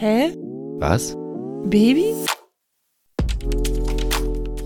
Hä? 0.00 0.32
Was? 0.78 1.16
Baby? 1.64 2.14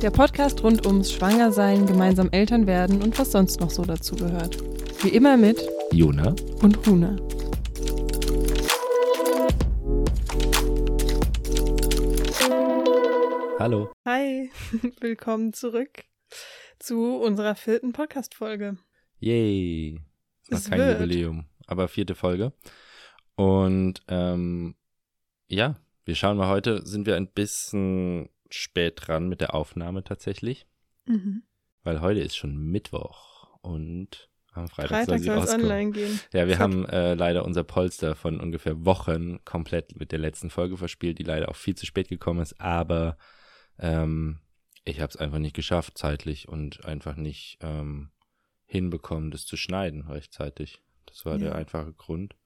Der 0.02 0.10
Podcast 0.10 0.62
rund 0.62 0.84
ums 0.84 1.10
Schwangersein, 1.10 1.86
gemeinsam 1.86 2.28
Eltern 2.32 2.66
werden 2.66 3.00
und 3.00 3.18
was 3.18 3.32
sonst 3.32 3.58
noch 3.58 3.70
so 3.70 3.82
dazu 3.82 4.14
gehört. 4.14 4.58
Wie 5.02 5.08
immer 5.08 5.38
mit 5.38 5.66
Jona? 5.90 6.34
und 6.60 6.86
Huna. 6.86 7.16
Hallo. 13.58 13.90
Hi, 14.04 14.50
willkommen 15.00 15.54
zurück 15.54 16.04
zu 16.78 17.16
unserer 17.16 17.54
vierten 17.54 17.94
Podcast-Folge. 17.94 18.76
Yay. 19.18 19.98
Ist 20.42 20.52
Es 20.52 20.64
noch 20.64 20.70
kein 20.76 20.78
wird. 20.80 21.00
Jubiläum, 21.00 21.46
aber 21.66 21.88
vierte 21.88 22.14
Folge. 22.14 22.52
Und 23.34 24.02
ähm, 24.08 24.74
ja, 25.52 25.76
wir 26.04 26.14
schauen 26.14 26.36
mal 26.36 26.48
heute, 26.48 26.84
sind 26.86 27.06
wir 27.06 27.16
ein 27.16 27.28
bisschen 27.28 28.28
spät 28.50 28.94
dran 29.06 29.28
mit 29.28 29.40
der 29.40 29.54
Aufnahme 29.54 30.02
tatsächlich, 30.04 30.66
Mhm. 31.06 31.42
weil 31.82 32.00
heute 32.00 32.20
ist 32.20 32.36
schon 32.36 32.56
Mittwoch 32.56 33.48
und 33.60 34.28
am 34.54 34.68
Freitag, 34.68 35.06
soll 35.06 35.18
Freitag 35.18 35.20
soll 35.24 35.44
es 35.44 35.62
online 35.62 35.90
gehen. 35.92 36.20
Ja, 36.32 36.46
wir 36.46 36.54
Fuck. 36.56 36.62
haben 36.62 36.84
äh, 36.86 37.14
leider 37.14 37.44
unser 37.44 37.64
Polster 37.64 38.14
von 38.14 38.38
ungefähr 38.40 38.84
Wochen 38.84 39.42
komplett 39.46 39.96
mit 39.98 40.12
der 40.12 40.18
letzten 40.18 40.50
Folge 40.50 40.76
verspielt, 40.76 41.18
die 41.18 41.22
leider 41.22 41.48
auch 41.48 41.56
viel 41.56 41.74
zu 41.74 41.86
spät 41.86 42.08
gekommen 42.08 42.40
ist, 42.40 42.60
aber 42.60 43.16
ähm, 43.78 44.40
ich 44.84 45.00
habe 45.00 45.08
es 45.10 45.16
einfach 45.16 45.38
nicht 45.38 45.56
geschafft 45.56 45.96
zeitlich 45.96 46.48
und 46.48 46.84
einfach 46.84 47.16
nicht 47.16 47.58
ähm, 47.62 48.10
hinbekommen, 48.66 49.30
das 49.30 49.46
zu 49.46 49.56
schneiden 49.56 50.02
rechtzeitig. 50.02 50.82
Das 51.06 51.24
war 51.24 51.34
Ja. 51.34 51.38
der 51.38 51.54
einfache 51.54 51.92
Grund. 51.94 52.36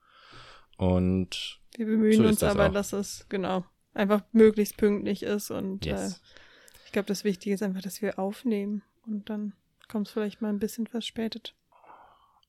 Und 0.76 1.60
Wir 1.76 1.86
bemühen 1.86 2.16
So 2.16 2.24
uns 2.24 2.40
das 2.40 2.54
aber, 2.54 2.68
auch. 2.68 2.72
dass 2.72 2.92
es 2.92 3.26
genau 3.28 3.64
einfach 3.94 4.22
möglichst 4.32 4.76
pünktlich 4.76 5.22
ist 5.22 5.50
und 5.50 5.86
äh, 5.86 5.90
yes. 5.90 6.20
ich 6.84 6.92
glaube, 6.92 7.06
das 7.06 7.24
Wichtige 7.24 7.54
ist 7.54 7.62
einfach, 7.62 7.82
dass 7.82 8.02
wir 8.02 8.18
aufnehmen 8.18 8.82
und 9.06 9.28
dann 9.30 9.52
kommt 9.88 10.08
es 10.08 10.12
vielleicht 10.12 10.42
mal 10.42 10.48
ein 10.48 10.58
bisschen 10.58 10.86
verspätet. 10.86 11.54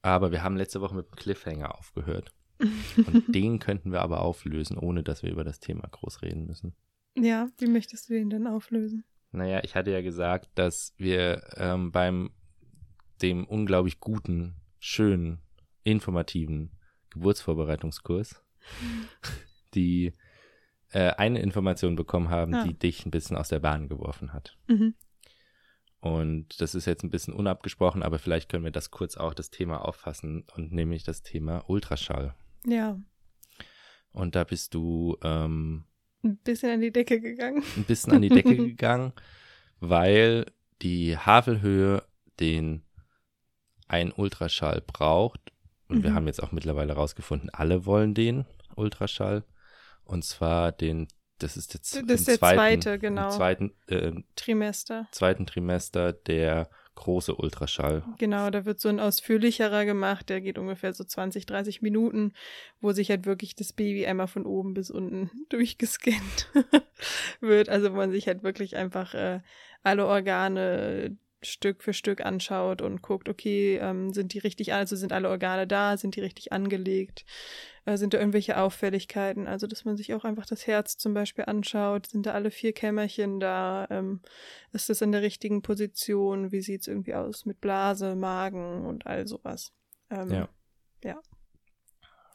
Aber 0.02 0.32
wir 0.32 0.44
haben 0.44 0.58
letzte 0.58 0.82
Woche 0.82 0.96
mit 0.96 1.08
dem 1.08 1.16
Cliffhanger 1.16 1.78
aufgehört. 1.78 2.34
Und 2.60 3.24
den 3.28 3.60
könnten 3.60 3.92
wir 3.92 4.02
aber 4.02 4.22
auflösen, 4.22 4.78
ohne 4.78 5.04
dass 5.04 5.22
wir 5.22 5.32
über 5.32 5.44
das 5.44 5.60
Thema 5.60 5.88
groß 5.92 6.24
reden 6.24 6.48
müssen. 6.48 6.76
Ja, 7.16 7.50
wie 7.60 7.68
möchtest 7.68 8.10
du 8.10 8.14
den 8.14 8.32
denn 8.32 8.48
auflösen? 8.48 9.04
Naja, 9.32 9.62
ich 9.64 9.76
hatte 9.76 9.92
ja 9.92 10.02
gesagt, 10.02 10.50
dass 10.56 10.94
wir 10.98 11.44
ähm, 11.58 11.92
beim 11.92 12.32
dem 13.22 13.46
unglaublich 13.46 14.00
guten, 14.00 14.56
schönen, 14.80 15.40
informativen 15.84 16.72
Geburtsvorbereitungskurs 17.12 18.44
die 19.74 20.14
äh, 20.92 21.10
eine 21.12 21.40
Information 21.42 21.96
bekommen 21.96 22.30
haben, 22.30 22.54
Ah. 22.56 22.64
die 22.66 22.74
dich 22.74 23.06
ein 23.06 23.12
bisschen 23.12 23.36
aus 23.38 23.50
der 23.50 23.60
Bahn 23.60 23.90
geworfen 23.90 24.34
hat. 24.34 24.58
Mhm. 24.68 24.96
Und 26.00 26.62
das 26.62 26.76
ist 26.76 26.86
jetzt 26.86 27.04
ein 27.04 27.10
bisschen 27.10 27.34
unabgesprochen, 27.34 28.04
aber 28.04 28.20
vielleicht 28.20 28.50
können 28.50 28.64
wir 28.64 28.72
das 28.72 28.92
kurz 28.92 29.18
auch 29.18 29.34
das 29.34 29.50
Thema 29.50 29.84
auffassen 29.84 30.46
und 30.56 30.72
nämlich 30.72 31.04
das 31.04 31.24
Thema 31.24 31.64
Ultraschall. 31.68 32.36
Ja, 32.66 33.00
Und 34.12 34.36
da 34.36 34.44
bist 34.44 34.74
du 34.74 35.18
ähm, 35.24 35.86
ein 36.24 36.38
bisschen 36.38 36.72
an 36.72 36.82
die 36.82 36.92
Decke 36.92 37.20
gegangen. 37.20 37.64
ein 37.76 37.84
bisschen 37.84 38.14
an 38.14 38.22
die 38.22 38.30
Decke 38.30 38.56
gegangen, 38.56 39.12
weil 39.80 40.46
die 40.82 41.18
Havelhöhe 41.18 42.04
den 42.40 42.84
ein 43.88 44.12
Ultraschall 44.12 44.82
braucht. 44.86 45.42
Und 45.90 46.04
wir 46.04 46.12
Mhm. 46.12 46.16
haben 46.16 46.28
jetzt 46.28 46.44
auch 46.44 46.52
mittlerweile 46.52 46.94
rausgefunden, 46.94 47.50
alle 47.50 47.86
wollen 47.86 48.14
den 48.14 48.46
Ultraschall. 48.78 49.44
Und 50.04 50.24
zwar 50.24 50.72
den, 50.72 51.08
das 51.40 51.58
ist 51.58 51.74
jetzt 51.74 51.96
Das 51.96 52.04
ist 52.04 52.28
der 52.28 52.38
zweiten, 52.38 52.82
zweite, 52.82 53.00
genau. 53.00 53.30
Zweiten, 53.30 53.76
äh, 53.88 54.12
Trimester. 54.36 55.08
zweiten 55.12 55.46
Trimester 55.46 56.14
der 56.14 56.70
große 56.96 57.36
Ultraschall. 57.36 58.04
Genau, 58.18 58.50
da 58.50 58.66
wird 58.66 58.80
so 58.80 58.90
ein 58.90 59.00
ausführlicherer 59.00 59.86
gemacht, 59.86 60.30
der 60.30 60.42
geht 60.42 60.58
ungefähr 60.58 60.94
so 60.94 61.04
20, 61.04 61.46
30 61.46 61.82
Minuten, 61.84 62.34
wo 62.82 62.92
sich 62.92 63.10
halt 63.12 63.26
wirklich 63.26 63.56
das 63.56 63.72
Baby 63.72 64.08
einmal 64.08 64.28
von 64.28 64.46
oben 64.46 64.74
bis 64.74 64.90
unten 64.90 65.30
durchgescannt 65.50 66.50
wird. 67.40 67.70
Also 67.70 67.92
wo 67.92 67.98
man 67.98 68.12
sich 68.12 68.28
halt 68.28 68.44
wirklich 68.44 68.76
einfach 68.76 69.14
äh, 69.14 69.42
alle 69.84 70.08
Organe 70.08 71.16
Stück 71.44 71.84
für 71.84 71.94
Stück 71.94 72.26
anschaut 72.26 72.82
und 72.82 73.02
guckt, 73.02 73.30
okay, 73.30 73.78
ähm, 73.78 74.12
sind 74.12 74.34
die 74.34 74.40
richtig, 74.40 74.74
also 74.74 74.96
sind 74.96 75.14
alle 75.14 75.30
Organe 75.30 75.68
da, 75.68 75.96
sind 75.96 76.16
die 76.16 76.22
richtig 76.22 76.52
angelegt, 76.52 77.26
äh, 77.86 77.98
sind 77.98 78.14
da 78.14 78.20
irgendwelche 78.20 78.58
Auffälligkeiten, 78.58 79.48
also 79.48 79.68
dass 79.68 79.86
man 79.86 79.98
sich 79.98 80.14
auch 80.16 80.26
einfach 80.26 80.48
das 80.48 80.66
Herz 80.66 80.98
zum 80.98 81.14
Beispiel 81.14 81.46
anschaut, 81.46 82.08
sind 82.08 82.26
da 82.26 82.32
alle 82.32 82.50
vier 82.50 82.74
Kämmerchen 82.74 83.40
da, 83.40 83.88
ähm, 83.92 84.22
ist 84.72 84.90
das 84.90 85.02
in 85.02 85.12
der 85.12 85.22
richtigen 85.22 85.62
Position, 85.62 86.52
wie 86.52 86.62
sieht 86.62 86.82
es 86.82 86.88
irgendwie 86.88 87.14
aus 87.14 87.46
mit 87.46 87.62
Blase, 87.62 88.16
Magen 88.16 88.86
und 88.86 89.06
all 89.06 89.28
sowas. 89.28 89.74
Ähm, 90.10 90.32
Ja. 90.32 90.50
ja. 91.04 91.22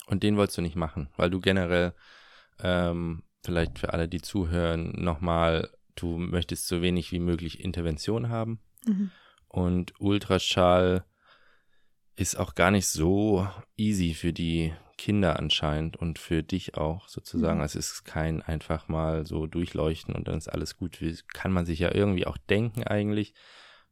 Und 0.07 0.23
den 0.23 0.37
wolltest 0.37 0.59
du 0.59 0.63
nicht 0.63 0.77
machen, 0.77 1.09
weil 1.17 1.31
du 1.31 1.41
generell, 1.41 1.95
ähm, 2.63 3.25
vielleicht 3.45 3.81
für 3.81 3.93
alle, 3.93 4.09
die 4.09 4.21
zuhören, 4.21 4.93
nochmal, 4.93 5.71
du 5.97 6.19
möchtest 6.19 6.69
so 6.69 6.83
wenig 6.83 7.11
wie 7.11 7.19
möglich 7.19 7.59
Intervention 7.59 8.29
haben. 8.29 8.61
Mhm. 8.87 9.11
Und 9.49 9.93
Ultraschall 10.01 11.05
ist 12.17 12.37
auch 12.37 12.55
gar 12.55 12.71
nicht 12.71 12.87
so 12.87 13.49
easy 13.77 14.15
für 14.15 14.33
die 14.33 14.73
Kinder 14.99 15.39
anscheinend 15.39 15.97
und 15.97 16.19
für 16.19 16.43
dich 16.43 16.77
auch 16.77 17.09
sozusagen. 17.09 17.59
Mhm. 17.59 17.65
Es 17.65 17.75
ist 17.75 18.05
kein 18.05 18.43
einfach 18.43 18.89
mal 18.89 19.27
so 19.27 19.47
durchleuchten 19.47 20.15
und 20.15 20.29
dann 20.29 20.39
ist 20.39 20.49
alles 20.49 20.77
gut. 20.77 21.01
Wie- 21.01 21.17
Kann 21.33 21.53
man 21.53 21.67
sich 21.67 21.81
ja 21.81 21.95
irgendwie 21.95 22.27
auch 22.27 22.37
denken 22.37 22.85
eigentlich, 22.85 23.35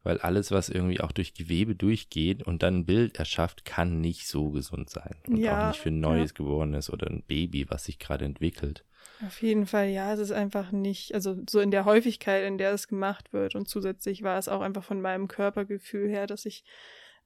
weil 0.03 0.19
alles, 0.19 0.51
was 0.51 0.69
irgendwie 0.69 1.01
auch 1.01 1.13
durch 1.13 1.35
Gewebe 1.35 1.75
durchgeht 1.75 2.43
und 2.43 2.63
dann 2.63 2.79
ein 2.81 2.87
Bild 2.87 3.19
erschafft, 3.19 3.65
kann 3.65 4.01
nicht 4.01 4.29
so 4.29 4.51
gesund 4.51 4.89
sein. 4.89 5.17
Und 5.27 5.39
Ja, 5.39 5.61
auch 5.63 5.67
nicht 5.69 5.81
für 5.81 5.89
ein 5.91 6.01
neues 6.01 6.35
Geborenes 6.35 6.91
oder 6.91 7.09
ein 7.09 7.23
Baby, 7.25 7.69
was 7.69 7.85
sich 7.85 7.99
gerade 7.99 8.25
entwickelt. 8.25 8.85
Auf 9.27 9.43
jeden 9.43 9.67
Fall, 9.67 9.89
ja, 9.89 10.15
es 10.15 10.19
ist 10.19 10.33
einfach 10.33 10.73
nicht, 10.73 11.15
also 11.15 11.37
so 11.49 11.61
in 11.61 11.71
der 11.71 11.85
Häufigkeit, 11.85 12.45
in 12.45 12.57
der 12.57 12.73
es 12.73 12.89
gemacht 12.89 13.33
wird 13.33 13.55
und 13.55 13.69
zusätzlich 13.69 14.23
war 14.23 14.39
es 14.39 14.49
auch 14.49 14.63
einfach 14.63 14.85
von 14.85 15.01
meinem 15.01 15.29
Körpergefühl 15.29 16.09
her, 16.09 16.27
dass 16.27 16.47
ich 16.47 16.65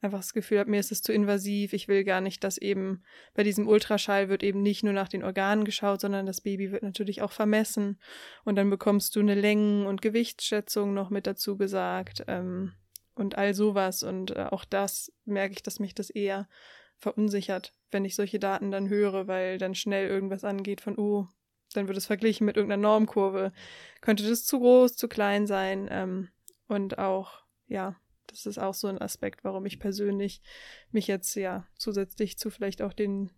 einfach 0.04 0.18
das 0.18 0.34
Gefühl 0.34 0.58
habe, 0.58 0.70
mir 0.70 0.80
ist 0.80 0.92
es 0.92 1.02
zu 1.02 1.12
invasiv, 1.12 1.72
ich 1.72 1.88
will 1.88 2.04
gar 2.04 2.20
nicht, 2.20 2.44
dass 2.44 2.58
eben 2.58 3.02
bei 3.34 3.42
diesem 3.42 3.66
Ultraschall 3.66 4.28
wird 4.28 4.42
eben 4.42 4.62
nicht 4.62 4.84
nur 4.84 4.92
nach 4.92 5.08
den 5.08 5.24
Organen 5.24 5.64
geschaut, 5.64 6.00
sondern 6.00 6.26
das 6.26 6.40
Baby 6.40 6.70
wird 6.70 6.82
natürlich 6.82 7.22
auch 7.22 7.32
vermessen. 7.32 7.98
Und 8.44 8.56
dann 8.56 8.70
bekommst 8.70 9.16
du 9.16 9.20
eine 9.20 9.34
Längen- 9.34 9.86
und 9.86 10.02
Gewichtsschätzung 10.02 10.94
noch 10.94 11.10
mit 11.10 11.26
dazu 11.26 11.56
gesagt 11.56 12.24
ähm, 12.28 12.72
und 13.14 13.38
all 13.38 13.54
sowas. 13.54 14.02
Und 14.02 14.32
äh, 14.32 14.46
auch 14.50 14.64
das 14.64 15.12
merke 15.24 15.54
ich, 15.54 15.62
dass 15.62 15.80
mich 15.80 15.94
das 15.94 16.10
eher 16.10 16.48
verunsichert, 16.96 17.74
wenn 17.90 18.04
ich 18.04 18.14
solche 18.14 18.38
Daten 18.38 18.70
dann 18.70 18.88
höre, 18.88 19.26
weil 19.26 19.58
dann 19.58 19.74
schnell 19.74 20.08
irgendwas 20.08 20.44
angeht 20.44 20.80
von, 20.80 20.98
oh, 20.98 21.28
dann 21.72 21.88
wird 21.88 21.96
es 21.96 22.06
verglichen 22.06 22.44
mit 22.44 22.56
irgendeiner 22.56 22.82
Normkurve. 22.82 23.52
Könnte 24.00 24.28
das 24.28 24.44
zu 24.44 24.60
groß, 24.60 24.96
zu 24.96 25.08
klein 25.08 25.46
sein? 25.46 25.88
Ähm, 25.90 26.28
und 26.68 26.98
auch, 26.98 27.42
ja, 27.66 27.96
das 28.26 28.46
ist 28.46 28.58
auch 28.58 28.74
so 28.74 28.88
ein 28.88 29.00
Aspekt, 29.00 29.44
warum 29.44 29.66
ich 29.66 29.78
persönlich 29.78 30.42
mich 30.90 31.06
jetzt 31.06 31.34
ja 31.34 31.66
zusätzlich 31.76 32.38
zu 32.38 32.50
vielleicht 32.50 32.82
auch 32.82 32.92
den 32.92 33.30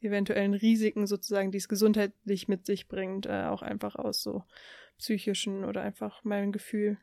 eventuellen 0.00 0.54
Risiken 0.54 1.06
sozusagen, 1.06 1.50
die 1.50 1.58
es 1.58 1.68
gesundheitlich 1.68 2.46
mit 2.46 2.66
sich 2.66 2.88
bringt, 2.88 3.26
äh, 3.26 3.44
auch 3.44 3.62
einfach 3.62 3.96
aus 3.96 4.22
so 4.22 4.44
psychischen 4.98 5.64
oder 5.64 5.82
einfach 5.82 6.22
mein 6.24 6.52
Gefühl 6.52 6.98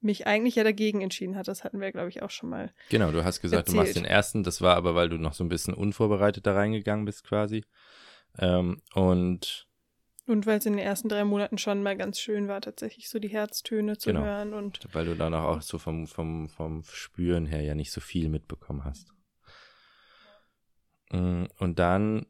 mich 0.00 0.26
eigentlich 0.26 0.54
ja 0.54 0.64
dagegen 0.64 1.00
entschieden 1.00 1.36
hat. 1.36 1.48
Das 1.48 1.64
hatten 1.64 1.80
wir, 1.80 1.90
glaube 1.90 2.08
ich, 2.08 2.22
auch 2.22 2.30
schon 2.30 2.50
mal. 2.50 2.72
Genau, 2.88 3.10
du 3.10 3.24
hast 3.24 3.40
gesagt, 3.40 3.68
du 3.68 3.72
machst 3.72 3.88
Erzählt. 3.88 4.06
den 4.06 4.10
ersten. 4.10 4.44
Das 4.44 4.60
war 4.60 4.76
aber, 4.76 4.94
weil 4.94 5.08
du 5.08 5.18
noch 5.18 5.34
so 5.34 5.42
ein 5.42 5.48
bisschen 5.48 5.74
unvorbereitet 5.74 6.46
da 6.46 6.54
reingegangen 6.54 7.04
bist 7.04 7.24
quasi. 7.24 7.64
Ähm, 8.38 8.80
und 8.94 9.67
Und 10.28 10.46
weil 10.46 10.58
es 10.58 10.66
in 10.66 10.74
den 10.74 10.84
ersten 10.84 11.08
drei 11.08 11.24
Monaten 11.24 11.56
schon 11.58 11.82
mal 11.82 11.96
ganz 11.96 12.20
schön 12.20 12.48
war, 12.48 12.60
tatsächlich 12.60 13.08
so 13.08 13.18
die 13.18 13.28
Herztöne 13.28 13.96
zu 13.96 14.10
Genau. 14.10 14.20
hören 14.24 14.52
und 14.52 14.80
Weil 14.92 15.06
du 15.06 15.14
dann 15.16 15.32
auch 15.34 15.62
so 15.62 15.78
vom, 15.78 16.06
vom, 16.06 16.48
vom 16.50 16.82
Spüren 16.84 17.46
her 17.46 17.62
ja 17.62 17.74
nicht 17.74 17.90
so 17.92 18.00
viel 18.02 18.28
mitbekommen 18.28 18.84
hast. 18.84 19.12
Mm, 21.10 21.44
Und 21.58 21.78
dann 21.78 22.26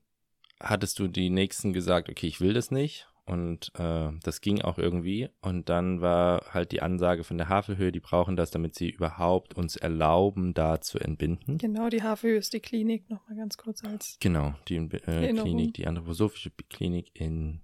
hattest 0.61 0.99
du 0.99 1.08
die 1.08 1.31
nächsten 1.31 1.72
gesagt, 1.72 2.08
okay, 2.08 2.26
ich 2.26 2.40
will 2.40 2.55
das 2.55 2.70
nicht. 2.70 3.08
Und 3.25 3.72
äh, 3.78 4.11
das 4.22 4.40
ging 4.40 4.62
auch 4.62 4.78
irgendwie. 4.78 5.28
Und 5.43 5.69
dann 5.69 6.00
war 6.00 6.46
halt 6.55 6.72
die 6.72 6.81
Ansage 6.81 7.25
von 7.25 7.37
der 7.37 7.50
Havelhöhe, 7.50 7.93
die 7.93 8.00
brauchen 8.00 8.37
das, 8.37 8.50
damit 8.50 8.75
sie 8.75 8.88
überhaupt 8.88 9.55
uns 9.55 9.76
erlauben, 9.76 10.55
da 10.55 10.81
zu 10.81 10.99
entbinden. 10.99 11.58
Genau, 11.58 11.90
die 11.90 12.02
Havelhöhe 12.02 12.38
ist 12.38 12.55
die 12.55 12.61
Klinik, 12.61 13.11
nochmal 13.11 13.37
ganz 13.37 13.58
kurz 13.58 13.84
als. 13.84 14.17
Genau, 14.20 14.55
die 14.69 14.76
äh. 14.76 15.34
Klinik, 15.34 15.75
die 15.75 15.87
anthroposophische 15.87 16.50
Klinik 16.70 17.11
in 17.12 17.61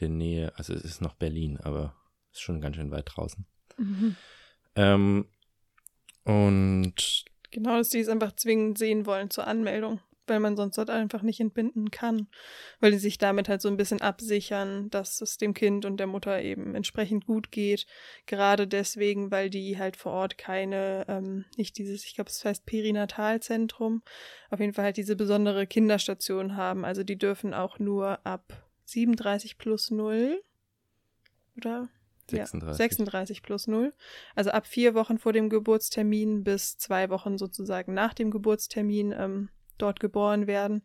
der 0.00 0.08
Nähe, 0.08 0.52
also 0.56 0.72
es 0.74 0.84
ist 0.84 1.00
noch 1.00 1.14
Berlin, 1.14 1.58
aber 1.58 1.94
ist 2.32 2.40
schon 2.42 2.60
ganz 2.60 2.76
schön 2.76 2.90
weit 2.90 3.10
draußen. 3.14 3.46
Mhm. 3.76 4.16
Ähm, 4.76 5.26
und 6.24 7.24
Genau, 7.50 7.76
dass 7.76 7.88
die 7.88 7.98
es 7.98 8.08
einfach 8.08 8.32
zwingend 8.36 8.78
sehen 8.78 9.06
wollen 9.06 9.30
zur 9.30 9.46
Anmeldung. 9.46 10.00
weil 10.26 10.38
man 10.38 10.56
sonst 10.56 10.78
dort 10.78 10.90
einfach 10.90 11.22
nicht 11.22 11.40
entbinden 11.40 11.90
kann. 11.90 12.28
Weil 12.78 12.92
die 12.92 12.98
sich 12.98 13.18
damit 13.18 13.48
halt 13.48 13.60
so 13.60 13.68
ein 13.68 13.76
bisschen 13.76 14.00
absichern, 14.00 14.88
dass 14.90 15.20
es 15.20 15.38
dem 15.38 15.54
Kind 15.54 15.84
und 15.84 15.96
der 15.96 16.06
Mutter 16.06 16.40
eben 16.40 16.76
entsprechend 16.76 17.26
gut 17.26 17.50
geht. 17.50 17.84
Gerade 18.26 18.68
deswegen, 18.68 19.32
weil 19.32 19.50
die 19.50 19.76
halt 19.76 19.96
vor 19.96 20.12
Ort 20.12 20.38
keine, 20.38 21.04
ähm, 21.08 21.46
nicht 21.56 21.78
dieses, 21.78 22.04
ich 22.04 22.14
glaube, 22.14 22.30
es 22.30 22.44
heißt 22.44 22.64
Perinatalzentrum, 22.64 24.02
auf 24.50 24.60
jeden 24.60 24.72
Fall 24.72 24.84
halt 24.84 24.98
diese 24.98 25.16
besondere 25.16 25.66
Kinderstation 25.66 26.54
haben. 26.56 26.84
Also 26.84 27.02
die 27.02 27.18
dürfen 27.18 27.52
auch 27.52 27.80
nur 27.80 28.24
ab 28.24 28.69
37 28.90 29.58
plus 29.58 29.90
0 29.90 30.42
oder 31.56 31.88
36. 32.30 32.68
Ja, 32.68 32.74
36 32.74 33.42
plus 33.42 33.66
0. 33.66 33.92
Also 34.34 34.50
ab 34.50 34.66
vier 34.66 34.94
Wochen 34.94 35.18
vor 35.18 35.32
dem 35.32 35.48
Geburtstermin 35.48 36.44
bis 36.44 36.78
zwei 36.78 37.10
Wochen 37.10 37.38
sozusagen 37.38 37.94
nach 37.94 38.14
dem 38.14 38.30
Geburtstermin 38.30 39.12
ähm, 39.16 39.48
dort 39.78 40.00
geboren 40.00 40.46
werden. 40.46 40.82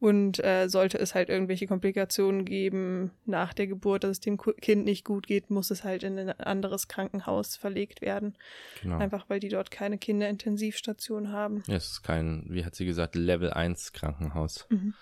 Und 0.00 0.38
äh, 0.44 0.68
sollte 0.68 0.96
es 0.96 1.16
halt 1.16 1.28
irgendwelche 1.28 1.66
Komplikationen 1.66 2.44
geben 2.44 3.10
nach 3.24 3.52
der 3.52 3.66
Geburt, 3.66 4.04
dass 4.04 4.12
es 4.12 4.20
dem 4.20 4.38
Kind 4.38 4.84
nicht 4.84 5.04
gut 5.04 5.26
geht, 5.26 5.50
muss 5.50 5.72
es 5.72 5.82
halt 5.82 6.04
in 6.04 6.16
ein 6.16 6.30
anderes 6.30 6.86
Krankenhaus 6.86 7.56
verlegt 7.56 8.00
werden. 8.00 8.38
Genau. 8.80 8.98
Einfach 8.98 9.28
weil 9.28 9.40
die 9.40 9.48
dort 9.48 9.72
keine 9.72 9.98
Kinderintensivstation 9.98 11.32
haben. 11.32 11.64
Ja, 11.66 11.74
es 11.74 11.90
ist 11.90 12.02
kein, 12.04 12.44
wie 12.48 12.64
hat 12.64 12.76
sie 12.76 12.86
gesagt, 12.86 13.16
Level 13.16 13.52
1 13.52 13.92
Krankenhaus. 13.92 14.66
Mhm. 14.68 14.94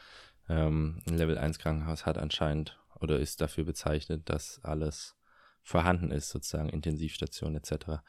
Ähm, 0.48 1.02
ein 1.08 1.16
Level 1.16 1.38
1 1.38 1.58
Krankenhaus 1.58 2.06
hat 2.06 2.18
anscheinend 2.18 2.78
oder 3.00 3.18
ist 3.18 3.40
dafür 3.40 3.64
bezeichnet, 3.64 4.22
dass 4.28 4.60
alles 4.62 5.16
vorhanden 5.62 6.12
ist, 6.12 6.28
sozusagen 6.28 6.68
Intensivstation 6.68 7.56
etc. 7.56 8.00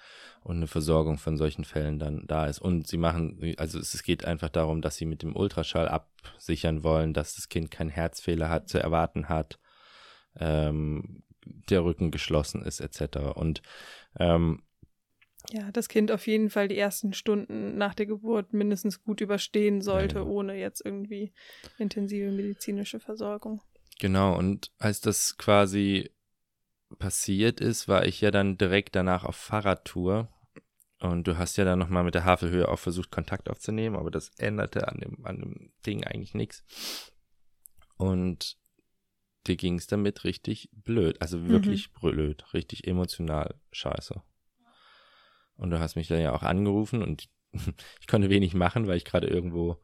und 0.43 0.57
eine 0.57 0.67
Versorgung 0.67 1.17
von 1.17 1.37
solchen 1.37 1.65
Fällen 1.65 1.97
dann 1.97 2.27
da 2.27 2.45
ist. 2.45 2.59
Und 2.59 2.87
sie 2.87 2.97
machen, 2.97 3.55
also 3.57 3.79
es 3.79 4.03
geht 4.03 4.25
einfach 4.25 4.49
darum, 4.49 4.81
dass 4.81 4.95
sie 4.97 5.05
mit 5.05 5.23
dem 5.23 5.35
Ultraschall 5.35 5.87
absichern 5.87 6.83
wollen, 6.83 7.13
dass 7.13 7.35
das 7.35 7.49
Kind 7.49 7.71
keinen 7.71 7.89
Herzfehler 7.89 8.49
hat, 8.49 8.69
zu 8.69 8.79
erwarten 8.79 9.27
hat, 9.27 9.59
ähm, 10.35 11.23
der 11.43 11.83
Rücken 11.83 12.11
geschlossen 12.11 12.61
ist 12.61 12.79
etc. 12.79 13.17
Und 13.33 13.63
ähm, 14.19 14.61
ja, 15.51 15.71
das 15.71 15.87
Kind 15.87 16.11
auf 16.11 16.27
jeden 16.27 16.49
Fall 16.49 16.67
die 16.67 16.77
ersten 16.77 17.13
Stunden 17.13 17.77
nach 17.77 17.93
der 17.93 18.05
Geburt 18.05 18.53
mindestens 18.53 19.03
gut 19.03 19.21
überstehen 19.21 19.81
sollte, 19.81 20.15
ja, 20.15 20.21
ja. 20.21 20.27
ohne 20.27 20.55
jetzt 20.55 20.85
irgendwie 20.85 21.31
intensive 21.77 22.31
medizinische 22.31 22.99
Versorgung. 22.99 23.61
Genau, 23.99 24.37
und 24.37 24.71
als 24.77 25.01
das 25.01 25.37
quasi 25.37 26.11
passiert 26.99 27.59
ist, 27.61 27.87
war 27.87 28.05
ich 28.05 28.21
ja 28.21 28.31
dann 28.31 28.57
direkt 28.57 28.95
danach 28.95 29.23
auf 29.23 29.35
Fahrradtour. 29.35 30.29
Und 30.99 31.27
du 31.27 31.37
hast 31.37 31.57
ja 31.57 31.65
dann 31.65 31.79
nochmal 31.79 32.03
mit 32.03 32.15
der 32.15 32.25
Havelhöhe 32.25 32.67
auch 32.67 32.79
versucht, 32.79 33.11
Kontakt 33.11 33.49
aufzunehmen, 33.49 33.95
aber 33.95 34.09
das 34.09 34.31
änderte 34.37 34.87
an 34.87 34.99
dem, 34.99 35.25
an 35.25 35.39
dem 35.39 35.71
Ding 35.85 36.03
eigentlich 36.03 36.33
nichts. 36.33 36.63
Und 37.97 38.57
dir 39.45 39.55
ging 39.55 39.75
es 39.75 39.87
damit 39.87 40.23
richtig 40.23 40.69
blöd. 40.71 41.21
Also 41.21 41.47
wirklich 41.47 41.89
mhm. 41.89 42.09
blöd, 42.09 42.53
richtig 42.53 42.87
emotional 42.87 43.55
scheiße. 43.71 44.21
Und 45.57 45.71
du 45.71 45.79
hast 45.79 45.95
mich 45.95 46.07
dann 46.07 46.21
ja 46.21 46.33
auch 46.33 46.43
angerufen 46.43 47.01
und 47.01 47.27
ich 47.99 48.07
konnte 48.07 48.29
wenig 48.29 48.53
machen, 48.53 48.87
weil 48.87 48.97
ich 48.97 49.05
gerade 49.05 49.27
irgendwo 49.27 49.81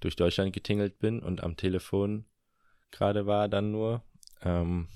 durch 0.00 0.16
Deutschland 0.16 0.52
getingelt 0.52 0.98
bin 0.98 1.20
und 1.20 1.42
am 1.42 1.56
Telefon 1.56 2.26
gerade 2.90 3.26
war 3.26 3.48
dann 3.48 3.72
nur. 3.72 4.02
Ähm, 4.42 4.88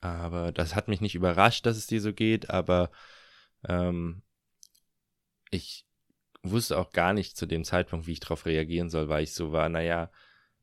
aber 0.00 0.52
das 0.52 0.74
hat 0.74 0.88
mich 0.88 1.00
nicht 1.00 1.14
überrascht, 1.14 1.66
dass 1.66 1.76
es 1.76 1.86
dir 1.86 2.00
so 2.00 2.12
geht, 2.12 2.50
aber 2.50 2.90
ähm, 3.66 4.22
ich 5.50 5.86
wusste 6.42 6.78
auch 6.78 6.90
gar 6.90 7.12
nicht 7.12 7.36
zu 7.36 7.46
dem 7.46 7.64
Zeitpunkt, 7.64 8.06
wie 8.06 8.12
ich 8.12 8.20
darauf 8.20 8.46
reagieren 8.46 8.90
soll, 8.90 9.08
weil 9.08 9.24
ich 9.24 9.34
so 9.34 9.52
war, 9.52 9.68
naja, 9.68 10.10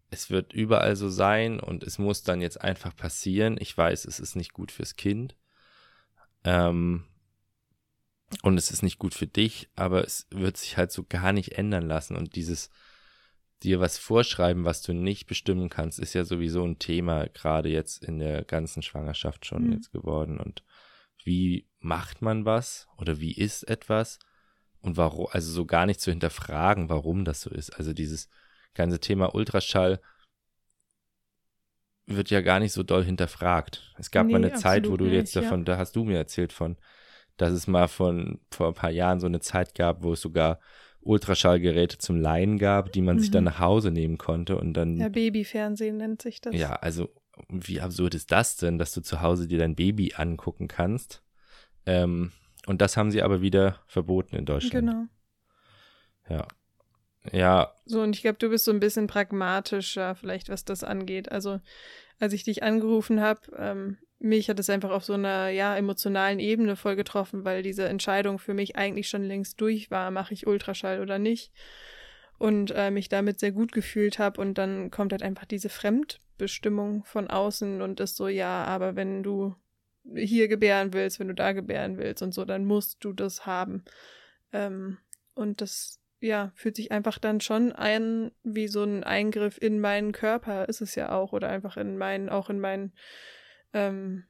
es 0.09 0.29
wird 0.29 0.53
überall 0.53 0.95
so 0.95 1.09
sein 1.09 1.59
und 1.59 1.83
es 1.83 1.97
muss 1.97 2.23
dann 2.23 2.41
jetzt 2.41 2.61
einfach 2.61 2.95
passieren. 2.95 3.57
Ich 3.59 3.77
weiß, 3.77 4.05
es 4.05 4.19
ist 4.19 4.35
nicht 4.35 4.53
gut 4.53 4.71
fürs 4.71 4.95
Kind. 4.95 5.35
Ähm, 6.43 7.05
und 8.41 8.57
es 8.57 8.71
ist 8.71 8.81
nicht 8.81 8.99
gut 8.99 9.13
für 9.13 9.27
dich, 9.27 9.69
aber 9.75 10.03
es 10.03 10.27
wird 10.31 10.57
sich 10.57 10.77
halt 10.77 10.91
so 10.91 11.03
gar 11.03 11.31
nicht 11.31 11.53
ändern 11.57 11.87
lassen. 11.87 12.15
Und 12.15 12.35
dieses, 12.35 12.69
dir 13.63 13.79
was 13.79 13.97
vorschreiben, 13.97 14.65
was 14.65 14.81
du 14.81 14.93
nicht 14.93 15.27
bestimmen 15.27 15.69
kannst, 15.69 15.99
ist 15.99 16.13
ja 16.13 16.23
sowieso 16.25 16.63
ein 16.63 16.79
Thema, 16.79 17.27
gerade 17.27 17.69
jetzt 17.69 18.03
in 18.03 18.19
der 18.19 18.43
ganzen 18.43 18.81
Schwangerschaft 18.81 19.45
schon 19.45 19.67
mhm. 19.67 19.73
jetzt 19.73 19.91
geworden. 19.91 20.39
Und 20.39 20.63
wie 21.23 21.67
macht 21.79 22.21
man 22.21 22.45
was 22.45 22.87
oder 22.97 23.19
wie 23.19 23.33
ist 23.33 23.63
etwas? 23.63 24.19
Und 24.79 24.97
warum, 24.97 25.27
also 25.31 25.51
so 25.51 25.65
gar 25.65 25.85
nicht 25.85 25.99
zu 25.99 26.11
hinterfragen, 26.11 26.89
warum 26.89 27.25
das 27.25 27.41
so 27.41 27.49
ist. 27.49 27.71
Also 27.71 27.93
dieses 27.93 28.29
ganze 28.75 28.99
Thema 28.99 29.33
Ultraschall 29.33 29.99
wird 32.05 32.29
ja 32.29 32.41
gar 32.41 32.59
nicht 32.59 32.73
so 32.73 32.83
doll 32.83 33.03
hinterfragt. 33.03 33.93
Es 33.97 34.11
gab 34.11 34.27
nee, 34.27 34.33
mal 34.33 34.45
eine 34.45 34.53
Zeit, 34.53 34.87
wo 34.87 34.95
du 34.95 35.05
jetzt 35.05 35.35
nicht, 35.35 35.43
davon, 35.43 35.61
ja. 35.61 35.65
da 35.65 35.77
hast 35.77 35.95
du 35.95 36.03
mir 36.03 36.17
erzählt 36.17 36.53
von, 36.53 36.77
dass 37.37 37.51
es 37.51 37.67
mal 37.67 37.87
von 37.87 38.39
vor 38.51 38.67
ein 38.67 38.73
paar 38.73 38.91
Jahren 38.91 39.19
so 39.19 39.27
eine 39.27 39.39
Zeit 39.39 39.75
gab, 39.75 40.03
wo 40.03 40.13
es 40.13 40.21
sogar 40.21 40.59
Ultraschallgeräte 41.01 41.97
zum 41.97 42.19
Leihen 42.19 42.57
gab, 42.57 42.91
die 42.91 43.01
man 43.01 43.17
mhm. 43.17 43.19
sich 43.19 43.31
dann 43.31 43.43
mhm. 43.43 43.49
nach 43.49 43.59
Hause 43.59 43.91
nehmen 43.91 44.17
konnte 44.17 44.57
und 44.57 44.73
dann. 44.73 44.97
Ja, 44.97 45.09
Babyfernsehen 45.09 45.97
nennt 45.97 46.21
sich 46.21 46.41
das. 46.41 46.55
Ja, 46.55 46.73
also 46.73 47.09
wie 47.49 47.81
absurd 47.81 48.15
ist 48.15 48.31
das 48.31 48.57
denn, 48.57 48.77
dass 48.77 48.93
du 48.93 49.01
zu 49.01 49.21
Hause 49.21 49.47
dir 49.47 49.59
dein 49.59 49.75
Baby 49.75 50.13
angucken 50.15 50.67
kannst? 50.67 51.21
Ähm, 51.85 52.31
und 52.65 52.81
das 52.81 52.97
haben 52.97 53.11
sie 53.11 53.21
aber 53.21 53.41
wieder 53.41 53.79
verboten 53.87 54.35
in 54.35 54.45
Deutschland. 54.45 54.87
Genau. 54.87 55.05
Ja. 56.29 56.47
Ja. 57.31 57.73
So, 57.85 58.01
und 58.01 58.15
ich 58.15 58.21
glaube, 58.21 58.37
du 58.37 58.49
bist 58.49 58.65
so 58.65 58.71
ein 58.71 58.79
bisschen 58.79 59.07
pragmatischer, 59.07 60.15
vielleicht, 60.15 60.49
was 60.49 60.65
das 60.65 60.83
angeht. 60.83 61.31
Also, 61.31 61.59
als 62.19 62.33
ich 62.33 62.43
dich 62.43 62.63
angerufen 62.63 63.21
habe, 63.21 63.41
ähm, 63.57 63.97
mich 64.19 64.49
hat 64.49 64.59
es 64.59 64.69
einfach 64.69 64.91
auf 64.91 65.03
so 65.03 65.13
einer 65.13 65.49
ja 65.49 65.75
emotionalen 65.75 66.39
Ebene 66.39 66.75
voll 66.75 66.95
getroffen, 66.95 67.45
weil 67.45 67.63
diese 67.63 67.87
Entscheidung 67.87 68.39
für 68.39 68.53
mich 68.53 68.75
eigentlich 68.75 69.07
schon 69.07 69.23
längst 69.23 69.59
durch 69.61 69.91
war, 69.91 70.11
mache 70.11 70.33
ich 70.33 70.47
Ultraschall 70.47 71.01
oder 71.01 71.19
nicht? 71.19 71.51
Und 72.37 72.71
äh, 72.71 72.91
mich 72.91 73.07
damit 73.07 73.39
sehr 73.39 73.51
gut 73.51 73.71
gefühlt 73.71 74.19
habe 74.19 74.41
und 74.41 74.57
dann 74.57 74.91
kommt 74.91 75.13
halt 75.13 75.23
einfach 75.23 75.45
diese 75.45 75.69
Fremdbestimmung 75.69 77.03
von 77.05 77.29
außen 77.29 77.81
und 77.81 77.99
ist 77.99 78.17
so 78.17 78.27
ja, 78.27 78.65
aber 78.65 78.95
wenn 78.95 79.23
du 79.23 79.55
hier 80.13 80.47
gebären 80.47 80.93
willst, 80.93 81.19
wenn 81.19 81.29
du 81.29 81.33
da 81.33 81.53
gebären 81.53 81.97
willst 81.97 82.21
und 82.21 82.33
so, 82.33 82.45
dann 82.45 82.65
musst 82.65 83.03
du 83.03 83.13
das 83.13 83.45
haben. 83.45 83.83
Ähm, 84.51 84.97
und 85.33 85.61
das 85.61 85.99
ja 86.19 86.51
fühlt 86.55 86.75
sich 86.75 86.91
einfach 86.91 87.19
dann 87.19 87.41
schon 87.41 87.71
ein 87.71 88.31
wie 88.43 88.67
so 88.67 88.83
ein 88.83 89.03
Eingriff 89.03 89.57
in 89.61 89.79
meinen 89.79 90.11
Körper 90.11 90.67
ist 90.69 90.81
es 90.81 90.95
ja 90.95 91.11
auch 91.11 91.33
oder 91.33 91.49
einfach 91.49 91.77
in 91.77 91.97
meinen 91.97 92.29
auch 92.29 92.49
in 92.49 92.59
meinen 92.59 92.93
ähm, 93.75 94.23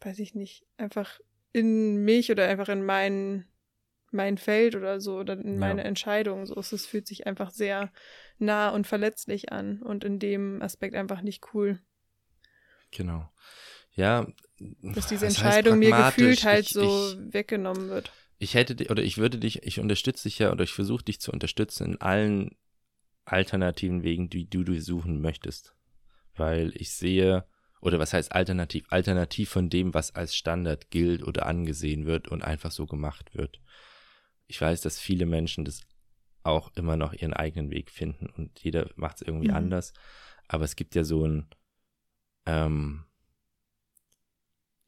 weiß 0.00 0.20
ich 0.20 0.34
nicht, 0.34 0.64
einfach 0.78 1.20
in 1.52 2.04
mich 2.04 2.30
oder 2.30 2.48
einfach 2.48 2.68
in 2.68 2.84
mein, 2.84 3.44
mein 4.12 4.38
Feld 4.38 4.76
oder 4.76 5.00
so 5.00 5.18
oder 5.18 5.34
in 5.34 5.58
meine 5.58 5.82
ja. 5.82 5.88
Entscheidung. 5.88 6.46
So, 6.46 6.54
es 6.56 6.86
fühlt 6.86 7.06
sich 7.06 7.26
einfach 7.26 7.50
sehr 7.50 7.92
nah 8.38 8.70
und 8.70 8.86
verletzlich 8.86 9.52
an 9.52 9.82
und 9.82 10.04
in 10.04 10.18
dem 10.18 10.62
Aspekt 10.62 10.94
einfach 10.94 11.20
nicht 11.20 11.52
cool. 11.52 11.80
Genau. 12.92 13.28
Ja. 13.94 14.26
Dass 14.82 15.08
diese 15.08 15.26
Entscheidung 15.26 15.80
mir 15.80 15.90
gefühlt 15.90 16.44
halt 16.44 16.66
ich, 16.66 16.72
so 16.72 16.86
ich, 16.86 17.34
weggenommen 17.34 17.88
wird. 17.88 18.12
Ich 18.38 18.54
hätte 18.54 18.88
oder 18.88 19.02
ich 19.02 19.18
würde 19.18 19.38
dich, 19.38 19.64
ich 19.64 19.80
unterstütze 19.80 20.28
dich 20.28 20.38
ja 20.38 20.52
oder 20.52 20.62
ich 20.62 20.72
versuche 20.72 21.04
dich 21.04 21.20
zu 21.20 21.32
unterstützen 21.32 21.92
in 21.92 22.00
allen 22.00 22.56
alternativen 23.24 24.04
Wegen, 24.04 24.30
die 24.30 24.48
du, 24.48 24.62
du 24.62 24.80
suchen 24.80 25.20
möchtest. 25.20 25.74
Weil 26.34 26.72
ich 26.76 26.92
sehe, 26.92 27.44
oder 27.82 27.98
was 27.98 28.12
heißt 28.14 28.32
alternativ? 28.32 28.84
Alternativ 28.90 29.50
von 29.50 29.68
dem, 29.68 29.92
was 29.92 30.14
als 30.14 30.36
Standard 30.36 30.90
gilt 30.90 31.24
oder 31.24 31.46
angesehen 31.46 32.06
wird 32.06 32.28
und 32.28 32.42
einfach 32.42 32.70
so 32.70 32.86
gemacht 32.86 33.34
wird. 33.34 33.60
Ich 34.46 34.60
weiß, 34.60 34.80
dass 34.82 35.00
viele 35.00 35.26
Menschen 35.26 35.64
das 35.64 35.82
auch 36.44 36.70
immer 36.76 36.96
noch 36.96 37.12
ihren 37.12 37.34
eigenen 37.34 37.70
Weg 37.70 37.90
finden 37.90 38.26
und 38.26 38.60
jeder 38.60 38.88
macht 38.94 39.16
es 39.16 39.22
irgendwie 39.22 39.48
mhm. 39.48 39.56
anders. 39.56 39.92
Aber 40.46 40.64
es 40.64 40.76
gibt 40.76 40.94
ja 40.94 41.02
so 41.02 41.26
ein, 41.26 41.46
ähm, 42.46 43.04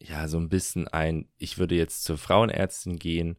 ja, 0.00 0.28
so 0.28 0.38
ein 0.38 0.48
bisschen 0.48 0.86
ein, 0.86 1.28
ich 1.36 1.58
würde 1.58 1.74
jetzt 1.74 2.04
zur 2.04 2.16
Frauenärztin 2.16 2.98
gehen 2.98 3.38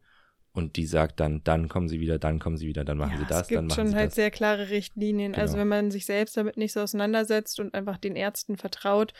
und 0.56 0.78
die 0.78 0.86
sagt 0.86 1.20
dann, 1.20 1.44
dann 1.44 1.68
kommen 1.68 1.90
sie 1.90 2.00
wieder, 2.00 2.18
dann 2.18 2.40
kommen 2.40 2.56
sie 2.56 2.66
wieder, 2.66 2.86
dann 2.86 2.98
machen 2.98 3.12
ja, 3.12 3.18
sie 3.20 3.26
das, 3.26 3.48
dann 3.50 3.68
machen 3.68 3.70
sie 3.70 3.76
das. 3.76 3.78
Es 3.78 3.78
gibt 3.78 3.92
schon 3.92 4.00
halt 4.00 4.14
sehr 4.14 4.32
klare 4.32 4.70
Richtlinien. 4.70 5.36
Also 5.36 5.36
genau. 5.36 5.44
Also 5.44 5.58
wenn 5.58 5.68
man 5.68 5.92
sich 5.92 6.06
selbst 6.06 6.38
damit 6.38 6.56
nicht 6.56 6.72
so 6.72 6.80
auseinandersetzt 6.80 7.60
und 7.60 7.74
einfach 7.74 7.98
den 7.98 8.16
Ärzten 8.16 8.56
vertraut, 8.56 9.14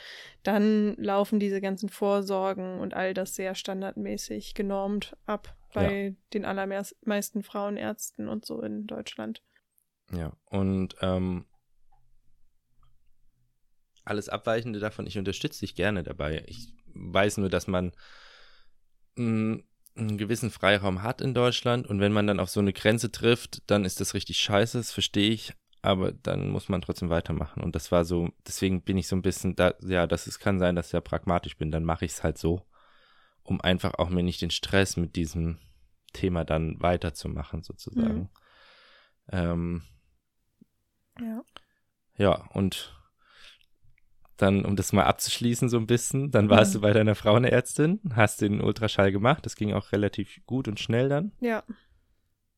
dann 0.44 0.96
laufen 0.96 1.40
diese 1.40 1.60
ganzen 1.60 1.90
Vorsorgen 1.90 2.80
und 2.80 2.94
all 2.94 3.14
das 3.14 3.36
sehr 3.36 3.54
standardmäßig 3.54 4.54
genormt 4.54 5.18
ab 5.26 5.58
bei 5.74 6.04
ja. 6.04 6.16
den 6.34 6.46
allermeisten 6.46 7.44
Frauenärzten 7.44 8.30
und 8.30 8.46
so 8.46 8.62
in 8.62 8.88
Deutschland. 8.88 9.44
Ja, 10.14 10.32
und 10.46 10.96
ähm, 11.02 11.46
alles 14.06 14.30
Abweichende 14.30 14.80
davon, 14.80 15.06
ich 15.06 15.18
unterstütze 15.18 15.60
dich 15.60 15.76
gerne 15.76 16.02
dabei. 16.04 16.46
Ich 16.48 16.74
weiß 16.94 17.40
nur, 17.40 17.50
dass 17.50 17.68
man 17.68 17.92
mh, 19.18 19.26
mm, 19.26 19.64
einen 19.98 20.18
gewissen 20.18 20.52
Freiraum 20.52 21.04
hat 21.04 21.22
in 21.22 21.34
Deutschland 21.34 21.88
und 21.88 22.00
wenn 22.00 22.12
man 22.12 22.28
dann 22.28 22.40
auf 22.40 22.50
so 22.50 22.60
eine 22.60 22.74
Grenze 22.74 23.12
trifft, 23.12 23.64
dann 23.70 23.86
ist 23.86 24.02
das 24.02 24.14
richtig 24.14 24.38
scheiße, 24.40 24.78
das 24.78 24.92
verstehe 24.92 25.30
ich. 25.32 25.54
aber 25.82 26.12
dann 26.12 26.50
muss 26.50 26.68
man 26.68 26.82
trotzdem 26.82 27.10
weitermachen. 27.10 27.62
Und 27.64 27.76
das 27.76 27.92
war 27.92 28.06
so, 28.06 28.30
deswegen 28.48 28.82
bin 28.82 28.98
ich 28.98 29.08
so 29.08 29.16
ein 29.16 29.22
bisschen, 29.22 29.56
da, 29.56 29.74
ja, 29.82 30.08
das 30.08 30.26
ist, 30.28 30.40
kann 30.40 30.58
sein, 30.60 30.76
dass 30.76 30.88
ich 30.88 30.94
ja 30.94 31.02
pragmatisch 31.02 31.58
bin, 31.58 31.72
dann 31.72 31.84
mache 31.86 32.06
ich 32.06 32.12
es 32.14 32.24
halt 32.24 32.38
so, 32.40 32.66
um 33.44 33.62
einfach 33.62 33.94
auch 33.96 34.10
mir 34.10 34.24
nicht 34.24 34.42
den 34.42 34.50
Stress 34.52 34.98
mit 34.98 35.16
diesem 35.16 35.60
Thema 36.14 36.44
dann 36.44 36.82
weiterzumachen, 36.82 37.62
sozusagen. 37.62 38.22
Mhm. 38.22 38.30
Ähm, 39.32 39.84
Ja. 41.20 41.44
ja, 42.18 42.32
und 42.54 42.95
dann, 44.38 44.66
um 44.66 44.76
das 44.76 44.94
mal 44.94 45.04
abzuschließen, 45.04 45.70
so 45.70 45.78
ein 45.78 45.88
bisschen, 45.88 46.32
dann 46.32 46.50
warst 46.50 46.74
Mhm. 46.74 46.78
du 46.78 46.82
bei 46.82 46.94
deiner 46.94 47.16
Frauenärztin, 47.16 48.00
hast 48.14 48.42
den 48.42 48.62
Ultraschall 48.62 49.12
gemacht, 49.12 49.46
das 49.46 49.56
ging 49.56 49.74
auch 49.74 49.92
relativ 49.92 50.42
gut 50.46 50.68
und 50.68 50.80
schnell 50.80 51.10
dann. 51.10 51.32
Ja. 51.40 51.64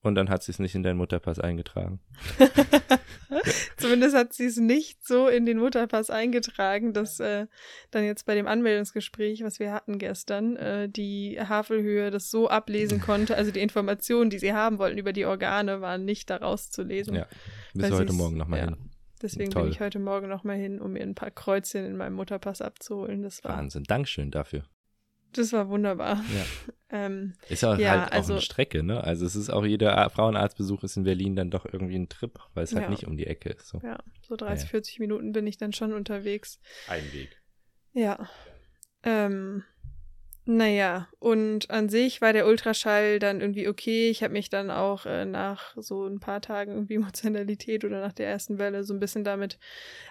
Und 0.02 0.16
dann 0.16 0.30
hat 0.30 0.44
sie 0.44 0.52
es 0.52 0.60
nicht 0.60 0.76
in 0.76 0.84
deinen 0.84 0.98
Mutterpass 0.98 1.40
eingetragen. 1.40 2.00
Zumindest 3.78 4.16
hat 4.16 4.34
sie 4.34 4.46
es 4.46 4.58
nicht 4.58 5.06
so 5.06 5.28
in 5.28 5.46
den 5.46 5.58
Mutterpass 5.58 6.10
eingetragen, 6.10 6.94
dass 6.94 7.20
äh, 7.20 7.48
dann 7.92 8.06
jetzt 8.06 8.26
bei 8.26 8.36
dem 8.36 8.48
Anmeldungsgespräch, 8.48 9.44
was 9.44 9.60
wir 9.60 9.74
hatten 9.74 9.98
gestern, 9.98 10.56
äh, 10.56 10.88
die 10.88 11.38
Havelhöhe 11.42 12.10
das 12.10 12.30
so 12.30 12.48
ablesen 12.48 13.02
konnte. 13.02 13.36
Also 13.36 13.52
die 13.52 13.60
Informationen, 13.60 14.30
die 14.30 14.40
sie 14.40 14.54
haben 14.54 14.78
wollten 14.78 14.98
über 14.98 15.14
die 15.14 15.26
Organe, 15.26 15.82
waren 15.82 16.06
nicht 16.06 16.30
daraus 16.30 16.70
zu 16.70 16.84
lesen. 16.84 17.16
Ja, 17.16 17.28
bis 17.74 17.92
heute 17.92 18.14
Morgen 18.14 18.38
nochmal 18.38 18.60
ja. 18.60 18.66
hin. 18.68 18.78
Deswegen 19.22 19.50
Toll. 19.52 19.64
bin 19.64 19.72
ich 19.72 19.80
heute 19.80 20.00
Morgen 20.00 20.28
nochmal 20.28 20.58
hin, 20.58 20.80
um 20.80 20.94
mir 20.94 21.02
ein 21.02 21.16
paar 21.16 21.32
Kreuzchen 21.32 21.86
in 21.86 21.98
meinem 21.98 22.14
Mutterpass 22.14 22.62
abzuholen. 22.62 23.24
Das 23.24 23.44
war, 23.44 23.58
Wahnsinn, 23.58 23.84
Dankeschön 23.84 24.30
dafür. 24.32 24.64
das 25.34 25.54
war 25.54 25.70
wunderbar. 25.70 26.16
Ja. 26.36 26.46
Ähm, 26.90 27.34
Ist 27.50 27.64
ja, 27.64 27.76
Ja, 27.78 27.92
halt 27.92 28.12
auch 28.12 28.16
also- 28.16 28.32
eine 28.36 28.42
Strecke, 28.42 28.82
ne? 28.82 29.04
Also 29.04 29.26
es 29.26 29.36
ist 29.36 29.50
auch 29.50 29.66
jeder 29.66 30.10
Frauenarztbesuch 30.10 30.86
ist 30.86 30.96
in 30.96 31.04
Berlin 31.04 31.36
dann 31.36 31.50
doch 31.52 31.66
irgendwie 31.66 31.98
ein 31.98 32.08
Trip, 32.08 32.40
weil 32.54 32.64
es 32.64 32.74
halt 32.74 32.86
Ja. 32.86 32.90
nicht 32.90 33.06
um 33.06 33.18
die 33.18 33.28
Ecke 33.28 33.50
ist. 33.50 33.68
So. 33.68 33.82
ja, 33.84 33.98
so 34.22 34.38
30, 34.38 34.64
Ja. 34.64 34.70
40 34.70 35.00
Minuten 35.00 35.34
bin 35.34 35.46
ich 35.48 35.58
dann 35.58 35.74
schon 35.74 35.92
unterwegs. 35.92 36.62
Ein 36.88 37.04
Weg. 37.12 37.42
Ja. 37.92 38.30
Ähm, 39.04 39.66
naja, 40.48 41.10
und 41.20 41.70
an 41.70 41.90
sich 41.90 42.22
war 42.22 42.32
der 42.32 42.48
Ultraschall 42.48 43.20
dann 43.20 43.42
irgendwie 43.42 43.68
okay. 43.68 44.10
Ich 44.10 44.24
habe 44.24 44.32
mich 44.32 44.50
dann 44.50 44.72
auch 44.72 45.06
äh, 45.06 45.26
nach 45.26 45.76
so 45.76 46.06
ein 46.08 46.22
paar 46.22 46.42
Tagen 46.42 46.72
irgendwie 46.72 46.96
Emotionalität 46.96 47.84
oder 47.84 48.00
nach 48.00 48.14
der 48.14 48.28
ersten 48.28 48.58
Welle 48.58 48.86
so 48.86 48.94
ein 48.94 49.00
bisschen 49.02 49.26
damit 49.26 49.60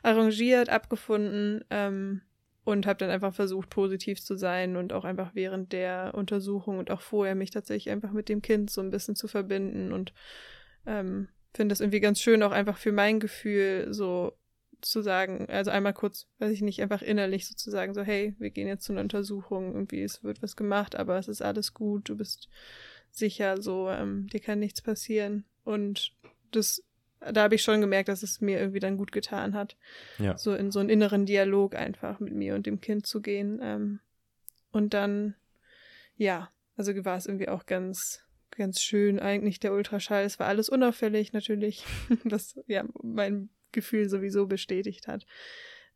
arrangiert, 0.02 0.68
abgefunden 0.68 1.64
ähm, 1.70 2.20
und 2.64 2.86
habe 2.86 2.98
dann 2.98 3.08
einfach 3.08 3.34
versucht, 3.34 3.70
positiv 3.70 4.22
zu 4.22 4.36
sein 4.36 4.76
und 4.76 4.92
auch 4.92 5.04
einfach 5.04 5.30
während 5.34 5.72
der 5.72 6.12
Untersuchung 6.14 6.78
und 6.78 6.90
auch 6.90 7.00
vorher 7.00 7.34
mich 7.34 7.50
tatsächlich 7.50 7.90
einfach 7.90 8.12
mit 8.12 8.28
dem 8.28 8.42
Kind 8.42 8.70
so 8.70 8.82
ein 8.82 8.90
bisschen 8.90 9.16
zu 9.16 9.28
verbinden 9.28 9.92
und 9.92 10.12
ähm, 10.86 11.28
finde 11.54 11.72
das 11.72 11.80
irgendwie 11.80 12.00
ganz 12.00 12.20
schön, 12.20 12.42
auch 12.42 12.52
einfach 12.52 12.76
für 12.76 12.92
mein 12.92 13.20
Gefühl 13.20 13.86
so 13.90 14.36
zu 14.80 15.02
sagen, 15.02 15.46
also 15.48 15.70
einmal 15.70 15.92
kurz, 15.92 16.26
weiß 16.38 16.52
ich 16.52 16.62
nicht, 16.62 16.80
einfach 16.82 17.02
innerlich 17.02 17.46
sozusagen 17.46 17.94
so, 17.94 18.02
hey, 18.02 18.34
wir 18.38 18.50
gehen 18.50 18.68
jetzt 18.68 18.84
zu 18.84 18.92
einer 18.92 19.00
Untersuchung, 19.02 19.72
irgendwie, 19.74 20.02
es 20.02 20.22
wird 20.22 20.42
was 20.42 20.56
gemacht, 20.56 20.94
aber 20.94 21.18
es 21.18 21.28
ist 21.28 21.42
alles 21.42 21.74
gut, 21.74 22.08
du 22.08 22.16
bist 22.16 22.48
sicher, 23.10 23.60
so, 23.60 23.88
ähm, 23.90 24.26
dir 24.28 24.40
kann 24.40 24.58
nichts 24.58 24.82
passieren. 24.82 25.44
Und 25.64 26.12
das, 26.52 26.82
da 27.20 27.42
habe 27.44 27.54
ich 27.54 27.62
schon 27.62 27.80
gemerkt, 27.80 28.08
dass 28.08 28.22
es 28.22 28.40
mir 28.40 28.58
irgendwie 28.60 28.80
dann 28.80 28.96
gut 28.98 29.12
getan 29.12 29.54
hat, 29.54 29.76
Ja. 30.18 30.36
so 30.36 30.54
in 30.54 30.70
so 30.70 30.78
einen 30.80 30.90
inneren 30.90 31.26
Dialog 31.26 31.74
einfach 31.74 32.20
mit 32.20 32.34
mir 32.34 32.54
und 32.54 32.66
dem 32.66 32.80
Kind 32.80 33.06
zu 33.06 33.20
gehen. 33.20 33.58
Ähm, 33.62 34.00
und 34.72 34.94
dann, 34.94 35.34
ja, 36.16 36.50
also 36.76 36.92
war 37.04 37.16
es 37.16 37.26
irgendwie 37.26 37.48
auch 37.48 37.66
ganz, 37.66 38.22
ganz 38.50 38.80
schön 38.80 39.18
eigentlich 39.18 39.58
der 39.60 39.72
Ultraschall. 39.72 40.24
Es 40.24 40.38
war 40.38 40.46
alles 40.46 40.68
unauffällig 40.68 41.32
natürlich, 41.32 41.84
was 42.24 42.58
ja 42.66 42.84
mein 43.02 43.48
Gefühl 43.72 44.08
sowieso 44.08 44.46
bestätigt 44.46 45.06
hat. 45.08 45.26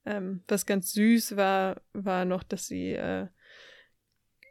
Ähm, 0.04 0.42
was 0.48 0.66
ganz 0.66 0.92
süß 0.92 1.36
war, 1.36 1.80
war 1.92 2.24
noch, 2.24 2.42
dass 2.42 2.66
sie 2.66 2.92
äh, 2.92 3.28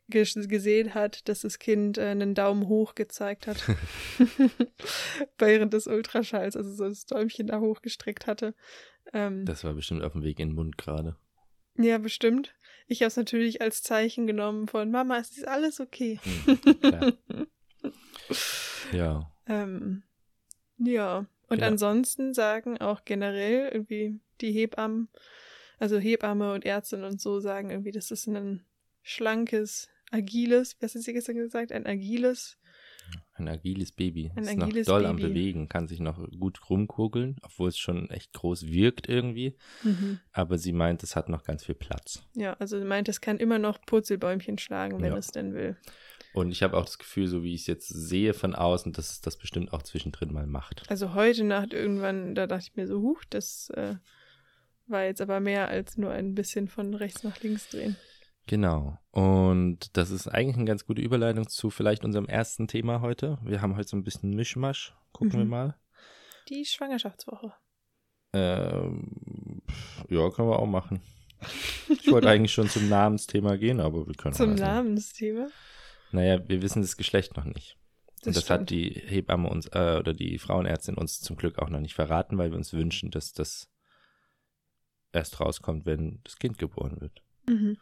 ges- 0.09 0.47
gesehen 0.47 0.93
hat, 0.93 1.27
dass 1.27 1.41
das 1.41 1.59
Kind 1.59 1.97
äh, 1.97 2.07
einen 2.09 2.35
Daumen 2.35 2.67
hoch 2.67 2.95
gezeigt 2.95 3.47
hat 3.47 3.57
während 5.37 5.73
des 5.73 5.87
Ultraschalls, 5.87 6.55
also 6.55 6.71
so 6.73 6.87
das 6.87 7.05
Däumchen 7.05 7.47
da 7.47 7.59
hochgestreckt 7.59 8.27
hatte. 8.27 8.53
Ähm, 9.13 9.45
Das 9.45 9.63
war 9.63 9.73
bestimmt 9.73 10.03
auf 10.03 10.13
dem 10.13 10.23
Weg 10.23 10.39
in 10.39 10.49
den 10.49 10.55
Mund 10.55 10.77
gerade. 10.77 11.15
ja, 11.77 11.97
bestimmt. 11.97 12.55
Ich 12.87 13.01
habe 13.01 13.07
es 13.09 13.17
natürlich 13.17 13.61
als 13.61 13.83
Zeichen 13.83 14.25
genommen 14.27 14.67
von 14.67 14.89
Mama, 14.91 15.17
es 15.19 15.31
ist 15.37 15.47
alles 15.47 15.79
okay. 15.79 16.19
Hm, 16.23 16.79
klar. 16.79 17.13
ja. 18.93 19.31
Ähm, 19.47 20.03
ja, 20.77 21.25
und 21.49 21.57
Genau. 21.57 21.67
ansonsten 21.67 22.33
sagen 22.33 22.77
auch 22.79 23.03
generell 23.05 23.69
irgendwie 23.73 24.19
die 24.41 24.51
Hebammen, 24.51 25.09
also 25.79 25.97
Hebamme 25.97 26.53
und 26.53 26.65
Ärztin 26.65 27.03
und 27.03 27.19
so 27.21 27.39
sagen 27.39 27.69
irgendwie, 27.69 27.91
das 27.91 28.11
ist 28.11 28.27
ein 28.27 28.65
schlankes, 29.01 29.89
agiles, 30.11 30.75
was 30.81 30.95
hat 30.95 31.01
sie 31.03 31.13
gestern 31.13 31.35
gesagt? 31.37 31.71
Ein 31.71 31.85
agiles, 31.87 32.57
Ein 33.33 33.47
agiles 33.47 33.91
Baby. 33.91 34.31
Ein 34.35 34.43
ist 34.43 34.57
noch 34.57 34.67
agiles 34.67 34.85
doll 34.87 35.05
am 35.05 35.15
Baby. 35.15 35.29
Bewegen, 35.29 35.69
kann 35.69 35.87
sich 35.87 35.99
noch 35.99 36.19
gut 36.37 36.69
rumkugeln, 36.69 37.37
obwohl 37.41 37.69
es 37.69 37.77
schon 37.77 38.09
echt 38.09 38.33
groß 38.33 38.67
wirkt 38.67 39.07
irgendwie. 39.09 39.55
Aber 40.31 40.57
sie 40.57 40.73
meint, 40.73 41.01
es 41.03 41.15
hat 41.15 41.29
noch 41.29 41.43
ganz 41.43 41.63
viel 41.65 41.75
Platz. 41.75 42.21
ja, 42.35 42.53
also 42.53 42.77
sie 42.77 42.85
meint, 42.85 43.07
es 43.09 43.21
kann 43.21 43.37
immer 43.37 43.57
noch 43.57 43.81
Purzelbäumchen 43.81 44.57
schlagen, 44.59 45.01
wenn 45.01 45.13
Ja. 45.13 45.17
es 45.17 45.27
denn 45.27 45.53
will. 45.53 45.77
Und 46.33 46.51
ich 46.51 46.61
habe 46.63 46.77
auch 46.77 46.85
das 46.85 46.99
Gefühl, 46.99 47.27
so 47.27 47.43
wie 47.43 47.55
ich 47.55 47.61
es 47.61 47.67
jetzt 47.67 47.87
sehe 47.87 48.33
von 48.33 48.53
außen, 48.53 48.93
dass 48.93 49.09
es 49.11 49.21
das 49.21 49.37
bestimmt 49.37 49.73
auch 49.73 49.81
zwischendrin 49.81 50.31
mal 50.31 50.45
macht. 50.45 50.83
Also 50.89 51.13
heute 51.15 51.43
Nacht 51.43 51.73
irgendwann, 51.73 52.35
da 52.35 52.45
dachte 52.47 52.65
ich 52.69 52.75
mir 52.75 52.87
so, 52.87 53.01
huch, 53.01 53.23
das 53.29 53.69
äh, 53.71 53.95
war 54.87 55.03
jetzt 55.05 55.21
aber 55.21 55.39
mehr 55.39 55.69
als 55.69 55.97
nur 55.97 56.11
ein 56.11 56.35
bisschen 56.35 56.67
von 56.67 56.93
rechts 56.93 57.23
nach 57.23 57.39
links 57.41 57.69
drehen. 57.69 57.95
Genau. 58.47 58.97
Und 59.11 59.95
das 59.97 60.11
ist 60.11 60.27
eigentlich 60.27 60.55
eine 60.55 60.65
ganz 60.65 60.85
gute 60.85 61.01
Überleitung 61.01 61.47
zu 61.47 61.69
vielleicht 61.69 62.03
unserem 62.05 62.25
ersten 62.25 62.67
Thema 62.67 63.01
heute. 63.01 63.37
Wir 63.43 63.61
haben 63.61 63.75
heute 63.75 63.89
so 63.89 63.97
ein 63.97 64.03
bisschen 64.03 64.31
Mischmasch. 64.35 64.95
Gucken 65.11 65.33
wir 65.33 65.43
Mhm. 65.45 65.49
mal. 65.49 65.75
Die 66.49 66.65
Schwangerschaftswoche. 66.65 67.53
Ähm, 68.33 69.61
ja, 70.09 70.29
können 70.29 70.49
wir 70.49 70.59
auch 70.59 70.65
machen. 70.67 71.01
Ich 71.89 72.11
wollte 72.11 72.29
eigentlich 72.29 72.53
schon 72.53 72.69
zum 72.69 72.89
Namensthema 72.89 73.55
gehen, 73.55 73.79
aber 73.79 74.05
wir 74.07 74.13
können 74.15 74.35
Zum. 74.35 74.55
Namensthema. 74.55 75.47
Naja, 76.11 76.47
wir 76.47 76.61
wissen 76.61 76.81
das 76.81 76.97
Geschlecht 76.97 77.37
noch 77.37 77.45
nicht. 77.45 77.77
Und 78.25 78.35
das 78.35 78.43
stimmt. 78.43 78.61
hat 78.61 78.69
die 78.69 78.89
Hebamme 78.89 79.49
uns, 79.49 79.67
äh, 79.67 79.97
oder 79.99 80.13
die 80.13 80.37
Frauenärztin 80.39 80.95
uns 80.95 81.21
zum 81.21 81.37
Glück 81.37 81.59
auch 81.59 81.69
noch 81.69 81.79
nicht 81.79 81.93
verraten, 81.93 82.37
weil 82.37 82.51
wir 82.51 82.57
uns 82.57 82.73
wünschen, 82.73 83.11
dass 83.11 83.33
das 83.33 83.69
erst 85.13 85.39
rauskommt, 85.39 85.85
wenn 85.85 86.19
das 86.23 86.37
Kind 86.37 86.57
geboren 86.57 86.99
wird. 86.99 87.23
Mhm. 87.47 87.77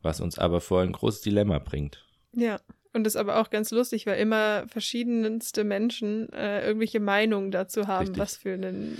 Was 0.00 0.20
uns 0.20 0.38
aber 0.38 0.60
vor 0.60 0.80
ein 0.82 0.92
großes 0.92 1.20
Dilemma 1.20 1.58
bringt. 1.58 2.04
Ja, 2.32 2.60
und 2.92 3.04
das 3.04 3.14
ist 3.14 3.20
aber 3.20 3.40
auch 3.40 3.50
ganz 3.50 3.70
lustig, 3.70 4.06
weil 4.06 4.18
immer 4.18 4.66
verschiedenste 4.68 5.64
Menschen 5.64 6.32
äh, 6.32 6.66
irgendwelche 6.66 7.00
Meinungen 7.00 7.50
dazu 7.50 7.86
haben, 7.86 8.08
Richtig. 8.08 8.18
was 8.18 8.36
für 8.36 8.54
ein 8.54 8.98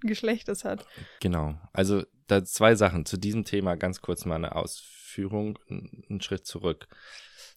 Geschlecht 0.00 0.48
es 0.48 0.64
hat. 0.64 0.86
Genau. 1.20 1.58
Also 1.72 2.04
da 2.26 2.44
zwei 2.44 2.74
Sachen 2.74 3.06
zu 3.06 3.16
diesem 3.16 3.44
Thema 3.44 3.76
ganz 3.76 4.00
kurz 4.00 4.24
mal 4.24 4.36
eine 4.36 4.54
Ausführung, 4.54 5.58
einen 5.68 6.20
Schritt 6.20 6.46
zurück. 6.46 6.88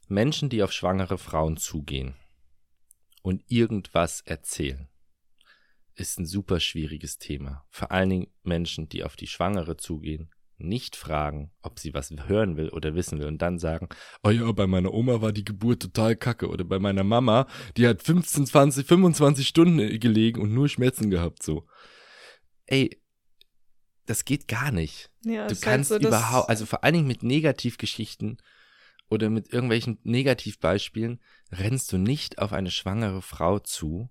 Menschen, 0.09 0.49
die 0.49 0.63
auf 0.63 0.71
schwangere 0.71 1.17
Frauen 1.17 1.57
zugehen 1.57 2.15
und 3.21 3.43
irgendwas 3.47 4.21
erzählen, 4.21 4.89
ist 5.95 6.19
ein 6.19 6.25
super 6.25 6.59
schwieriges 6.59 7.17
Thema. 7.17 7.65
Vor 7.69 7.91
allen 7.91 8.09
Dingen 8.09 8.27
Menschen, 8.43 8.89
die 8.89 9.03
auf 9.03 9.15
die 9.15 9.27
Schwangere 9.27 9.77
zugehen, 9.77 10.31
nicht 10.57 10.95
fragen, 10.97 11.51
ob 11.61 11.79
sie 11.79 11.93
was 11.93 12.09
hören 12.25 12.57
will 12.57 12.69
oder 12.69 12.93
wissen 12.95 13.19
will 13.19 13.27
und 13.27 13.41
dann 13.41 13.59
sagen, 13.59 13.87
oh 14.23 14.29
ja, 14.29 14.51
bei 14.51 14.67
meiner 14.67 14.93
Oma 14.93 15.21
war 15.21 15.31
die 15.31 15.45
Geburt 15.45 15.81
total 15.81 16.15
kacke 16.17 16.49
oder 16.49 16.65
bei 16.65 16.79
meiner 16.79 17.03
Mama, 17.05 17.47
die 17.77 17.87
hat 17.87 18.01
15, 18.03 18.45
20, 18.45 18.85
25 18.85 19.47
Stunden 19.47 19.99
gelegen 19.99 20.41
und 20.41 20.53
nur 20.53 20.67
Schmerzen 20.67 21.09
gehabt 21.09 21.43
so. 21.43 21.65
Ey, 22.65 23.01
das 24.05 24.25
geht 24.25 24.47
gar 24.49 24.71
nicht. 24.71 25.11
Ja, 25.23 25.43
Du 25.47 25.53
halt 25.53 25.61
kannst 25.61 25.89
so, 25.89 25.99
dass- 25.99 26.07
überhaupt, 26.09 26.49
also 26.49 26.65
vor 26.65 26.83
allen 26.83 26.95
Dingen 26.95 27.07
mit 27.07 27.23
Negativgeschichten 27.23 28.37
oder 29.09 29.29
mit 29.29 29.51
irgendwelchen 29.51 29.99
Negativbeispielen 30.03 31.19
rennst 31.51 31.91
du 31.91 31.97
nicht 31.97 32.39
auf 32.39 32.53
eine 32.53 32.71
schwangere 32.71 33.21
Frau 33.21 33.59
zu 33.59 34.09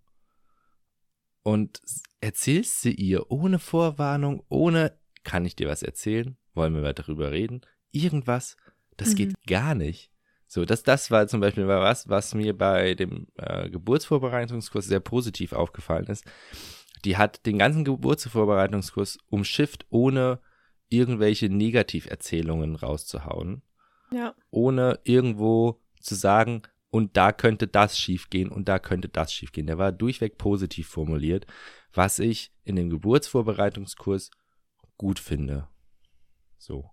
und 1.43 1.81
erzählst 2.21 2.83
sie 2.83 2.93
ihr 2.93 3.31
ohne 3.31 3.59
Vorwarnung, 3.59 4.43
ohne, 4.49 4.99
kann 5.25 5.45
ich 5.45 5.57
dir 5.57 5.69
was 5.69 5.83
erzählen? 5.83 6.37
Wollen 6.55 6.75
wir 6.75 6.83
mal 6.83 6.95
darüber 6.95 7.31
reden? 7.31 7.63
Irgendwas, 7.91 8.57
das 8.97 9.11
Mhm. 9.11 9.15
geht 9.15 9.47
gar 9.47 9.75
nicht. 9.75 10.11
So, 10.47 10.65
das, 10.65 10.83
das 10.83 11.11
war 11.11 11.29
zum 11.29 11.41
Beispiel 11.41 11.69
was, 11.69 12.09
was 12.09 12.35
mir 12.35 12.57
bei 12.57 12.95
dem 12.95 13.29
äh, 13.37 13.69
Geburtsvorbereitungskurs 13.71 14.87
sehr 14.87 15.01
positiv 15.01 15.53
aufgefallen 15.53 16.07
ist. 16.07 16.25
Die 17.05 17.17
hat 17.17 17.47
den 17.47 17.59
ganzen 17.59 17.85
Geburtsvorbereitungskurs 17.85 19.19
umschifft, 19.29 19.87
ohne 19.91 20.41
irgendwelche 20.89 21.49
Negativerzählungen 21.49 22.77
rauszuhauen 22.77 23.63
Ja, 24.11 24.35
ohne 24.51 25.01
irgendwo 25.05 25.81
zu 26.01 26.15
sagen, 26.15 26.63
und 26.91 27.17
da 27.17 27.33
könnte 27.33 27.67
das 27.67 27.99
schiefgehen 27.99 28.51
und 28.51 28.69
da 28.69 28.79
könnte 28.79 29.09
das 29.09 29.33
schiefgehen. 29.33 29.67
Der 29.67 29.79
war 29.79 29.93
durchweg 29.93 30.39
positiv 30.39 30.89
formuliert, 30.89 31.47
was 31.93 32.19
ich 32.19 32.51
in 32.65 32.77
dem 32.77 32.89
Geburtsvorbereitungskurs 32.91 34.31
gut 34.97 35.19
finde. 35.19 35.69
So. 36.57 36.91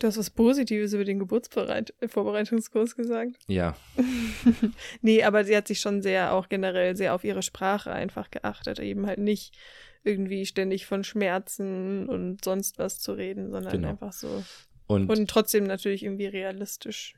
Du 0.00 0.06
hast 0.06 0.18
was 0.18 0.30
Positives 0.30 0.92
über 0.94 1.04
den 1.04 1.18
Geburtsvorbereitungskurs 1.20 2.96
gesagt. 2.96 3.36
Ja. 3.46 3.76
nee, 5.00 5.22
aber 5.22 5.44
sie 5.44 5.56
hat 5.56 5.68
sich 5.68 5.80
schon 5.80 6.02
sehr 6.02 6.32
auch 6.34 6.48
generell 6.48 6.96
sehr 6.96 7.14
auf 7.14 7.24
ihre 7.24 7.42
Sprache 7.42 7.92
einfach 7.92 8.30
geachtet, 8.30 8.80
eben 8.80 9.06
halt 9.06 9.20
nicht 9.20 9.56
irgendwie 10.02 10.44
ständig 10.44 10.86
von 10.86 11.04
Schmerzen 11.04 12.08
und 12.08 12.44
sonst 12.44 12.78
was 12.78 12.98
zu 12.98 13.12
reden, 13.12 13.52
sondern 13.52 13.72
genau. 13.72 13.90
einfach 13.90 14.12
so. 14.12 14.42
Und, 14.92 15.10
und 15.10 15.28
trotzdem 15.28 15.64
natürlich 15.64 16.02
irgendwie 16.02 16.26
realistisch. 16.26 17.14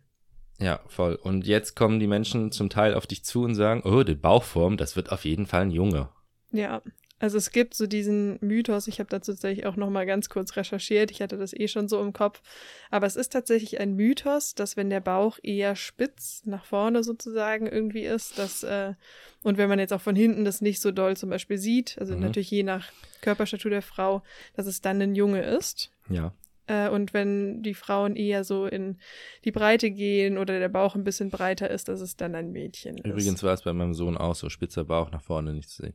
Ja, 0.61 0.81
voll. 0.87 1.17
Und 1.17 1.47
jetzt 1.47 1.75
kommen 1.75 1.99
die 1.99 2.07
Menschen 2.07 2.53
zum 2.53 2.71
Teil 2.71 2.95
auf 2.95 3.07
dich 3.07 3.25
zu 3.25 3.43
und 3.43 3.55
sagen, 3.55 3.83
oh, 3.85 4.03
die 4.05 4.15
Bauchform, 4.15 4.77
das 4.77 4.97
wird 4.97 5.11
auf 5.11 5.25
jeden 5.25 5.47
Fall 5.47 5.63
ein 5.63 5.71
Junge. 5.71 6.09
Ja, 6.53 6.81
also 7.25 7.39
es 7.39 7.53
gibt 7.53 7.75
so 7.75 7.87
diesen 7.87 8.39
Mythos, 8.41 8.87
ich 8.87 8.99
habe 8.99 9.09
dazu 9.09 9.33
tatsächlich 9.33 9.67
auch 9.67 9.77
noch 9.77 9.89
mal 9.89 10.05
ganz 10.05 10.29
kurz 10.29 10.57
recherchiert, 10.57 11.11
ich 11.11 11.23
hatte 11.23 11.39
das 11.39 11.55
eh 11.55 11.69
schon 11.69 11.89
so 11.89 12.03
im 12.03 12.13
Kopf, 12.13 12.43
aber 12.91 13.07
es 13.07 13.17
ist 13.17 13.33
tatsächlich 13.33 13.81
ein 13.81 13.95
Mythos, 13.95 14.55
dass 14.55 14.77
wenn 14.77 14.91
der 14.91 15.01
Bauch 15.01 15.39
eher 15.43 15.75
spitz 15.75 16.43
nach 16.45 16.65
vorne 16.65 17.03
sozusagen 17.03 17.67
irgendwie 17.67 18.05
ist, 18.05 18.39
dass 18.39 18.63
äh, 18.63 18.95
und 19.43 19.59
wenn 19.59 19.69
man 19.69 19.79
jetzt 19.79 19.93
auch 19.93 20.01
von 20.01 20.17
hinten 20.17 20.45
das 20.45 20.61
nicht 20.61 20.81
so 20.81 20.91
doll 20.91 21.17
zum 21.17 21.31
Beispiel 21.31 21.57
sieht, 21.57 21.97
also 21.99 22.15
mhm. 22.15 22.21
natürlich 22.21 22.51
je 22.51 22.63
nach 22.63 22.91
Körperstatur 23.23 23.71
der 23.71 23.83
Frau, 23.83 24.23
dass 24.55 24.67
es 24.67 24.81
dann 24.81 25.01
ein 25.01 25.15
Junge 25.15 25.43
ist. 25.43 25.93
Ja. 26.11 26.35
Äh, 26.67 26.89
und 26.89 27.13
wenn 27.13 27.63
die 27.63 27.75
Frauen 27.75 28.17
eher 28.17 28.45
so 28.45 28.67
in 28.67 28.99
die 29.45 29.53
Breite 29.53 29.91
gehen 29.91 30.39
oder 30.39 30.59
der 30.59 30.69
Bauch 30.69 30.95
ein 30.95 31.05
bisschen 31.05 31.31
breiter 31.31 31.71
ist, 31.71 31.89
dass 31.89 32.01
es 32.01 32.17
dann 32.17 32.35
ein 32.35 32.51
Mädchen 32.51 32.97
ist. 32.97 33.07
Übrigens 33.07 33.43
war 33.43 33.53
es 33.55 33.63
bei 33.63 33.73
meinem 33.73 33.95
Sohn 33.95 34.17
auch 34.17 34.35
so, 34.35 34.49
spitzer 34.49 34.85
Bauch 34.85 35.11
nach 35.11 35.23
vorne 35.23 35.53
nicht 35.53 35.69
zu 35.69 35.83
sehen. 35.83 35.95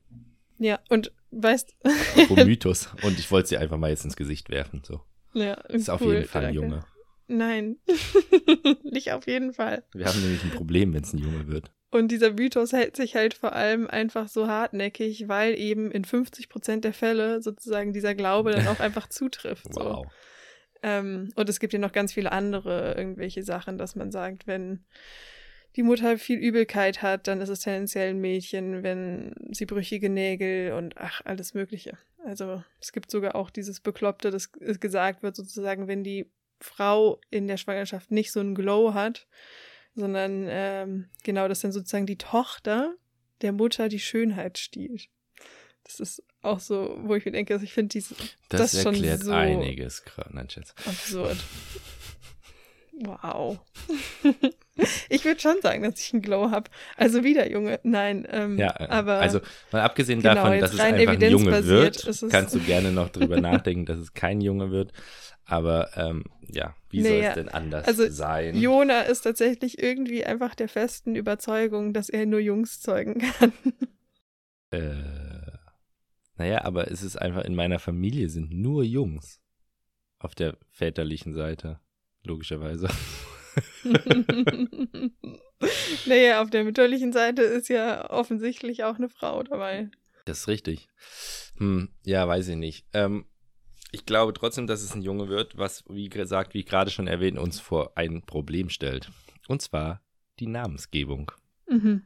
Ja, 0.60 0.80
und 0.90 1.12
weißt 1.32 1.76
du. 2.30 2.46
Mythos. 2.46 2.90
Und 3.04 3.18
ich 3.18 3.32
wollte 3.32 3.50
sie 3.50 3.58
einfach 3.58 3.78
mal 3.78 3.90
jetzt 3.90 4.04
ins 4.04 4.16
Gesicht 4.16 4.50
werfen. 4.50 4.82
So. 4.86 5.02
Ja, 5.34 5.54
ist 5.54 5.90
cool, 5.90 5.96
auf 5.96 6.02
jeden 6.02 6.26
Fall 6.26 6.46
ein 6.46 6.54
Junge. 6.54 6.84
Nein, 7.28 7.78
nicht 8.84 9.12
auf 9.12 9.28
jeden 9.28 9.54
Fall. 9.54 9.84
Wir 9.94 10.08
haben 10.08 10.20
nämlich 10.20 10.44
ein 10.44 10.50
Problem, 10.50 10.94
wenn 10.94 11.04
es 11.04 11.14
ein 11.14 11.20
Junge 11.20 11.48
wird. 11.48 11.72
Und 11.92 12.10
dieser 12.12 12.32
Mythos 12.34 12.74
hält 12.74 12.96
sich 12.96 13.16
halt 13.16 13.36
vor 13.36 13.54
allem 13.54 13.88
einfach 13.88 14.28
so 14.28 14.48
hartnäckig, 14.48 15.28
weil 15.28 15.58
eben 15.58 15.92
in 15.92 16.06
50 16.06 16.50
Prozent 16.50 16.86
der 16.86 16.94
Fälle 16.94 17.42
sozusagen 17.42 17.94
dieser 17.94 18.16
Glaube 18.16 18.52
dann 18.52 18.68
auch 18.68 18.80
einfach 18.80 19.08
zutrifft. 19.10 19.68
wow. 19.76 20.06
So. 20.06 20.12
Ähm, 20.82 21.32
und 21.36 21.50
es 21.50 21.60
gibt 21.60 21.74
ja 21.74 21.80
noch 21.80 21.92
ganz 21.92 22.14
viele 22.14 22.32
andere 22.32 22.96
irgendwelche 22.96 23.44
Sachen, 23.44 23.78
dass 23.78 23.96
man 23.96 24.12
sagt, 24.12 24.48
wenn 24.48 24.86
die 25.76 25.84
Mutter 25.84 26.18
viel 26.18 26.40
Übelkeit 26.40 27.02
hat, 27.02 27.28
dann 27.28 27.42
ist 27.42 27.50
es 27.50 27.60
tendenziell 27.60 28.10
ein 28.10 28.22
Mädchen, 28.22 28.84
wenn 28.84 29.36
sie 29.52 29.66
brüchige 29.66 30.10
Nägel 30.10 30.74
und 30.74 30.98
ach, 30.98 31.22
alles 31.26 31.54
Mögliche. 31.54 31.98
Also 32.26 32.64
es 32.82 32.92
gibt 32.92 33.12
sogar 33.12 33.36
auch 33.36 33.50
dieses 33.50 33.80
Bekloppte, 33.80 34.32
dass 34.32 34.52
gesagt 34.52 35.24
wird, 35.24 35.36
sozusagen, 35.36 35.88
wenn 35.88 36.04
die 36.04 36.30
Frau 36.60 37.22
in 37.30 37.48
der 37.48 37.58
Schwangerschaft 37.58 38.12
nicht 38.12 38.32
so 38.32 38.40
einen 38.40 38.56
Glow 38.56 38.94
hat, 38.94 39.28
sondern 39.96 40.46
ähm, 40.50 41.10
genau, 41.24 41.48
dass 41.48 41.62
dann 41.62 41.72
sozusagen 41.72 42.06
die 42.06 42.18
Tochter 42.18 42.96
der 43.42 43.54
Mutter 43.54 43.88
die 43.90 44.00
Schönheit 44.00 44.58
stiehlt. 44.58 45.10
Das 45.84 46.00
ist 46.00 46.24
auch 46.42 46.60
so, 46.60 46.98
wo 47.04 47.16
ich 47.16 47.26
mir 47.26 47.32
denke, 47.32 47.54
also 47.54 47.64
ich 47.64 47.74
finde 47.74 47.90
diese 47.90 48.16
das, 48.50 48.72
das 48.72 48.86
erklärt 48.86 49.24
so 49.24 49.32
einiges 49.32 50.04
gerade. 50.06 50.34
Nein, 50.34 50.50
Schatz. 50.50 50.74
Absurd. 50.86 51.38
Wow. 53.02 53.60
ich 55.10 55.24
würde 55.24 55.40
schon 55.40 55.62
sagen, 55.62 55.84
dass 55.84 56.00
ich 56.00 56.14
einen 56.14 56.22
Glow 56.22 56.52
habe. 56.52 56.70
Also 56.98 57.24
wieder 57.24 57.50
Junge. 57.50 57.80
Nein, 57.84 58.28
ähm, 58.30 58.58
ja, 58.58 58.78
aber. 58.90 59.20
Also 59.20 59.40
mal 59.72 59.82
abgesehen 59.82 60.22
genau, 60.22 60.36
davon, 60.36 60.60
dass 60.60 60.74
es 60.74 60.80
einfach 60.80 61.14
ein 61.14 61.22
Junge 61.22 61.66
wird, 61.66 62.10
kannst 62.30 62.56
du 62.56 62.60
gerne 62.66 62.92
noch 62.92 63.10
drüber 63.10 63.40
nachdenken, 63.40 63.86
dass 63.86 64.00
es 64.00 64.14
kein 64.14 64.42
Junge 64.42 64.72
wird. 64.72 64.92
Aber 65.46 65.90
ähm, 65.96 66.26
ja, 66.48 66.76
wie 66.90 67.02
naja, 67.02 67.16
soll 67.16 67.24
es 67.24 67.34
denn 67.36 67.50
anders 67.50 67.88
also 67.88 68.08
sein? 68.10 68.56
Jona 68.56 69.02
ist 69.02 69.22
tatsächlich 69.22 69.82
irgendwie 69.82 70.24
einfach 70.24 70.54
der 70.54 70.70
festen 70.70 71.16
Überzeugung, 71.16 71.94
dass 71.94 72.10
er 72.10 72.26
nur 72.26 72.40
Jungs 72.40 72.82
zeugen 72.82 73.20
kann. 73.20 73.54
Äh, 74.72 74.94
naja, 76.40 76.64
aber 76.64 76.90
es 76.90 77.04
ist 77.04 77.18
einfach, 77.18 77.44
in 77.44 77.54
meiner 77.54 77.80
Familie 77.80 78.30
sind 78.30 78.52
nur 78.52 78.84
Jungs. 78.84 79.42
Auf 80.20 80.36
der 80.36 80.58
väterlichen 80.72 81.34
Seite, 81.34 81.80
logischerweise. 82.24 82.88
naja, 86.06 86.42
auf 86.42 86.50
der 86.50 86.64
mütterlichen 86.64 87.12
Seite 87.12 87.42
ist 87.42 87.68
ja 87.68 88.10
offensichtlich 88.10 88.86
auch 88.86 88.96
eine 88.96 89.10
Frau 89.10 89.44
dabei. 89.44 89.92
Das 90.24 90.40
ist 90.40 90.48
richtig. 90.48 90.88
Hm, 91.58 91.90
ja, 92.06 92.26
weiß 92.26 92.48
ich 92.48 92.56
nicht. 92.56 92.86
Ähm, 92.94 93.26
ich 93.92 94.06
glaube 94.06 94.34
trotzdem, 94.34 94.66
dass 94.66 94.82
es 94.82 94.96
ein 94.96 95.02
Junge 95.02 95.28
wird, 95.28 95.58
was, 95.58 95.84
wie 95.90 96.08
gesagt, 96.08 96.54
wie 96.54 96.64
gerade 96.64 96.90
schon 96.90 97.08
erwähnt, 97.08 97.38
uns 97.38 97.60
vor 97.60 97.98
ein 97.98 98.22
Problem 98.22 98.70
stellt. 98.70 99.12
Und 99.50 99.62
zwar 99.62 100.02
die 100.40 100.48
Namensgebung. 100.48 101.32
Mhm. 101.68 102.04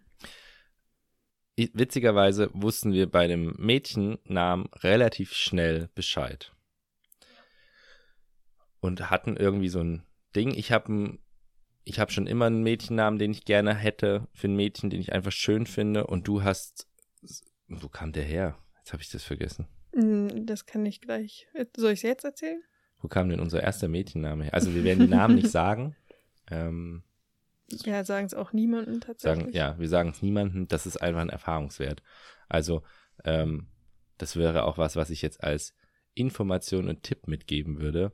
Witzigerweise 1.56 2.50
wussten 2.54 2.94
wir 2.94 3.10
bei 3.10 3.28
dem 3.28 3.56
Mädchennamen 3.58 4.68
relativ 4.78 5.34
schnell 5.34 5.90
Bescheid. 5.94 6.52
Und 8.80 9.10
hatten 9.10 9.38
irgendwie 9.38 9.70
so 9.70 9.80
ein 9.80 10.04
Ding. 10.36 10.54
Ich 10.56 10.72
habe 10.72 11.20
ich 11.86 12.00
habe 12.00 12.12
schon 12.12 12.28
immer 12.28 12.46
einen 12.46 12.64
Mädchennamen, 12.64 13.20
den 13.20 13.32
ich 13.32 13.46
gerne 13.46 13.76
hätte, 13.76 14.28
für 14.34 14.48
ein 14.48 14.56
Mädchen, 14.56 14.90
den 14.90 15.02
ich 15.02 15.14
einfach 15.14 15.32
schön 15.32 15.66
finde. 15.66 16.08
Und 16.08 16.28
du 16.28 16.44
hast, 16.44 16.88
wo 17.68 17.90
kam 17.90 18.14
der 18.14 18.24
her? 18.24 18.58
Jetzt 18.80 18.94
habe 18.94 19.04
ich 19.04 19.10
das 19.10 19.24
vergessen. 19.24 19.68
Hm, 19.94 20.46
das 20.46 20.66
kann 20.66 20.86
ich 20.86 21.02
gleich. 21.02 21.48
Soll 21.76 21.92
ich 21.92 22.00
es 22.00 22.04
jetzt 22.04 22.24
erzählen? 22.24 22.62
Wo 23.02 23.08
kam 23.08 23.30
denn 23.30 23.40
unser 23.40 23.62
erster 23.62 23.88
Mädchenname 23.88 24.46
her? 24.46 24.54
Also 24.54 24.74
wir 24.74 24.84
werden 24.84 25.08
die 25.08 25.14
Namen 25.14 25.36
nicht 25.36 25.50
sagen. 25.52 25.96
Ähm, 26.50 27.04
ja, 27.86 28.04
sagen 28.04 28.26
es 28.26 28.34
auch 28.34 28.54
niemandem 28.54 29.02
tatsächlich. 29.02 29.46
Sagen, 29.46 29.56
ja, 29.56 29.78
wir 29.80 29.90
sagen 29.90 30.10
es 30.10 30.22
niemandem. 30.22 30.68
Das 30.68 30.86
ist 30.86 30.98
einfach 30.98 31.22
ein 31.22 31.30
Erfahrungswert. 31.30 32.02
Also 32.50 32.84
ähm, 33.24 33.68
das 34.18 34.36
wäre 34.36 34.64
auch 34.64 34.78
was, 34.78 34.96
was 34.96 35.10
ich 35.10 35.22
jetzt 35.22 35.44
als 35.44 35.74
Information 36.14 36.88
und 36.88 37.04
Tipp 37.04 37.28
mitgeben 37.28 37.80
würde. 37.80 38.14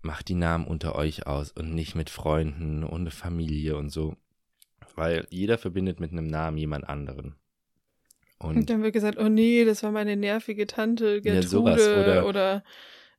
Macht 0.00 0.28
die 0.28 0.34
Namen 0.34 0.66
unter 0.66 0.94
euch 0.94 1.26
aus 1.26 1.50
und 1.50 1.74
nicht 1.74 1.94
mit 1.94 2.10
Freunden 2.10 2.84
und 2.84 3.12
Familie 3.12 3.76
und 3.76 3.90
so. 3.90 4.16
Weil 4.94 5.26
jeder 5.30 5.58
verbindet 5.58 6.00
mit 6.00 6.12
einem 6.12 6.26
Namen 6.26 6.58
jemand 6.58 6.88
anderen. 6.88 7.34
Und, 8.38 8.56
und 8.56 8.70
dann 8.70 8.82
wird 8.82 8.92
gesagt, 8.92 9.18
oh 9.18 9.28
nee, 9.28 9.64
das 9.64 9.82
war 9.82 9.90
meine 9.90 10.16
nervige 10.16 10.66
Tante 10.66 11.20
Gertrude 11.20 11.42
ja, 11.42 11.48
sowas, 11.48 11.88
oder, 11.88 12.26
oder 12.26 12.64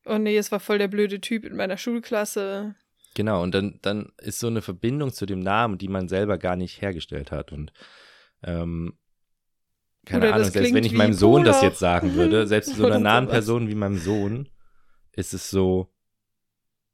oh 0.05 0.17
nee, 0.17 0.37
es 0.37 0.51
war 0.51 0.61
voll 0.61 0.77
der 0.77 0.87
blöde 0.87 1.19
Typ 1.19 1.43
in 1.43 1.55
meiner 1.55 1.77
Schulklasse. 1.77 2.75
Genau, 3.15 3.41
und 3.43 3.53
dann, 3.53 3.79
dann 3.81 4.11
ist 4.17 4.39
so 4.39 4.47
eine 4.47 4.61
Verbindung 4.61 5.11
zu 5.11 5.25
dem 5.25 5.39
Namen, 5.39 5.77
die 5.77 5.87
man 5.87 6.07
selber 6.07 6.37
gar 6.37 6.55
nicht 6.55 6.81
hergestellt 6.81 7.31
hat. 7.31 7.51
Und 7.51 7.73
ähm, 8.43 8.93
keine 10.05 10.27
oder 10.27 10.35
Ahnung, 10.35 10.49
selbst 10.49 10.73
wenn 10.73 10.83
ich 10.83 10.93
meinem 10.93 11.13
Sohn 11.13 11.43
das 11.43 11.61
jetzt 11.61 11.79
sagen 11.79 12.15
würde, 12.15 12.47
selbst 12.47 12.75
so 12.75 12.85
einer 12.85 12.99
nahen 12.99 13.27
Person 13.27 13.67
wie 13.67 13.75
meinem 13.75 13.97
Sohn, 13.97 14.49
ist 15.11 15.33
es 15.33 15.49
so, 15.49 15.91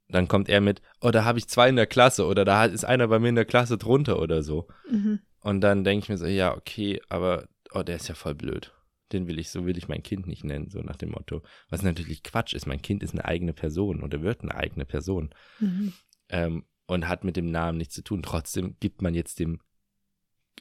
dann 0.07 0.27
kommt 0.27 0.49
er 0.49 0.61
mit, 0.61 0.81
oh, 1.01 1.11
da 1.11 1.25
habe 1.25 1.39
ich 1.39 1.47
zwei 1.47 1.69
in 1.69 1.75
der 1.75 1.87
Klasse 1.87 2.25
oder 2.25 2.45
da 2.45 2.65
ist 2.65 2.85
einer 2.85 3.07
bei 3.07 3.19
mir 3.19 3.29
in 3.29 3.35
der 3.35 3.45
Klasse 3.45 3.77
drunter 3.77 4.19
oder 4.19 4.43
so. 4.43 4.67
Mhm. 4.89 5.19
Und 5.41 5.61
dann 5.61 5.83
denke 5.83 6.03
ich 6.03 6.09
mir 6.09 6.17
so, 6.17 6.25
ja, 6.25 6.55
okay, 6.55 7.01
aber 7.09 7.47
oh, 7.73 7.83
der 7.83 7.97
ist 7.97 8.07
ja 8.07 8.15
voll 8.15 8.35
blöd. 8.35 8.73
Den 9.15 9.27
will 9.27 9.39
ich, 9.39 9.49
so 9.49 9.65
will 9.65 9.77
ich 9.77 9.87
mein 9.87 10.03
Kind 10.03 10.27
nicht 10.27 10.43
nennen, 10.43 10.69
so 10.69 10.81
nach 10.81 10.97
dem 10.97 11.11
Motto. 11.11 11.41
Was 11.69 11.81
natürlich 11.81 12.21
Quatsch 12.21 12.53
ist. 12.53 12.67
Mein 12.67 12.81
Kind 12.81 13.01
ist 13.01 13.13
eine 13.13 13.23
eigene 13.23 13.53
Person 13.53 14.03
oder 14.03 14.21
wird 14.21 14.41
eine 14.41 14.53
eigene 14.53 14.85
Person. 14.85 15.29
Mhm. 15.59 15.93
Ähm, 16.29 16.65
und 16.85 17.07
hat 17.07 17.23
mit 17.23 17.37
dem 17.37 17.49
Namen 17.49 17.77
nichts 17.77 17.95
zu 17.95 18.03
tun. 18.03 18.21
Trotzdem 18.21 18.75
gibt 18.79 19.01
man 19.01 19.15
jetzt 19.15 19.39
dem 19.39 19.61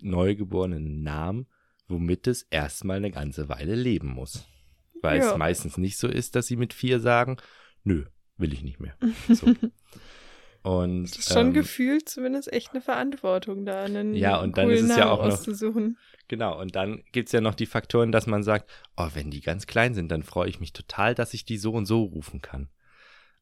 Neugeborenen 0.01 1.03
Namen, 1.03 1.47
womit 1.88 2.29
es 2.29 2.43
erstmal 2.43 2.99
eine 2.99 3.11
ganze 3.11 3.49
Weile 3.49 3.75
leben 3.75 4.09
muss. 4.09 4.47
Weil 5.03 5.19
ja. 5.19 5.33
es 5.33 5.37
meistens 5.37 5.77
nicht 5.77 5.99
so 5.99 6.09
ist, 6.09 6.37
dass 6.37 6.47
sie 6.47 6.57
mit 6.57 6.73
vier 6.73 7.01
sagen, 7.01 7.37
nö, 7.83 8.05
will 8.37 8.53
ich 8.53 8.62
nicht 8.62 8.81
mehr. 8.81 8.97
So. 9.29 9.53
Und, 10.64 11.11
das 11.11 11.18
ist 11.18 11.33
schon 11.35 11.48
ähm, 11.48 11.53
gefühlt 11.53 12.09
zumindest 12.09 12.50
echt 12.50 12.70
eine 12.70 12.81
Verantwortung 12.81 13.66
da, 13.66 13.83
einen 13.83 14.14
ja, 14.14 14.40
und 14.40 14.57
dann 14.57 14.70
ist 14.70 14.85
es 14.85 14.96
ja 14.96 15.11
auch 15.11 15.22
noch, 15.22 15.38
Genau, 16.27 16.59
und 16.59 16.74
dann 16.74 17.05
gibt 17.12 17.29
es 17.29 17.33
ja 17.33 17.42
noch 17.42 17.55
die 17.55 17.66
Faktoren, 17.66 18.12
dass 18.12 18.27
man 18.27 18.42
sagt, 18.42 18.70
oh, 18.96 19.09
wenn 19.12 19.31
die 19.31 19.42
ganz 19.42 19.66
klein 19.66 19.92
sind, 19.92 20.11
dann 20.11 20.22
freue 20.22 20.48
ich 20.48 20.61
mich 20.61 20.72
total, 20.72 21.14
dass 21.14 21.35
ich 21.35 21.44
die 21.44 21.59
so 21.59 21.72
und 21.72 21.85
so 21.85 22.05
rufen 22.05 22.40
kann. 22.40 22.70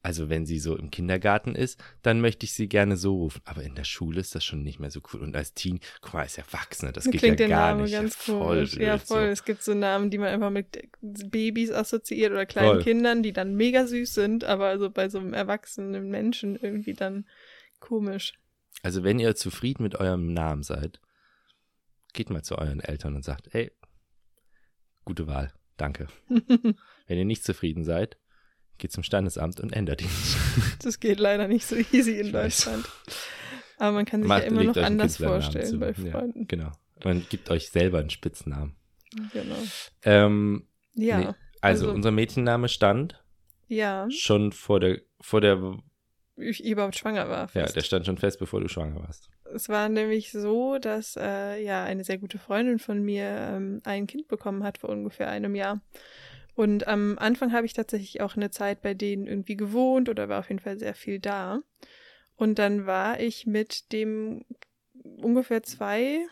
Also 0.04 0.28
wenn 0.28 0.46
sie 0.46 0.58
so 0.58 0.76
im 0.76 0.90
Kindergarten 0.90 1.54
ist, 1.54 1.82
dann 2.02 2.20
möchte 2.20 2.44
ich 2.44 2.54
sie 2.54 2.68
gerne 2.68 2.96
so 2.96 3.14
rufen. 3.16 3.40
Aber 3.44 3.62
in 3.62 3.76
der 3.76 3.84
Schule 3.84 4.20
ist 4.20 4.34
das 4.34 4.44
schon 4.44 4.62
nicht 4.62 4.80
mehr 4.80 4.90
so 4.90 5.00
cool. 5.12 5.20
Und 5.20 5.36
als 5.36 5.54
Teen, 5.54 5.78
guck 6.00 6.14
mal, 6.14 6.24
ist 6.24 6.38
Erwachsene, 6.38 6.92
das 6.92 7.04
geht 7.04 7.20
Klingt 7.20 7.38
ja 7.38 7.46
gar 7.46 7.70
Name 7.70 7.82
nicht. 7.82 7.92
Ganz 7.92 8.26
ja, 8.26 8.34
voll 8.34 8.66
blöd, 8.66 8.82
ja, 8.82 8.98
voll. 8.98 9.26
So. 9.26 9.32
Es 9.32 9.44
gibt 9.44 9.62
so 9.62 9.74
Namen, 9.74 10.10
die 10.10 10.18
man 10.18 10.28
einfach 10.28 10.50
mit 10.50 10.88
Babys 11.00 11.70
assoziiert 11.70 12.32
oder 12.32 12.46
kleinen 12.46 12.74
voll. 12.74 12.82
Kindern, 12.82 13.22
die 13.22 13.32
dann 13.32 13.54
mega 13.54 13.86
süß 13.86 14.12
sind, 14.12 14.42
aber 14.42 14.66
also 14.66 14.90
bei 14.90 15.08
so 15.08 15.18
einem 15.18 15.34
erwachsenen 15.34 16.10
Menschen 16.10 16.56
irgendwie 16.56 16.94
dann 16.94 17.24
komisch. 17.78 18.34
Also 18.82 19.04
wenn 19.04 19.20
ihr 19.20 19.36
zufrieden 19.36 19.84
mit 19.84 19.94
eurem 19.94 20.32
Namen 20.32 20.64
seid, 20.64 21.00
geht 22.12 22.28
mal 22.28 22.42
zu 22.42 22.58
euren 22.58 22.80
Eltern 22.80 23.14
und 23.14 23.24
sagt, 23.24 23.54
ey, 23.54 23.70
gute 25.04 25.28
Wahl, 25.28 25.52
danke. 25.76 26.08
wenn 26.28 27.18
ihr 27.18 27.24
nicht 27.24 27.44
zufrieden 27.44 27.84
seid, 27.84 28.18
geht 28.82 28.92
zum 28.92 29.02
Standesamt 29.02 29.60
und 29.60 29.72
ändert 29.72 30.02
ihn. 30.02 30.10
Das 30.82 31.00
geht 31.00 31.18
leider 31.20 31.48
nicht 31.48 31.64
so 31.66 31.76
easy 31.76 32.18
in. 32.18 32.32
Deutschland. 32.32 32.84
Aber 33.78 33.92
man 33.92 34.04
kann 34.04 34.20
sich 34.20 34.28
Macht- 34.28 34.42
ja 34.42 34.48
immer 34.48 34.64
noch 34.64 34.76
anders 34.76 35.16
vorstellen 35.16 35.78
bei 35.80 35.92
Ja, 35.92 36.10
Freunden. 36.10 36.46
genau. 36.48 36.72
Man 37.04 37.24
gibt 37.30 37.50
euch 37.50 37.70
selber 37.70 37.98
einen 37.98 38.10
Spitznamen. 38.10 38.76
Genau. 39.32 39.56
Ähm, 40.04 40.66
Ja, 40.94 41.18
Nee. 41.18 41.26
also, 41.26 41.36
Also- 41.86 41.92
unser 41.92 42.10
Mädchenname 42.10 42.68
stand 42.68 43.22
ja, 43.68 44.06
schon 44.10 44.52
vor 44.52 44.78
der, 44.80 44.98
vor 45.20 45.40
der, 45.40 45.78
ich 46.36 46.64
überhaupt 46.64 46.96
schwanger 46.96 47.28
war. 47.28 47.42
ja, 47.54 47.62
Fest. 47.62 47.76
der 47.76 47.80
stand 47.82 48.06
schon 48.06 48.18
fest, 48.18 48.38
bevor 48.38 48.60
du 48.60 48.68
schwanger 48.68 49.00
warst. 49.00 49.30
Es 49.54 49.68
war 49.68 49.88
nämlich 49.88 50.32
so, 50.32 50.78
dass 50.78 51.16
äh, 51.16 51.62
ja 51.62 51.84
eine 51.84 52.04
sehr 52.04 52.18
gute 52.18 52.38
Freundin 52.38 52.78
von 52.78 53.02
mir 53.02 53.24
ähm, 53.24 53.80
ein 53.84 54.06
Kind 54.06 54.28
bekommen 54.28 54.64
hat 54.64 54.78
vor 54.78 54.90
ungefähr 54.90 55.28
einem 55.28 55.54
Jahr. 55.54 55.80
Und 56.54 56.86
am 56.86 57.18
Anfang 57.18 57.52
habe 57.52 57.66
ich 57.66 57.72
tatsächlich 57.72 58.20
auch 58.20 58.36
eine 58.36 58.50
Zeit 58.50 58.82
bei 58.82 58.94
denen 58.94 59.26
irgendwie 59.26 59.56
gewohnt 59.56 60.08
oder 60.08 60.28
war 60.28 60.40
auf 60.40 60.48
jeden 60.48 60.60
Fall 60.60 60.78
sehr 60.78 60.94
viel 60.94 61.18
da. 61.18 61.60
Und 62.36 62.58
dann 62.58 62.86
war 62.86 63.20
ich 63.20 63.46
mit 63.46 63.92
dem 63.92 64.44
ungefähr 65.02 65.62
zwei, 65.62 66.26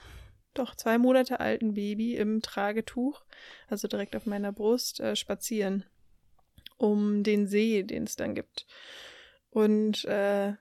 doch 0.54 0.74
zwei 0.74 0.98
Monate 0.98 1.40
alten 1.40 1.74
Baby 1.74 2.16
im 2.16 2.42
Tragetuch, 2.42 3.22
also 3.68 3.88
direkt 3.88 4.16
auf 4.16 4.26
meiner 4.26 4.52
Brust, 4.52 5.00
äh, 5.00 5.16
spazieren 5.16 5.84
um 6.76 7.22
den 7.22 7.46
See, 7.46 7.82
den 7.82 8.04
es 8.04 8.16
dann 8.16 8.34
gibt. 8.34 8.66
Und 9.50 10.04
äh, 10.06 10.54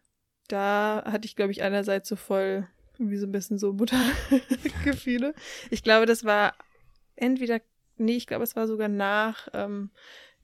da 0.50 1.04
hatte 1.06 1.26
ich, 1.26 1.36
glaube 1.36 1.52
ich, 1.52 1.64
einerseits 1.64 2.10
so 2.10 2.16
voll 2.18 2.68
irgendwie 2.98 3.18
so 3.18 3.26
ein 3.26 3.32
bisschen 3.32 3.58
so 3.58 3.72
Muttergefühle. 3.72 5.34
Ich 5.70 5.84
glaube, 5.84 6.06
das 6.06 6.26
war 6.26 6.56
entweder, 7.16 7.62
nee, 8.00 8.18
ich 8.18 8.28
glaube, 8.28 8.44
es 8.44 8.56
war 8.56 8.68
sogar 8.68 8.88
nach 8.90 9.48
ähm, 9.54 9.92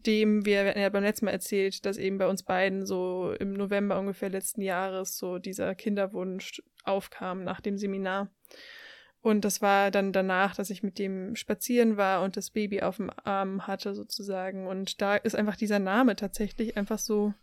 dem, 0.05 0.45
wir, 0.45 0.63
wir 0.63 0.69
hatten 0.69 0.79
ja 0.79 0.89
beim 0.89 1.03
letzten 1.03 1.25
Mal 1.25 1.31
erzählt, 1.31 1.85
dass 1.85 1.97
eben 1.97 2.17
bei 2.17 2.27
uns 2.27 2.43
beiden 2.43 2.85
so 2.85 3.33
im 3.39 3.53
November 3.53 3.99
ungefähr 3.99 4.29
letzten 4.29 4.61
Jahres 4.61 5.17
so 5.17 5.39
dieser 5.39 5.75
Kinderwunsch 5.75 6.61
aufkam 6.83 7.43
nach 7.43 7.61
dem 7.61 7.77
Seminar. 7.77 8.29
Und 9.21 9.43
das 9.43 9.59
war 9.61 9.89
dann 9.89 10.13
danach, 10.13 10.55
dass 10.55 10.69
ich 10.69 10.83
mit 10.83 10.99
dem 10.99 11.35
spazieren 11.35 11.97
war 11.97 12.21
und 12.21 12.37
das 12.37 12.51
Baby 12.51 12.83
auf 12.83 12.97
dem 12.97 13.09
Arm 13.23 13.65
hatte 13.65 13.95
sozusagen. 13.95 14.67
Und 14.67 15.01
da 15.01 15.15
ist 15.15 15.35
einfach 15.35 15.55
dieser 15.55 15.79
Name 15.79 16.15
tatsächlich 16.15 16.77
einfach 16.77 16.99
so 16.99 17.33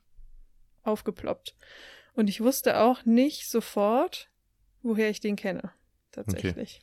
aufgeploppt. 0.84 1.56
Und 2.14 2.28
ich 2.28 2.40
wusste 2.40 2.78
auch 2.78 3.04
nicht 3.04 3.50
sofort, 3.50 4.30
woher 4.82 5.10
ich 5.10 5.18
den 5.18 5.34
kenne. 5.34 5.72
Tatsächlich. 6.12 6.82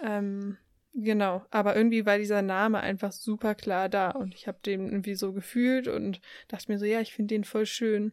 Ähm, 0.00 0.56
genau. 0.96 1.44
Aber 1.50 1.76
irgendwie 1.76 2.06
war 2.06 2.18
dieser 2.18 2.42
Name 2.42 2.80
einfach 2.80 3.12
super 3.12 3.54
klar 3.54 3.88
da. 3.88 4.10
Und 4.10 4.34
ich 4.34 4.48
habe 4.48 4.58
den 4.64 4.86
irgendwie 4.86 5.14
so 5.14 5.32
gefühlt 5.32 5.88
und 5.88 6.20
dachte 6.48 6.70
mir 6.72 6.78
so, 6.78 6.84
ja, 6.84 7.00
ich 7.00 7.12
finde 7.12 7.34
den 7.34 7.44
voll 7.44 7.66
schön. 7.66 8.12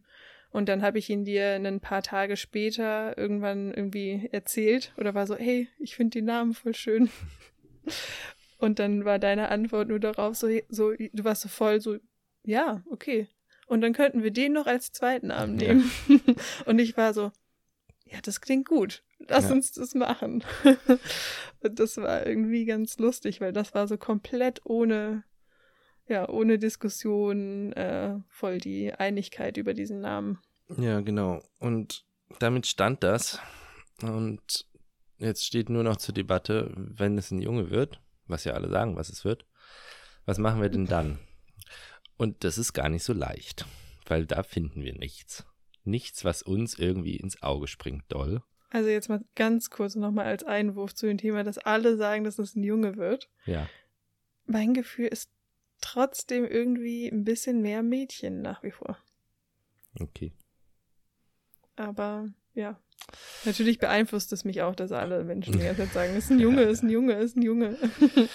Und 0.50 0.68
dann 0.68 0.82
habe 0.82 0.98
ich 0.98 1.10
ihn 1.10 1.24
dir 1.24 1.54
ein 1.54 1.80
paar 1.80 2.02
Tage 2.02 2.36
später 2.36 3.18
irgendwann 3.18 3.74
irgendwie 3.74 4.28
erzählt 4.30 4.92
oder 4.96 5.12
war 5.12 5.26
so, 5.26 5.34
hey, 5.34 5.68
ich 5.80 5.96
finde 5.96 6.18
den 6.18 6.26
Namen 6.26 6.54
voll 6.54 6.74
schön. 6.74 7.10
Und 8.58 8.78
dann 8.78 9.04
war 9.04 9.18
deine 9.18 9.48
Antwort 9.48 9.88
nur 9.88 9.98
darauf 9.98 10.36
so, 10.36 10.48
so, 10.68 10.92
du 10.92 11.24
warst 11.24 11.42
so 11.42 11.48
voll 11.48 11.80
so, 11.80 11.96
ja, 12.44 12.82
okay. 12.88 13.26
Und 13.66 13.80
dann 13.80 13.92
könnten 13.92 14.22
wir 14.22 14.30
den 14.30 14.52
noch 14.52 14.66
als 14.66 14.92
zweiten 14.92 15.26
Namen 15.26 15.56
nehmen. 15.56 15.90
Und 16.66 16.78
ich 16.78 16.96
war 16.96 17.12
so, 17.14 17.32
ja, 18.06 18.18
das 18.22 18.40
klingt 18.40 18.68
gut. 18.68 19.02
Lass 19.18 19.44
Ja. 19.48 19.52
uns 19.52 19.72
das 19.72 19.94
machen. 19.94 20.44
Und 21.60 21.78
das 21.78 21.96
war 21.96 22.26
irgendwie 22.26 22.64
ganz 22.66 22.98
lustig, 22.98 23.40
weil 23.40 23.52
das 23.52 23.74
war 23.74 23.88
so 23.88 23.96
komplett 23.96 24.60
ohne, 24.64 25.24
ja, 26.06 26.28
ohne 26.28 26.58
Diskussion, 26.58 27.72
äh, 27.72 28.16
voll 28.28 28.58
die 28.58 28.92
Einigkeit 28.92 29.56
über 29.56 29.72
diesen 29.74 30.00
Namen. 30.00 30.38
Ja, 30.76 31.00
genau. 31.00 31.42
Und 31.58 32.04
damit 32.38 32.66
stand 32.66 33.02
das. 33.02 33.38
Und 34.02 34.66
jetzt 35.18 35.44
steht 35.44 35.70
nur 35.70 35.84
noch 35.84 35.96
zur 35.96 36.14
Debatte, 36.14 36.72
wenn 36.76 37.16
es 37.16 37.30
ein 37.30 37.40
Junge 37.40 37.70
wird, 37.70 38.00
was 38.26 38.44
ja 38.44 38.52
alle 38.52 38.68
sagen, 38.68 38.96
was 38.96 39.08
es 39.08 39.24
wird, 39.24 39.46
was 40.26 40.38
machen 40.38 40.60
wir 40.60 40.68
denn 40.68 40.86
dann? 40.86 41.18
Und 42.16 42.44
das 42.44 42.58
ist 42.58 42.72
gar 42.72 42.88
nicht 42.88 43.04
so 43.04 43.12
leicht, 43.12 43.64
weil 44.06 44.26
da 44.26 44.42
finden 44.42 44.82
wir 44.82 44.94
nichts. 44.94 45.46
Nichts, 45.84 46.24
was 46.24 46.42
uns 46.42 46.78
irgendwie 46.78 47.16
ins 47.16 47.42
Auge 47.42 47.66
springt, 47.66 48.04
doll. 48.08 48.42
Also 48.70 48.88
jetzt 48.88 49.08
mal 49.08 49.24
ganz 49.36 49.70
kurz 49.70 49.94
nochmal 49.94 50.26
als 50.26 50.42
Einwurf 50.42 50.94
zu 50.94 51.06
dem 51.06 51.18
Thema, 51.18 51.44
dass 51.44 51.58
alle 51.58 51.96
sagen, 51.96 52.24
dass 52.24 52.38
es 52.38 52.56
ein 52.56 52.64
Junge 52.64 52.96
wird. 52.96 53.30
Ja. 53.44 53.68
Mein 54.46 54.74
Gefühl 54.74 55.06
ist 55.06 55.30
trotzdem 55.80 56.44
irgendwie 56.44 57.08
ein 57.08 57.24
bisschen 57.24 57.62
mehr 57.62 57.82
Mädchen 57.82 58.42
nach 58.42 58.62
wie 58.62 58.70
vor. 58.70 58.98
Okay. 60.00 60.32
Aber 61.76 62.28
ja, 62.54 62.80
natürlich 63.44 63.78
beeinflusst 63.78 64.32
es 64.32 64.44
mich 64.44 64.62
auch, 64.62 64.74
dass 64.74 64.92
alle 64.92 65.22
Menschen 65.24 65.52
die 65.58 65.60
ganze 65.64 65.84
Zeit 65.84 65.92
sagen, 65.92 66.16
es 66.16 66.24
ist 66.24 66.30
ein 66.30 66.40
Junge, 66.40 66.62
es 66.62 66.78
ist 66.78 66.82
ein 66.82 66.90
Junge, 66.90 67.12
es 67.14 67.24
ist 67.26 67.36
ein 67.36 67.42
Junge. 67.42 67.78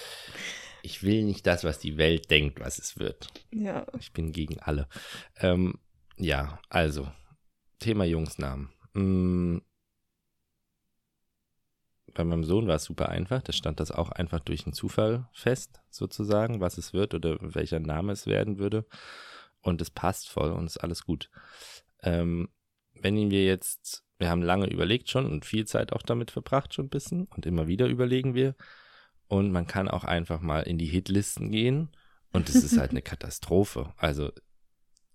Ich 0.82 1.02
will 1.02 1.24
nicht 1.24 1.46
das, 1.46 1.62
was 1.64 1.78
die 1.78 1.98
Welt 1.98 2.30
denkt, 2.30 2.60
was 2.60 2.78
es 2.78 2.98
wird. 2.98 3.28
ja, 3.52 3.86
Ich 3.98 4.12
bin 4.12 4.32
gegen 4.32 4.60
alle. 4.60 4.88
Ähm, 5.38 5.74
ja, 6.16 6.58
also, 6.70 7.06
Thema 7.80 8.04
Jungsnamen. 8.04 8.70
Mm, 8.94 9.58
bei 12.14 12.24
meinem 12.24 12.44
Sohn 12.44 12.68
war 12.68 12.76
es 12.76 12.84
super 12.84 13.08
einfach. 13.08 13.42
Da 13.42 13.52
stand 13.52 13.80
das 13.80 13.90
auch 13.90 14.10
einfach 14.10 14.40
durch 14.40 14.66
einen 14.66 14.72
Zufall 14.72 15.28
fest, 15.32 15.80
sozusagen, 15.90 16.60
was 16.60 16.78
es 16.78 16.92
wird 16.92 17.14
oder 17.14 17.38
welcher 17.40 17.80
Name 17.80 18.12
es 18.12 18.26
werden 18.26 18.58
würde. 18.58 18.86
Und 19.60 19.80
es 19.80 19.90
passt 19.90 20.28
voll 20.28 20.52
und 20.52 20.66
ist 20.66 20.78
alles 20.78 21.04
gut. 21.04 21.30
Ähm, 22.02 22.48
wenn 22.94 23.16
ihn 23.16 23.30
wir 23.30 23.44
jetzt, 23.44 24.04
wir 24.18 24.30
haben 24.30 24.42
lange 24.42 24.66
überlegt 24.66 25.10
schon 25.10 25.26
und 25.26 25.44
viel 25.44 25.66
Zeit 25.66 25.92
auch 25.92 26.02
damit 26.02 26.30
verbracht 26.30 26.74
schon 26.74 26.86
ein 26.86 26.90
bisschen 26.90 27.26
und 27.26 27.46
immer 27.46 27.66
wieder 27.66 27.86
überlegen 27.86 28.34
wir. 28.34 28.54
Und 29.28 29.52
man 29.52 29.66
kann 29.66 29.88
auch 29.88 30.04
einfach 30.04 30.40
mal 30.40 30.62
in 30.62 30.78
die 30.78 30.86
Hitlisten 30.86 31.50
gehen 31.50 31.90
und 32.32 32.48
es 32.48 32.56
ist 32.56 32.78
halt 32.78 32.90
eine 32.90 33.02
Katastrophe. 33.02 33.92
Also, 33.96 34.32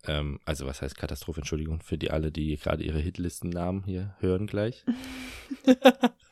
ähm, 0.08 0.40
also 0.46 0.66
was 0.66 0.82
heißt 0.82 0.98
Katastrophe? 0.98 1.42
Entschuldigung 1.42 1.82
für 1.82 1.98
die 1.98 2.12
alle, 2.12 2.32
die 2.32 2.58
gerade 2.58 2.84
ihre 2.84 3.00
Hitlistennamen 3.00 3.84
hier 3.84 4.16
hören 4.20 4.48
gleich. 4.48 4.84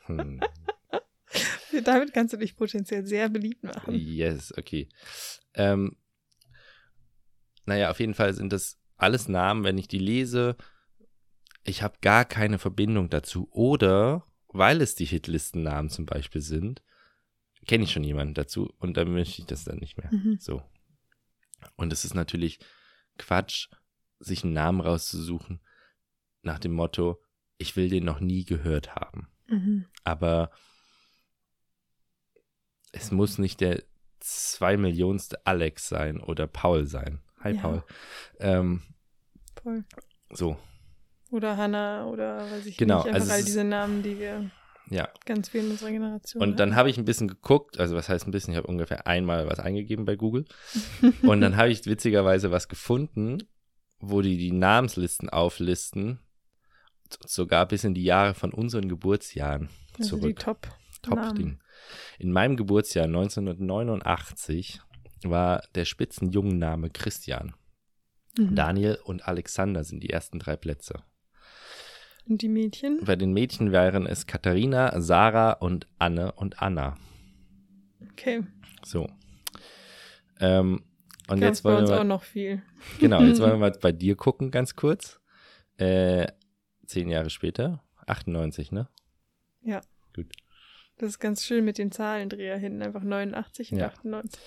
Hm. 0.06 0.38
damit 1.82 2.12
kannst 2.12 2.34
du 2.34 2.36
dich 2.36 2.56
potenziell 2.56 3.06
sehr 3.06 3.30
beliebt 3.30 3.62
machen. 3.62 3.94
Yes, 3.94 4.52
okay. 4.58 4.86
Ähm, 5.54 5.96
naja, 7.64 7.90
auf 7.90 8.00
jeden 8.00 8.12
Fall 8.12 8.34
sind 8.34 8.52
das 8.52 8.78
alles 8.98 9.28
Namen, 9.28 9.64
wenn 9.64 9.78
ich 9.78 9.88
die 9.88 9.98
lese, 9.98 10.56
ich 11.64 11.82
habe 11.82 11.96
gar 12.02 12.24
keine 12.24 12.58
Verbindung 12.58 13.08
dazu. 13.08 13.48
Oder, 13.50 14.24
weil 14.48 14.80
es 14.82 14.94
die 14.94 15.06
Hitlistennamen 15.06 15.90
zum 15.90 16.06
Beispiel 16.06 16.42
sind, 16.42 16.82
kenne 17.66 17.84
ich 17.84 17.92
schon 17.92 18.04
jemanden 18.04 18.34
dazu 18.34 18.72
und 18.78 18.96
dann 18.96 19.12
möchte 19.12 19.40
ich 19.40 19.46
das 19.46 19.64
dann 19.64 19.78
nicht 19.78 19.96
mehr. 19.96 20.12
Mhm. 20.12 20.36
So. 20.38 20.62
Und 21.76 21.92
es 21.92 22.04
ist 22.04 22.14
natürlich 22.14 22.58
Quatsch, 23.18 23.68
sich 24.18 24.44
einen 24.44 24.52
Namen 24.52 24.80
rauszusuchen 24.80 25.60
nach 26.42 26.58
dem 26.58 26.72
Motto, 26.72 27.20
ich 27.58 27.76
will 27.76 27.88
den 27.88 28.04
noch 28.04 28.20
nie 28.20 28.44
gehört 28.44 28.94
haben. 28.94 29.28
Mhm. 29.46 29.86
Aber 30.04 30.50
es 32.92 33.10
muss 33.10 33.38
nicht 33.38 33.60
der 33.60 33.82
zwei 34.20 34.76
Millionste 34.76 35.44
Alex 35.46 35.88
sein 35.88 36.20
oder 36.20 36.46
Paul 36.46 36.86
sein. 36.86 37.20
Hi 37.40 37.54
Ja. 37.54 37.60
Paul. 37.60 37.84
Ähm, 38.38 38.82
Voll. 39.62 39.84
so, 40.30 40.56
Oder 41.30 41.56
Hannah 41.56 42.06
oder 42.06 42.50
weiß 42.50 42.66
ich 42.66 42.76
Genau, 42.76 42.98
nicht. 42.98 43.06
Einfach 43.08 43.20
also 43.20 43.32
all 43.32 43.44
diese 43.44 43.64
Namen, 43.64 44.02
die 44.02 44.18
wir 44.18 44.50
ja. 44.90 45.08
ganz 45.24 45.48
viel 45.48 45.64
in 45.64 45.70
unserer 45.70 45.90
Generation 45.90 46.42
Und 46.42 46.60
dann 46.60 46.70
haben. 46.70 46.76
habe 46.76 46.90
ich 46.90 46.98
ein 46.98 47.04
bisschen 47.04 47.28
geguckt, 47.28 47.78
also 47.78 47.96
was 47.96 48.08
heißt 48.08 48.26
ein 48.26 48.30
bisschen, 48.30 48.52
ich 48.52 48.58
habe 48.58 48.68
ungefähr 48.68 49.06
einmal 49.06 49.48
was 49.48 49.58
eingegeben 49.58 50.04
bei 50.04 50.16
Google. 50.16 50.44
Und 51.22 51.40
dann 51.40 51.56
habe 51.56 51.70
ich 51.70 51.84
witzigerweise 51.86 52.50
was 52.50 52.68
gefunden, 52.68 53.38
wo 53.98 54.20
die 54.20 54.36
die 54.36 54.52
Namenslisten 54.52 55.28
auflisten, 55.28 56.20
sogar 57.26 57.66
bis 57.66 57.84
in 57.84 57.94
die 57.94 58.04
Jahre 58.04 58.34
von 58.34 58.52
unseren 58.52 58.88
Geburtsjahren 58.88 59.68
also 59.98 60.16
die 60.16 60.22
zurück. 60.22 60.38
Top. 60.40 60.68
Top-Ding. 61.02 61.58
In 62.18 62.32
meinem 62.32 62.56
Geburtsjahr 62.56 63.04
1989 63.04 64.80
war 65.24 65.62
der 65.74 65.84
Spitzenjungenname 65.84 66.90
Christian. 66.90 67.54
Mhm. 68.38 68.54
Daniel 68.54 68.98
und 69.04 69.28
Alexander 69.28 69.84
sind 69.84 70.02
die 70.02 70.10
ersten 70.10 70.38
drei 70.38 70.56
Plätze. 70.56 71.02
Und 72.26 72.40
die 72.42 72.48
Mädchen? 72.48 73.00
Bei 73.04 73.16
den 73.16 73.32
Mädchen 73.32 73.70
wären 73.72 74.06
es 74.06 74.26
Katharina, 74.26 75.00
Sarah 75.00 75.52
und 75.52 75.86
Anne 75.98 76.32
und 76.32 76.62
Anna. 76.62 76.96
Okay. 78.12 78.42
So. 78.84 79.06
Ähm, 80.40 80.84
und 81.28 81.40
Gab's 81.40 81.58
jetzt 81.58 81.62
bei 81.62 81.70
wollen 81.70 81.80
uns 81.80 81.90
wir 81.90 81.96
auch 81.96 82.00
mal, 82.00 82.04
noch 82.04 82.22
viel. 82.22 82.62
genau, 83.00 83.20
jetzt 83.20 83.40
wollen 83.40 83.52
wir 83.52 83.58
mal 83.70 83.72
bei 83.80 83.92
dir 83.92 84.16
gucken, 84.16 84.50
ganz 84.50 84.74
kurz. 84.74 85.20
Äh, 85.76 86.28
zehn 86.86 87.08
Jahre 87.08 87.30
später, 87.30 87.82
98, 88.06 88.72
ne? 88.72 88.88
Ja. 89.62 89.80
Gut. 90.14 90.32
Das 90.96 91.08
ist 91.10 91.18
ganz 91.18 91.44
schön 91.44 91.64
mit 91.64 91.78
den 91.78 91.90
Zahlendreher 91.90 92.56
hinten, 92.56 92.82
einfach 92.82 93.02
89 93.02 93.72
und 93.72 93.78
Ja. 93.78 93.86
98. 93.88 94.40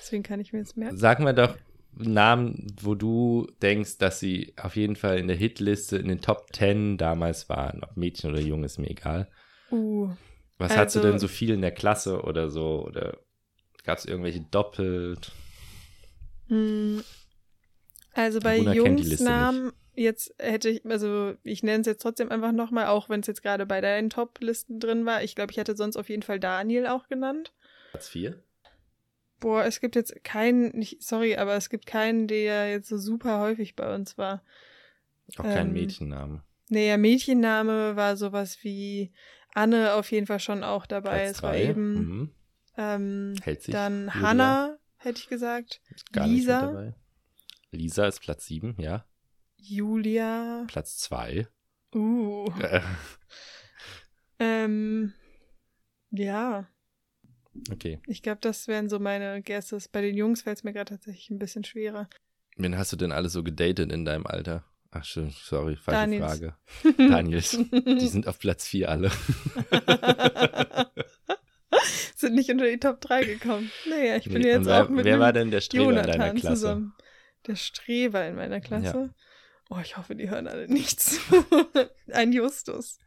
Deswegen 0.00 0.22
kann 0.22 0.40
ich 0.40 0.52
mir 0.52 0.60
jetzt 0.60 0.76
merken. 0.76 0.96
Sag 0.96 1.20
mal 1.20 1.34
doch 1.34 1.56
Namen, 2.00 2.66
wo 2.80 2.94
du 2.94 3.46
denkst, 3.62 3.98
dass 3.98 4.20
sie 4.20 4.54
auf 4.60 4.76
jeden 4.76 4.96
Fall 4.96 5.18
in 5.18 5.28
der 5.28 5.36
Hitliste 5.36 5.96
in 5.98 6.08
den 6.08 6.20
Top 6.20 6.46
10 6.54 6.96
damals 6.98 7.48
waren. 7.48 7.82
Ob 7.82 7.96
Mädchen 7.96 8.30
oder 8.30 8.40
Jung, 8.40 8.64
ist 8.64 8.78
mir 8.78 8.88
egal. 8.90 9.28
Uh, 9.70 10.10
Was 10.58 10.76
hast 10.76 10.94
du 10.94 11.00
Also- 11.00 11.10
denn 11.10 11.18
so 11.18 11.28
viel 11.28 11.50
in 11.50 11.60
der 11.60 11.72
Klasse 11.72 12.22
oder 12.22 12.50
so? 12.50 12.84
Oder 12.84 13.18
gab 13.84 13.98
es 13.98 14.04
irgendwelche 14.06 14.40
doppelt? 14.50 15.32
Mm, 16.48 16.98
Also 18.14 18.40
bei 18.40 18.56
Jungsnamen, 18.58 19.72
jetzt 19.94 20.34
hätte 20.38 20.70
ich, 20.70 20.84
also 20.86 21.34
ich 21.44 21.62
nenne 21.62 21.82
es 21.82 21.86
jetzt 21.86 22.02
trotzdem 22.02 22.30
einfach 22.30 22.52
nochmal, 22.52 22.86
auch 22.86 23.08
wenn 23.08 23.20
es 23.20 23.26
jetzt 23.26 23.42
gerade 23.42 23.66
bei 23.66 23.80
deinen 23.80 24.10
Top-Listen 24.10 24.80
drin 24.80 25.04
war. 25.06 25.22
Ich 25.22 25.34
glaube, 25.36 25.52
ich 25.52 25.58
hätte 25.58 25.76
sonst 25.76 25.96
auf 25.96 26.08
jeden 26.08 26.22
Fall 26.22 26.40
Daniel 26.40 26.86
auch 26.86 27.06
genannt. 27.08 27.52
Platz 27.90 28.08
4? 28.08 28.42
Boah, 29.40 29.64
es 29.64 29.80
gibt 29.80 29.94
jetzt 29.96 30.22
keinen, 30.24 30.70
nicht, 30.76 31.02
sorry, 31.02 31.36
aber 31.36 31.54
es 31.54 31.70
gibt 31.70 31.86
keinen, 31.86 32.26
der 32.26 32.70
jetzt 32.70 32.88
so 32.88 32.98
super 32.98 33.40
häufig 33.40 33.76
bei 33.76 33.94
uns 33.94 34.18
war. 34.18 34.42
Auch 35.36 35.44
kein 35.44 35.68
Ähm, 35.68 35.72
Mädchennamen. 35.74 36.42
Naja, 36.70 36.96
Mädchenname 36.96 37.96
war 37.96 38.16
sowas 38.16 38.58
wie 38.62 39.12
Anne 39.54 39.94
auf 39.94 40.10
jeden 40.10 40.26
Fall 40.26 40.40
schon 40.40 40.62
auch 40.64 40.86
dabei. 40.86 41.22
Platz 41.24 41.36
es 41.36 41.42
war 41.42 41.52
3. 41.52 41.64
eben 41.70 41.92
Mhm. 41.94 42.30
ähm, 42.76 43.34
Hält 43.42 43.62
sich. 43.62 43.72
dann 43.72 44.06
Julia. 44.06 44.14
Hannah, 44.20 44.78
hätte 44.96 45.18
ich 45.20 45.28
gesagt. 45.28 45.80
Gar 46.12 46.26
nicht 46.26 46.38
Lisa. 46.40 46.60
mit 46.62 46.70
dabei. 46.74 46.94
Lisa 47.70 48.06
ist 48.06 48.20
Platz 48.20 48.46
7, 48.46 48.74
ja. 48.78 49.04
Julia. 49.56 50.64
Platz 50.68 50.98
2. 50.98 51.46
Uh. 51.94 52.46
Äh, 52.60 52.80
Ähm, 54.40 55.12
ja, 56.10 56.68
okay. 57.70 58.00
ich 58.06 58.22
glaube, 58.22 58.38
das 58.40 58.68
wären 58.68 58.88
so 58.88 58.98
meine 58.98 59.42
Guesses. 59.42 59.88
Bei 59.88 60.00
den 60.00 60.16
Jungs 60.16 60.42
fällt 60.42 60.58
es 60.58 60.64
mir 60.64 60.72
gerade 60.72 60.90
tatsächlich 60.90 61.30
ein 61.30 61.38
bisschen 61.38 61.64
schwerer. 61.64 62.08
Wen 62.56 62.76
hast 62.76 62.92
du 62.92 62.96
denn 62.96 63.12
alle 63.12 63.28
so 63.28 63.42
gedatet 63.42 63.92
in 63.92 64.04
deinem 64.04 64.26
Alter? 64.26 64.64
Ach, 64.90 65.04
schön, 65.04 65.30
sorry, 65.30 65.76
falsche 65.76 66.00
Daniels. 66.00 66.24
Frage. 66.24 66.56
Daniels. 66.96 67.58
Die 67.72 68.08
sind 68.08 68.26
auf 68.26 68.38
Platz 68.38 68.66
4 68.66 68.88
alle. 68.88 69.10
sind 72.16 72.34
nicht 72.34 72.50
unter 72.50 72.66
die 72.66 72.78
Top 72.78 73.00
3 73.00 73.24
gekommen. 73.24 73.70
Naja, 73.88 74.16
ich 74.16 74.24
bin 74.24 74.42
Nee, 74.42 74.48
jetzt 74.48 74.66
wer, 74.66 74.84
auch 74.84 74.88
mit 74.88 75.04
wer 75.04 75.20
war 75.20 75.32
denn 75.32 75.50
der 75.50 75.60
Streber 75.60 75.90
in 75.90 75.96
deiner 75.96 76.12
Jonathan 76.12 76.36
Klasse? 76.36 76.54
zusammen. 76.56 76.94
Der 77.46 77.56
Streber 77.56 78.26
in 78.26 78.34
meiner 78.36 78.60
Klasse. 78.60 79.14
Oh, 79.70 79.78
ich 79.82 79.96
hoffe, 79.96 80.14
die 80.16 80.30
hören 80.30 80.48
alle 80.48 80.66
nichts. 80.68 81.20
Ein 82.12 82.32
Justus. 82.32 82.98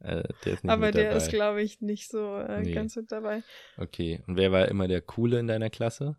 Äh, 0.00 0.22
der 0.44 0.52
ist 0.54 0.64
nicht 0.64 0.72
Aber 0.72 0.92
der 0.92 1.04
dabei. 1.10 1.16
ist, 1.16 1.28
glaube 1.30 1.62
ich, 1.62 1.80
nicht 1.80 2.08
so 2.08 2.36
äh, 2.38 2.62
Nee. 2.62 2.72
ganz 2.72 2.94
mit 2.96 3.10
dabei. 3.10 3.42
Okay, 3.76 4.22
und 4.26 4.36
wer 4.36 4.52
war 4.52 4.68
immer 4.68 4.86
der 4.88 5.00
Coole 5.00 5.38
in 5.40 5.46
deiner 5.48 5.70
Klasse? 5.70 6.16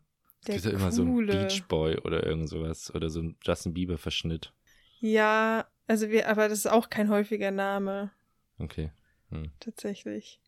Der 0.48 0.56
ist 0.56 0.66
ja 0.66 0.72
immer 0.72 0.92
so 0.92 1.04
ein. 1.04 1.26
Beach 1.26 1.64
Boy 1.68 1.98
oder 1.98 2.26
irgend 2.26 2.50
sowas. 2.50 2.94
Oder 2.94 3.10
so 3.10 3.22
ein 3.22 3.38
Justin 3.44 3.74
Bieber-Verschnitt. 3.74 4.54
Ja, 5.00 5.66
also 5.88 6.10
wir, 6.10 6.28
aber 6.30 6.50
das 6.50 6.60
ist 6.60 6.68
auch 6.68 6.90
kein 6.90 7.10
häufiger 7.10 7.52
Name, 7.52 8.12
Okay. 8.58 8.92
Hm. 9.30 9.52
tatsächlich. 9.60 10.42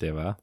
Der 0.00 0.16
war? 0.16 0.38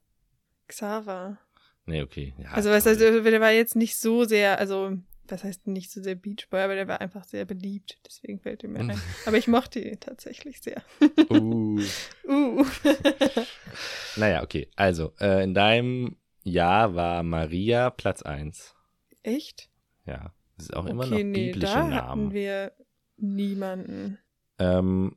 Xaver. 0.68 1.38
Nee, 1.86 2.04
okay. 2.04 2.34
Ja, 2.38 2.52
also, 2.52 2.70
weißt 2.70 2.86
du, 2.86 2.90
also, 2.92 3.24
der 3.24 3.42
war 3.42 3.52
jetzt 3.52 3.76
nicht 3.76 3.98
so 3.98 4.24
sehr, 4.24 4.60
also, 4.60 4.98
was 5.32 5.44
heißt 5.44 5.68
nicht 5.68 5.92
so 5.92 6.02
sehr 6.02 6.16
Beachboy, 6.16 6.62
aber 6.62 6.76
der 6.76 6.88
war 6.88 7.02
einfach 7.02 7.24
sehr 7.24 7.46
beliebt. 7.46 8.00
Deswegen 8.06 8.40
fällt 8.40 8.64
er 8.64 8.70
mir 8.70 8.80
ein. 8.80 9.02
Aber 9.26 9.38
ich 9.38 9.48
mochte 9.48 9.80
ihn 9.80 10.00
tatsächlich 10.00 10.62
sehr. 10.62 10.84
Uh. 11.30 11.82
Uh. 12.28 12.66
Naja, 14.16 14.44
okay. 14.44 14.70
Also, 14.76 15.14
äh, 15.20 15.44
in 15.44 15.54
deinem 15.54 16.18
Jahr 16.44 16.96
war 16.96 17.24
Maria 17.24 17.90
Platz 17.90 18.22
1. 18.22 18.76
Echt? 19.24 19.70
Ja. 20.06 20.34
Das 20.58 20.66
ist 20.66 20.76
auch 20.76 20.86
immer 20.86 21.06
okay, 21.06 21.24
noch 21.24 21.24
nee, 21.24 21.52
biblische 21.52 21.74
da 21.74 21.90
hatten 21.92 21.96
Namen. 21.96 22.34
wir 22.34 22.74
niemanden. 23.18 24.18
Ähm, 24.58 25.16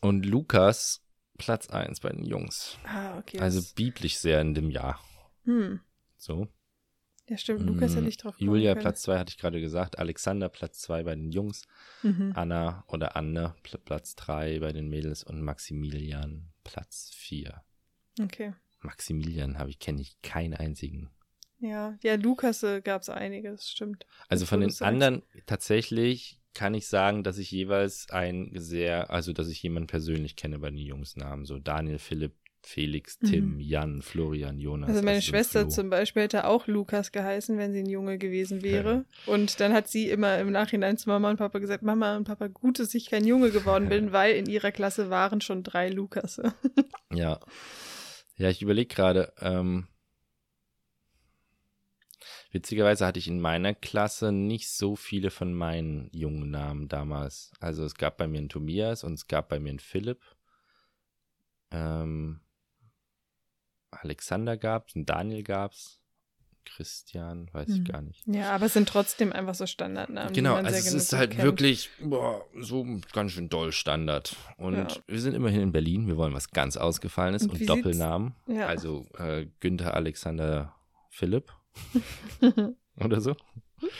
und 0.00 0.26
Lukas 0.26 1.04
Platz 1.38 1.70
1 1.70 2.00
bei 2.00 2.10
den 2.10 2.24
Jungs. 2.24 2.76
Ah, 2.84 3.18
okay. 3.18 3.38
Also 3.38 3.62
biblisch 3.74 4.16
sehr 4.18 4.40
in 4.40 4.54
dem 4.54 4.70
Jahr. 4.70 5.00
hm. 5.44 5.80
So. 6.16 6.48
Ja, 7.30 7.36
stimmt. 7.36 7.62
Lukas 7.64 7.94
Mm, 7.94 7.98
hätte 7.98 8.08
ich 8.08 8.16
drauf 8.16 8.36
kommen 8.36 8.50
Julia 8.50 8.72
können. 8.72 8.82
Platz 8.82 9.02
2 9.02 9.16
hatte 9.16 9.30
ich 9.30 9.38
gerade 9.38 9.60
gesagt. 9.60 10.00
Alexander 10.00 10.48
Platz 10.48 10.80
2 10.80 11.04
bei 11.04 11.14
den 11.14 11.30
Jungs. 11.30 11.62
Mhm. 12.02 12.32
Anna 12.34 12.82
oder 12.88 13.14
Anne 13.14 13.54
Pl 13.62 13.78
Platz 13.78 14.16
3 14.16 14.58
bei 14.58 14.72
den 14.72 14.88
Mädels 14.88 15.22
und 15.22 15.40
Maximilian 15.40 16.50
Platz 16.64 17.12
4. 17.14 17.62
Okay. 18.20 18.52
Maximilian 18.80 19.58
habe 19.58 19.70
ich, 19.70 19.78
kenne 19.78 20.00
ich 20.00 20.20
keinen 20.22 20.54
einzigen. 20.54 21.08
Ja, 21.60 21.96
ja, 22.02 22.16
Lukas 22.16 22.64
äh, 22.64 22.80
gab 22.80 23.02
es 23.02 23.08
einiges, 23.08 23.70
stimmt. 23.70 24.06
Also 24.28 24.44
von 24.44 24.60
den 24.60 24.74
anderen 24.80 25.22
tatsächlich 25.46 26.40
kann 26.52 26.74
ich 26.74 26.88
sagen, 26.88 27.22
dass 27.22 27.38
ich 27.38 27.52
jeweils 27.52 28.10
ein 28.10 28.50
sehr, 28.54 29.10
also 29.10 29.32
dass 29.32 29.48
ich 29.48 29.62
jemanden 29.62 29.86
persönlich 29.86 30.34
kenne 30.34 30.58
bei 30.58 30.70
den 30.70 30.78
Jungsnamen. 30.78 31.44
So 31.44 31.60
Daniel, 31.60 32.00
Philipp, 32.00 32.34
Felix, 32.62 33.18
Tim, 33.18 33.54
Mhm. 33.54 33.60
Jan, 33.60 34.02
Florian, 34.02 34.58
Jonas. 34.58 34.90
Also 34.90 35.02
meine 35.02 35.20
so 35.20 35.30
Schwester 35.30 35.60
Flo. 35.62 35.70
zum 35.70 35.90
Beispiel 35.90 36.22
hätte 36.24 36.46
auch 36.46 36.66
Lukas 36.66 37.10
geheißen, 37.10 37.56
wenn 37.58 37.72
sie 37.72 37.80
ein 37.80 37.88
Junge 37.88 38.18
gewesen 38.18 38.62
wäre. 38.62 39.04
Und 39.26 39.60
dann 39.60 39.72
hat 39.72 39.88
sie 39.88 40.08
immer 40.10 40.38
im 40.38 40.52
Nachhinein 40.52 40.98
zu 40.98 41.08
Mama 41.08 41.30
und 41.30 41.38
Papa 41.38 41.58
gesagt, 41.58 41.82
Mama 41.82 42.16
und 42.16 42.24
Papa, 42.24 42.48
gut, 42.48 42.78
dass 42.78 42.94
ich 42.94 43.06
kein 43.10 43.26
Junge 43.26 43.50
geworden 43.50 43.88
bin, 43.88 44.12
weil 44.12 44.36
in 44.36 44.46
ihrer 44.46 44.72
Klasse 44.72 45.10
waren 45.10 45.40
schon 45.40 45.62
drei 45.62 45.88
Lukasse. 45.88 46.54
Ja. 47.12 47.40
Ja, 48.36 48.48
ich 48.50 48.62
überlege 48.62 48.94
gerade, 48.94 49.32
ähm, 49.40 49.88
witzigerweise 52.52 53.06
hatte 53.06 53.18
ich 53.18 53.28
in 53.28 53.40
meiner 53.40 53.74
Klasse 53.74 54.32
nicht 54.32 54.70
so 54.70 54.96
viele 54.96 55.30
von 55.30 55.52
meinen 55.52 56.08
jungen 56.12 56.50
Namen 56.50 56.88
damals. 56.88 57.52
Also 57.60 57.84
es 57.84 57.94
gab 57.94 58.16
bei 58.16 58.26
mir 58.28 58.38
einen 58.38 58.48
Tobias 58.48 59.04
und 59.04 59.14
es 59.14 59.26
gab 59.26 59.48
bei 59.48 59.58
mir 59.60 59.70
einen 59.70 59.78
Philipp. 59.80 60.20
Ähm, 61.72 62.40
Alexander 63.90 64.56
gab's, 64.56 64.94
einen 64.96 65.06
Daniel 65.06 65.42
gab's, 65.42 65.98
Christian, 66.64 67.48
weiß 67.52 67.68
ich 67.70 67.76
Hm. 67.78 67.84
gar 67.84 68.02
nicht. 68.02 68.22
Ja, 68.26 68.52
aber 68.52 68.66
es 68.66 68.74
sind 68.74 68.88
trotzdem 68.88 69.32
einfach 69.32 69.54
so 69.54 69.66
Standardnamen. 69.66 70.32
Genau, 70.32 70.54
also 70.54 70.68
es 70.68 70.92
ist 70.92 71.12
halt 71.12 71.32
kennt. 71.32 71.42
wirklich 71.42 71.90
boah, 72.00 72.44
so 72.60 72.86
ganz 73.12 73.32
schön 73.32 73.48
doll 73.48 73.72
Standard. 73.72 74.36
Und 74.56 74.76
Ja. 74.76 74.86
wir 75.06 75.20
sind 75.20 75.34
immerhin 75.34 75.62
in 75.62 75.72
Berlin, 75.72 76.06
wir 76.06 76.16
wollen 76.16 76.34
was 76.34 76.50
ganz 76.50 76.76
Ausgefallenes 76.76 77.44
Und 77.44 77.52
und, 77.60 77.66
Doppelnamen. 77.68 78.34
Ja. 78.46 78.66
Also 78.66 79.06
äh, 79.18 79.46
Günther 79.60 79.94
Alexander 79.94 80.74
Philipp 81.08 81.50
oder 82.96 83.20
so. 83.20 83.34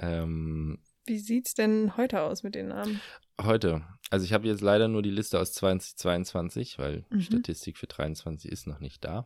ähm, 0.00 0.78
Wie 1.06 1.18
sieht's 1.18 1.54
denn 1.54 1.96
heute 1.96 2.20
aus 2.22 2.42
mit 2.42 2.54
den 2.54 2.68
Namen? 2.68 3.00
heute, 3.42 3.82
also 4.10 4.24
ich 4.24 4.32
habe 4.32 4.46
jetzt 4.48 4.60
leider 4.60 4.88
nur 4.88 5.02
die 5.02 5.10
Liste 5.10 5.38
aus 5.40 5.52
2022, 5.52 6.78
weil 6.78 7.04
Mhm. 7.10 7.18
die 7.18 7.22
Statistik 7.24 7.78
für 7.78 7.86
23 7.86 8.50
ist 8.50 8.66
noch 8.66 8.80
nicht 8.80 9.04
da. 9.04 9.24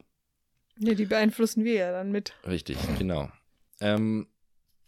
Ja, 0.79 0.95
die 0.95 1.07
beeinflussen 1.07 1.65
wir 1.65 1.75
ja 1.75 1.93
dann 1.93 2.11
mit. 2.13 2.35
Richtig, 2.47 2.77
genau. 2.99 3.31
Ähm, 3.81 4.27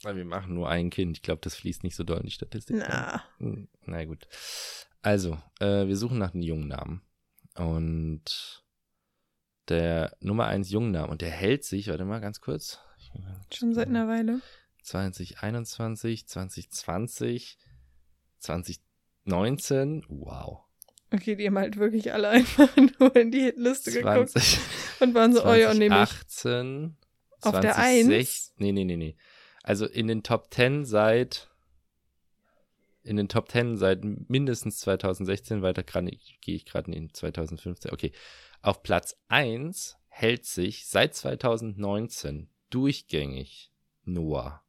weil 0.02 0.16
wir 0.16 0.24
machen 0.24 0.54
nur 0.54 0.68
ein 0.68 0.90
Kind. 0.90 1.16
Ich 1.16 1.22
glaube, 1.22 1.40
das 1.42 1.54
fließt 1.56 1.82
nicht 1.84 1.96
so 1.96 2.04
doll 2.04 2.18
in 2.18 2.26
die 2.26 2.32
Statistik. 2.32 2.76
Na, 2.78 3.22
Hm, 3.38 3.68
Na 3.86 4.04
gut. 4.04 4.26
Also, 5.02 5.38
äh, 5.60 5.86
wir 5.86 5.96
suchen 5.96 6.18
nach 6.18 6.34
einem 6.34 6.42
jungen 6.42 6.68
Namen. 6.68 7.02
Und 7.54 8.62
der 9.68 10.16
Nummer 10.20 10.46
1 10.46 10.70
Jungenname, 10.70 11.08
und 11.10 11.22
der 11.22 11.30
hält 11.30 11.64
sich, 11.64 11.88
warte 11.88 12.04
mal 12.04 12.20
ganz 12.20 12.40
kurz. 12.40 12.80
schon 13.52 13.72
seit 13.74 13.88
einer 13.88 14.06
Weile. 14.08 14.40
2021, 14.82 16.26
2020, 16.26 17.58
2019, 19.26 20.04
wow. 20.08 20.62
Okay, 21.12 21.36
die 21.36 21.46
haben 21.46 21.58
halt 21.58 21.76
wirklich 21.76 22.12
alle 22.12 22.28
einfach 22.30 22.74
nur 22.76 23.14
in 23.16 23.30
die 23.30 23.42
Hitliste 23.42 23.92
geguckt 23.92 24.30
20, 24.30 24.58
und 25.00 25.14
waren 25.14 25.32
so, 25.32 25.44
oh 25.44 25.54
ja, 25.54 25.72
nehme 25.74 26.02
ich. 26.02 26.10
2018, 26.28 26.96
Auf 27.42 27.60
der 27.60 27.74
2016 27.74 28.12
Eins? 28.12 28.54
Nee, 28.58 28.72
nee, 28.72 28.84
nee, 28.84 28.96
nee. 28.96 29.16
Also 29.62 29.86
in 29.86 30.06
den 30.06 30.22
Top 30.22 30.52
10 30.52 30.84
seit 30.84 31.50
in 33.02 33.16
den 33.16 33.28
Top 33.28 33.50
10 33.50 33.76
seit 33.76 34.04
mindestens 34.04 34.80
2016, 34.80 35.62
weiter 35.62 35.84
gerade 35.84 36.10
gehe 36.40 36.56
ich 36.56 36.66
gerade 36.66 36.90
in 36.92 37.12
2015. 37.12 37.92
Okay. 37.92 38.12
Auf 38.62 38.82
Platz 38.82 39.16
1 39.28 39.96
hält 40.08 40.44
sich 40.44 40.86
seit 40.88 41.14
2019 41.14 42.48
durchgängig 42.70 43.72
Noah, 44.04 44.62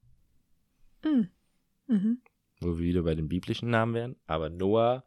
Mhm. 1.03 1.29
Mhm. 1.87 2.21
Wo 2.59 2.77
wir 2.77 2.79
wieder 2.85 3.03
bei 3.03 3.15
den 3.15 3.27
biblischen 3.27 3.69
Namen 3.69 3.93
wären, 3.93 4.15
aber 4.25 4.49
Noah 4.49 5.05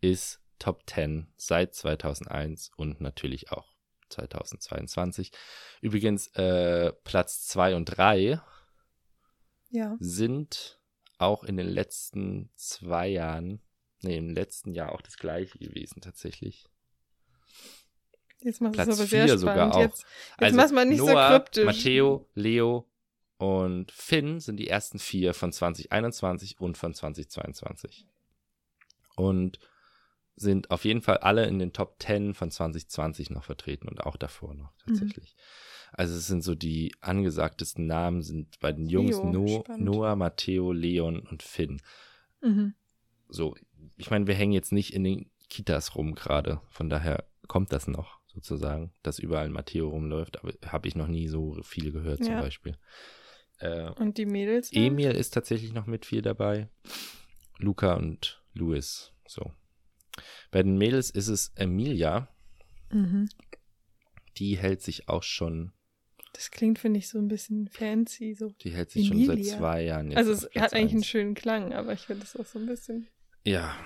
ist 0.00 0.40
Top 0.58 0.82
10 0.88 1.26
seit 1.36 1.74
2001 1.74 2.70
und 2.76 3.00
natürlich 3.00 3.50
auch 3.52 3.72
2022. 4.10 5.32
Übrigens 5.80 6.26
äh, 6.36 6.92
Platz 7.04 7.46
2 7.48 7.76
und 7.76 7.86
3 7.86 8.40
Ja. 9.70 9.96
sind 10.00 10.80
auch 11.18 11.44
in 11.44 11.56
den 11.56 11.68
letzten 11.68 12.50
zwei 12.56 13.08
Jahren 13.08 13.62
Nee, 14.02 14.16
im 14.16 14.30
letzten 14.30 14.72
Jahr 14.72 14.92
auch 14.92 15.02
das 15.02 15.18
gleiche 15.18 15.58
gewesen, 15.58 16.00
tatsächlich. 16.00 16.66
Jetzt 18.40 18.62
machst 18.62 18.78
du 18.78 18.82
Platz 18.84 18.88
es 18.88 18.98
aber 18.98 19.06
sehr 19.08 19.24
spannend. 19.28 19.40
sogar 19.40 19.74
auch. 19.74 19.80
Jetzt, 19.80 20.02
jetzt 20.04 20.42
Also 20.42 20.56
mach's 20.56 20.72
mal 20.72 20.86
nicht 20.86 20.98
Noah, 21.00 21.28
so 21.28 21.34
kryptisch. 21.34 21.64
Matteo, 21.66 22.26
Leo 22.34 22.86
und 23.40 23.90
Finn 23.90 24.38
sind 24.40 24.58
die 24.58 24.68
ersten 24.68 24.98
vier 24.98 25.32
von 25.32 25.50
2021 25.52 26.60
und 26.60 26.76
von 26.76 26.92
2022. 26.92 28.04
Und 29.16 29.58
sind 30.36 30.70
auf 30.70 30.84
jeden 30.84 31.02
Fall 31.02 31.18
alle 31.18 31.46
in 31.46 31.58
den 31.58 31.72
Top 31.72 31.96
10 32.02 32.34
von 32.34 32.50
2020 32.50 33.30
noch 33.30 33.44
vertreten 33.44 33.88
und 33.88 34.00
auch 34.04 34.16
davor 34.16 34.54
noch 34.54 34.72
Mhm. 34.86 34.94
tatsächlich. 34.94 35.36
Also 35.92 36.14
es 36.16 36.26
sind 36.26 36.42
so 36.42 36.54
die 36.54 36.94
angesagtesten 37.00 37.86
Namen 37.86 38.22
sind 38.22 38.58
bei 38.60 38.72
den 38.72 38.88
Jungs 38.88 39.16
Leo, 39.16 39.26
no, 39.32 39.60
spannend. 39.64 39.84
Noah, 39.84 40.16
Matteo, 40.16 40.72
Leon 40.72 41.20
und 41.20 41.42
Finn. 41.42 41.80
Mhm. 42.42 42.74
So, 43.28 43.54
ich 43.96 44.10
meine, 44.10 44.26
wir 44.26 44.34
hängen 44.34 44.52
jetzt 44.52 44.72
nicht 44.72 44.94
in 44.94 45.04
den 45.04 45.30
Kitas 45.48 45.94
rum 45.96 46.14
gerade, 46.14 46.60
von 46.70 46.88
daher 46.88 47.24
kommt 47.48 47.72
das 47.72 47.86
noch 47.88 48.20
sozusagen, 48.26 48.92
dass 49.02 49.18
überall 49.18 49.48
Matteo 49.50 49.88
rumläuft, 49.88 50.38
aber 50.38 50.52
habe 50.66 50.88
ich 50.88 50.94
noch 50.94 51.08
nie 51.08 51.26
so 51.28 51.60
viel 51.62 51.90
gehört 51.90 52.22
zum 52.24 52.34
Ja. 52.34 52.40
Beispiel. 52.40 52.76
Äh, 53.60 53.90
Und 53.92 54.18
die 54.18 54.26
Mädels? 54.26 54.70
Emil 54.72 55.12
ist 55.12 55.32
tatsächlich 55.34 55.72
noch 55.72 55.86
mit 55.86 56.04
viel 56.06 56.22
dabei. 56.22 56.68
Luca 57.58 57.94
und 57.94 58.42
Louis. 58.54 59.12
So. 59.26 59.52
Bei 60.50 60.62
den 60.62 60.76
Mädels 60.78 61.10
ist 61.10 61.28
es 61.28 61.52
Emilia. 61.54 62.28
Mhm. 62.90 63.28
Die 64.38 64.56
hält 64.58 64.82
sich 64.82 65.08
auch 65.08 65.22
schon, 65.22 65.72
Das 66.32 66.50
klingt, 66.50 66.78
finde 66.78 66.98
ich, 66.98 67.08
so 67.08 67.18
ein 67.18 67.28
bisschen 67.28 67.68
fancy. 67.68 68.34
So. 68.34 68.48
die 68.62 68.70
hält 68.70 68.90
sich 68.90 69.06
schon 69.08 69.18
seit 69.24 69.36
Emilia. 69.36 69.58
zwei 69.58 69.82
Jahren. 69.82 70.10
Jetzt 70.10 70.18
Also 70.18 70.32
es 70.32 70.44
hat 70.60 70.72
eigentlich 70.72 70.90
einen 70.92 70.98
eins. 70.98 71.06
schönen 71.06 71.34
Klang, 71.34 71.72
aber 71.74 71.92
ich 71.92 72.00
finde 72.00 72.24
es 72.24 72.36
auch 72.36 72.46
so 72.46 72.58
ein 72.58 72.66
bisschen 72.66 73.08
Ja. 73.44 73.76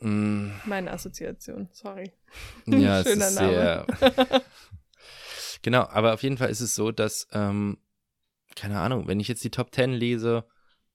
Mm, 0.00 0.50
meine 0.66 0.90
Assoziation. 0.90 1.68
Sorry. 1.72 2.12
ja, 2.66 3.00
es 3.00 3.06
ist 3.06 3.18
Name. 3.36 3.48
sehr. 3.50 3.86
genau, 5.62 5.82
aber 5.88 6.12
auf 6.14 6.22
jeden 6.22 6.36
Fall 6.36 6.50
ist 6.50 6.60
es 6.60 6.74
so, 6.74 6.90
dass, 6.92 7.26
ähm, 7.32 7.78
keine 8.56 8.78
Ahnung, 8.80 9.08
wenn 9.08 9.20
ich 9.20 9.28
jetzt 9.28 9.44
die 9.44 9.50
Top 9.50 9.74
10 9.74 9.92
lese, 9.92 10.44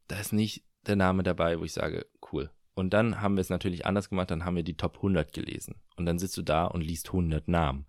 da 0.08 0.20
ist 0.20 0.34
nicht 0.34 0.64
der 0.86 0.96
Name 0.96 1.24
dabei, 1.24 1.60
wo 1.60 1.64
ich 1.64 1.74
sage, 1.74 2.06
cool. 2.32 2.50
Und 2.74 2.92
dann 2.94 3.22
haben 3.22 3.36
wir 3.36 3.42
es 3.42 3.50
natürlich 3.50 3.86
anders 3.86 4.10
gemacht, 4.10 4.30
dann 4.32 4.46
haben 4.46 4.56
wir 4.56 4.64
die 4.64 4.78
Top 4.78 4.98
100 4.98 5.34
gelesen. 5.34 5.76
Und 5.96 6.06
dann 6.06 6.20
sitzt 6.20 6.38
du 6.38 6.44
da 6.44 6.66
und 6.66 6.82
liest 6.82 7.08
100 7.08 7.48
Namen. 7.48 7.88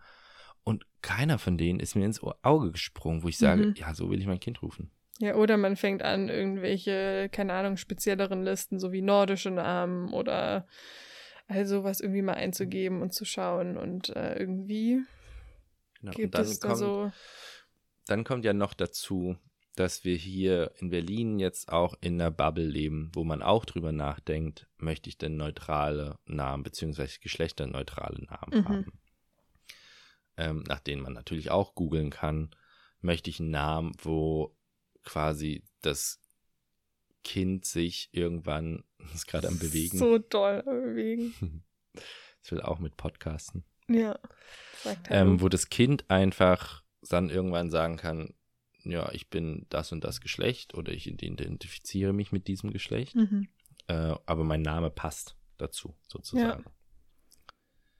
Und 0.64 0.84
keiner 1.02 1.38
von 1.38 1.56
denen 1.58 1.80
ist 1.80 1.94
mir 1.94 2.04
ins 2.06 2.22
Auge 2.42 2.72
gesprungen, 2.72 3.22
wo 3.22 3.28
ich 3.28 3.38
sage, 3.38 3.66
Mhm. 3.66 3.74
ja, 3.76 3.94
so 3.94 4.10
will 4.10 4.20
ich 4.20 4.26
mein 4.26 4.40
Kind 4.40 4.62
rufen. 4.62 4.90
Ja, 5.20 5.34
oder 5.34 5.56
man 5.56 5.76
fängt 5.76 6.02
an, 6.02 6.28
irgendwelche, 6.28 7.28
keine 7.32 7.52
Ahnung, 7.52 7.76
spezielleren 7.76 8.42
Listen, 8.44 8.78
so 8.78 8.92
wie 8.92 9.02
nordische 9.02 9.50
Namen 9.50 10.12
oder 10.12 10.66
all 11.48 11.66
sowas 11.66 12.00
irgendwie 12.00 12.22
mal 12.22 12.34
einzugeben 12.34 13.02
und 13.02 13.12
zu 13.12 13.24
schauen. 13.24 13.76
Und 13.76 14.10
äh, 14.16 14.38
irgendwie 14.38 15.00
Genau. 16.00 16.10
Und 16.10 16.16
gibt 16.16 16.34
dann 16.34 16.42
es 16.42 16.60
da 16.60 16.68
kommt, 16.68 16.78
so. 16.78 17.12
dann 18.06 18.22
kommt 18.24 18.44
ja 18.44 18.52
noch 18.52 18.74
dazu, 18.74 19.36
dass 19.78 20.04
wir 20.04 20.16
hier 20.16 20.72
in 20.78 20.90
Berlin 20.90 21.38
jetzt 21.38 21.68
auch 21.70 21.94
in 22.00 22.20
einer 22.20 22.30
Bubble 22.30 22.66
leben, 22.66 23.10
wo 23.14 23.22
man 23.24 23.42
auch 23.42 23.64
drüber 23.64 23.92
nachdenkt, 23.92 24.66
möchte 24.76 25.08
ich 25.08 25.18
denn 25.18 25.36
neutrale 25.36 26.18
Namen 26.26 26.62
beziehungsweise 26.64 27.18
geschlechterneutrale 27.20 28.24
Namen 28.24 28.50
Mhm. 28.60 28.68
haben. 28.68 29.00
Ähm, 30.36 30.64
nach 30.68 30.80
denen 30.80 31.02
man 31.02 31.12
natürlich 31.12 31.50
auch 31.50 31.74
googeln 31.74 32.10
kann, 32.10 32.50
möchte 33.00 33.30
ich 33.30 33.40
einen 33.40 33.50
Namen, 33.50 33.92
wo 34.02 34.56
quasi 35.04 35.64
das 35.80 36.20
Kind 37.24 37.64
sich 37.64 38.08
irgendwann, 38.12 38.84
das 38.98 39.14
ist 39.14 39.26
gerade 39.26 39.48
am 39.48 39.58
Bewegen, 39.58 39.98
So 39.98 40.18
doll 40.18 40.62
am 40.66 40.80
bewegen. 40.82 41.34
das 42.42 42.50
will 42.52 42.62
auch 42.62 42.78
mit 42.78 42.96
Podcasten, 42.96 43.64
Ja. 43.88 44.18
Ähm, 45.10 45.40
wo 45.40 45.48
das 45.48 45.68
Kind 45.70 46.08
einfach 46.10 46.82
dann 47.02 47.30
irgendwann 47.30 47.70
sagen 47.70 47.96
kann, 47.96 48.34
ja, 48.90 49.10
ich 49.12 49.30
bin 49.30 49.66
das 49.68 49.92
und 49.92 50.04
das 50.04 50.20
Geschlecht 50.20 50.74
oder 50.74 50.92
ich 50.92 51.06
identifiziere 51.06 52.12
mich 52.12 52.32
mit 52.32 52.48
diesem 52.48 52.72
Geschlecht, 52.72 53.14
mhm. 53.16 53.48
äh, 53.88 54.14
aber 54.26 54.44
mein 54.44 54.62
Name 54.62 54.90
passt 54.90 55.36
dazu, 55.56 55.94
sozusagen. 56.06 56.64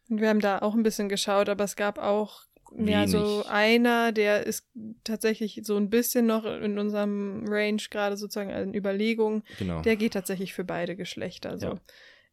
Und 0.08 0.20
wir 0.20 0.28
haben 0.28 0.40
da 0.40 0.60
auch 0.60 0.74
ein 0.74 0.82
bisschen 0.82 1.08
geschaut, 1.08 1.48
aber 1.48 1.64
es 1.64 1.76
gab 1.76 1.98
auch 1.98 2.44
ja 2.76 3.06
so 3.06 3.44
einer, 3.48 4.12
der 4.12 4.46
ist 4.46 4.68
tatsächlich 5.04 5.60
so 5.64 5.76
ein 5.76 5.90
bisschen 5.90 6.26
noch 6.26 6.44
in 6.44 6.78
unserem 6.78 7.44
Range 7.48 7.82
gerade 7.90 8.16
sozusagen 8.16 8.50
in 8.50 8.74
Überlegung. 8.74 9.42
Genau. 9.58 9.80
Der 9.82 9.96
geht 9.96 10.12
tatsächlich 10.12 10.52
für 10.52 10.64
beide 10.64 10.96
Geschlechter. 10.96 11.58
So. 11.58 11.66
Ja. 11.66 11.80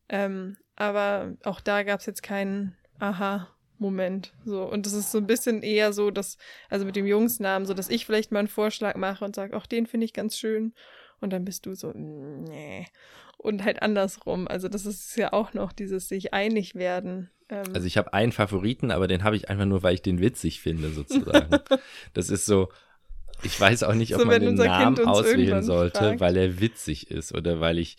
Ähm, 0.09 0.57
aber 0.75 1.35
auch 1.43 1.61
da 1.61 1.83
gab 1.83 2.01
es 2.01 2.05
jetzt 2.05 2.21
keinen 2.21 2.75
Aha-Moment. 3.79 4.33
So. 4.45 4.63
Und 4.63 4.85
es 4.87 4.93
ist 4.93 5.11
so 5.11 5.17
ein 5.17 5.27
bisschen 5.27 5.63
eher 5.63 5.93
so, 5.93 6.11
dass, 6.11 6.37
also 6.69 6.85
mit 6.85 6.95
dem 6.95 7.05
Jungsnamen, 7.05 7.65
so 7.65 7.73
dass 7.73 7.89
ich 7.89 8.05
vielleicht 8.05 8.31
mal 8.31 8.39
einen 8.39 8.47
Vorschlag 8.47 8.95
mache 8.95 9.23
und 9.25 9.35
sage, 9.35 9.55
auch 9.55 9.65
den 9.65 9.85
finde 9.87 10.05
ich 10.05 10.13
ganz 10.13 10.37
schön. 10.37 10.73
Und 11.21 11.31
dann 11.31 11.45
bist 11.45 11.65
du 11.65 11.73
so, 11.75 11.91
nee. 11.95 12.85
Und 13.37 13.63
halt 13.63 13.81
andersrum. 13.81 14.47
Also 14.47 14.67
das 14.67 14.85
ist 14.85 15.15
ja 15.17 15.33
auch 15.33 15.53
noch 15.53 15.71
dieses 15.71 16.07
sich 16.09 16.33
einig 16.33 16.75
werden. 16.75 17.29
Ähm, 17.49 17.65
Also 17.73 17.87
ich 17.87 17.97
habe 17.97 18.13
einen 18.13 18.31
Favoriten, 18.31 18.91
aber 18.91 19.07
den 19.07 19.23
habe 19.23 19.35
ich 19.35 19.49
einfach 19.49 19.65
nur, 19.65 19.83
weil 19.83 19.93
ich 19.93 20.01
den 20.01 20.19
witzig 20.19 20.61
finde, 20.61 20.89
sozusagen. 20.89 21.49
das 22.13 22.29
ist 22.29 22.45
so, 22.45 22.69
ich 23.43 23.59
weiß 23.59 23.83
auch 23.83 23.93
nicht, 23.93 24.15
ob 24.15 24.21
So, 24.21 24.27
man 24.27 24.41
den 24.41 24.55
Namen 24.55 24.99
auswählen 25.05 25.63
sollte, 25.63 25.99
fragt. 25.99 26.19
weil 26.19 26.37
er 26.37 26.59
witzig 26.59 27.11
ist 27.11 27.33
oder 27.33 27.59
weil 27.59 27.77
ich 27.77 27.97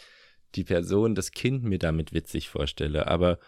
die 0.54 0.64
Person, 0.64 1.14
das 1.14 1.32
Kind 1.32 1.64
mir 1.64 1.78
damit 1.78 2.12
witzig 2.12 2.48
vorstelle. 2.48 3.06
Aber 3.06 3.38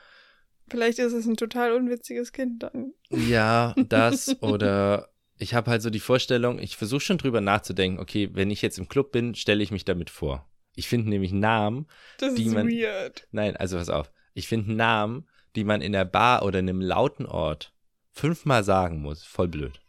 vielleicht 0.71 0.99
ist 0.99 1.13
es 1.13 1.27
ein 1.27 1.37
total 1.37 1.73
unwitziges 1.73 2.33
Kind 2.33 2.63
dann. 2.63 2.93
ja, 3.11 3.75
das 3.89 4.41
oder 4.43 5.09
ich 5.39 5.55
habe 5.55 5.71
halt 5.71 5.83
so 5.83 5.91
die 5.91 6.01
Vorstellung, 6.01 6.59
ich 6.59 6.77
versuche 6.77 7.01
schon 7.01 7.19
drüber 7.19 7.41
nachzudenken, 7.41 8.01
okay, 8.01 8.31
wenn 8.33 8.51
ich 8.51 8.61
jetzt 8.63 8.79
im 8.79 8.89
Club 8.89 9.13
bin, 9.13 9.35
stelle 9.35 9.63
ich 9.63 9.71
mich 9.71 9.85
damit 9.85 10.11
vor. 10.11 10.49
Ich 10.75 10.89
finde 10.89 11.09
nämlich 11.11 11.33
Namen, 11.33 11.87
Das 12.19 12.35
Die 12.35 12.45
ist 12.47 12.55
man- 12.55 12.69
weird. 12.69 13.27
Nein, 13.31 13.57
also 13.57 13.77
pass 13.79 13.89
auf. 13.89 14.11
Ich 14.35 14.47
finde 14.49 14.73
Namen, 14.75 15.29
die 15.57 15.65
man 15.65 15.81
in 15.81 15.93
der 15.93 16.05
Bar 16.05 16.45
oder 16.45 16.59
in 16.61 16.69
einem 16.69 16.81
lauten 16.81 17.27
Ort 17.27 17.73
fünfmal 18.13 18.65
sagen 18.65 19.01
muss, 19.01 19.25
voll 19.25 19.49
blöd. 19.49 19.81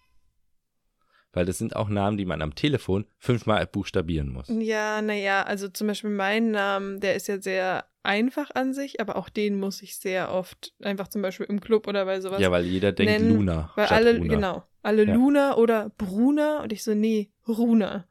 Weil 1.31 1.45
das 1.45 1.59
sind 1.59 1.75
auch 1.75 1.89
Namen, 1.89 2.17
die 2.17 2.25
man 2.25 2.41
am 2.41 2.55
Telefon 2.55 3.05
fünfmal 3.17 3.67
buchstabieren 3.67 4.31
muss. 4.33 4.47
Ja, 4.49 5.01
naja, 5.01 5.43
also 5.43 5.67
zum 5.69 5.87
Beispiel 5.87 6.09
mein 6.09 6.51
Name, 6.51 6.99
der 6.99 7.15
ist 7.15 7.27
ja 7.27 7.39
sehr 7.39 7.85
einfach 8.01 8.49
an 8.55 8.73
sich, 8.73 8.99
aber 8.99 9.15
auch 9.15 9.29
den 9.29 9.59
muss 9.59 9.81
ich 9.83 9.97
sehr 9.97 10.31
oft 10.33 10.73
einfach 10.81 11.07
zum 11.07 11.21
Beispiel 11.21 11.45
im 11.47 11.61
Club 11.61 11.87
oder 11.87 12.05
bei 12.05 12.19
sowas. 12.21 12.41
Ja, 12.41 12.49
weil 12.49 12.65
jeder 12.65 12.91
denkt 12.91 13.11
nennen, 13.13 13.29
Luna. 13.35 13.71
weil 13.75 13.87
alle, 13.87 14.17
Runa. 14.17 14.33
genau, 14.33 14.63
alle 14.81 15.03
Ja. 15.05 15.13
Luna 15.13 15.55
oder 15.57 15.91
Bruna 15.97 16.63
und 16.63 16.73
ich 16.73 16.83
so, 16.83 16.95
nee, 16.95 17.29
Runa. 17.47 18.07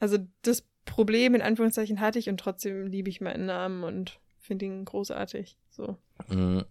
Also 0.00 0.18
das 0.42 0.66
Problem 0.84 1.34
in 1.34 1.42
Anführungszeichen 1.42 2.00
hatte 2.00 2.18
ich 2.18 2.28
und 2.28 2.38
trotzdem 2.40 2.86
liebe 2.86 3.08
ich 3.10 3.20
meinen 3.20 3.46
Namen 3.46 3.84
und 3.84 4.18
finde 4.38 4.64
ihn 4.66 4.84
großartig. 4.84 5.56
So. 5.70 5.98
Mhm. 6.28 6.64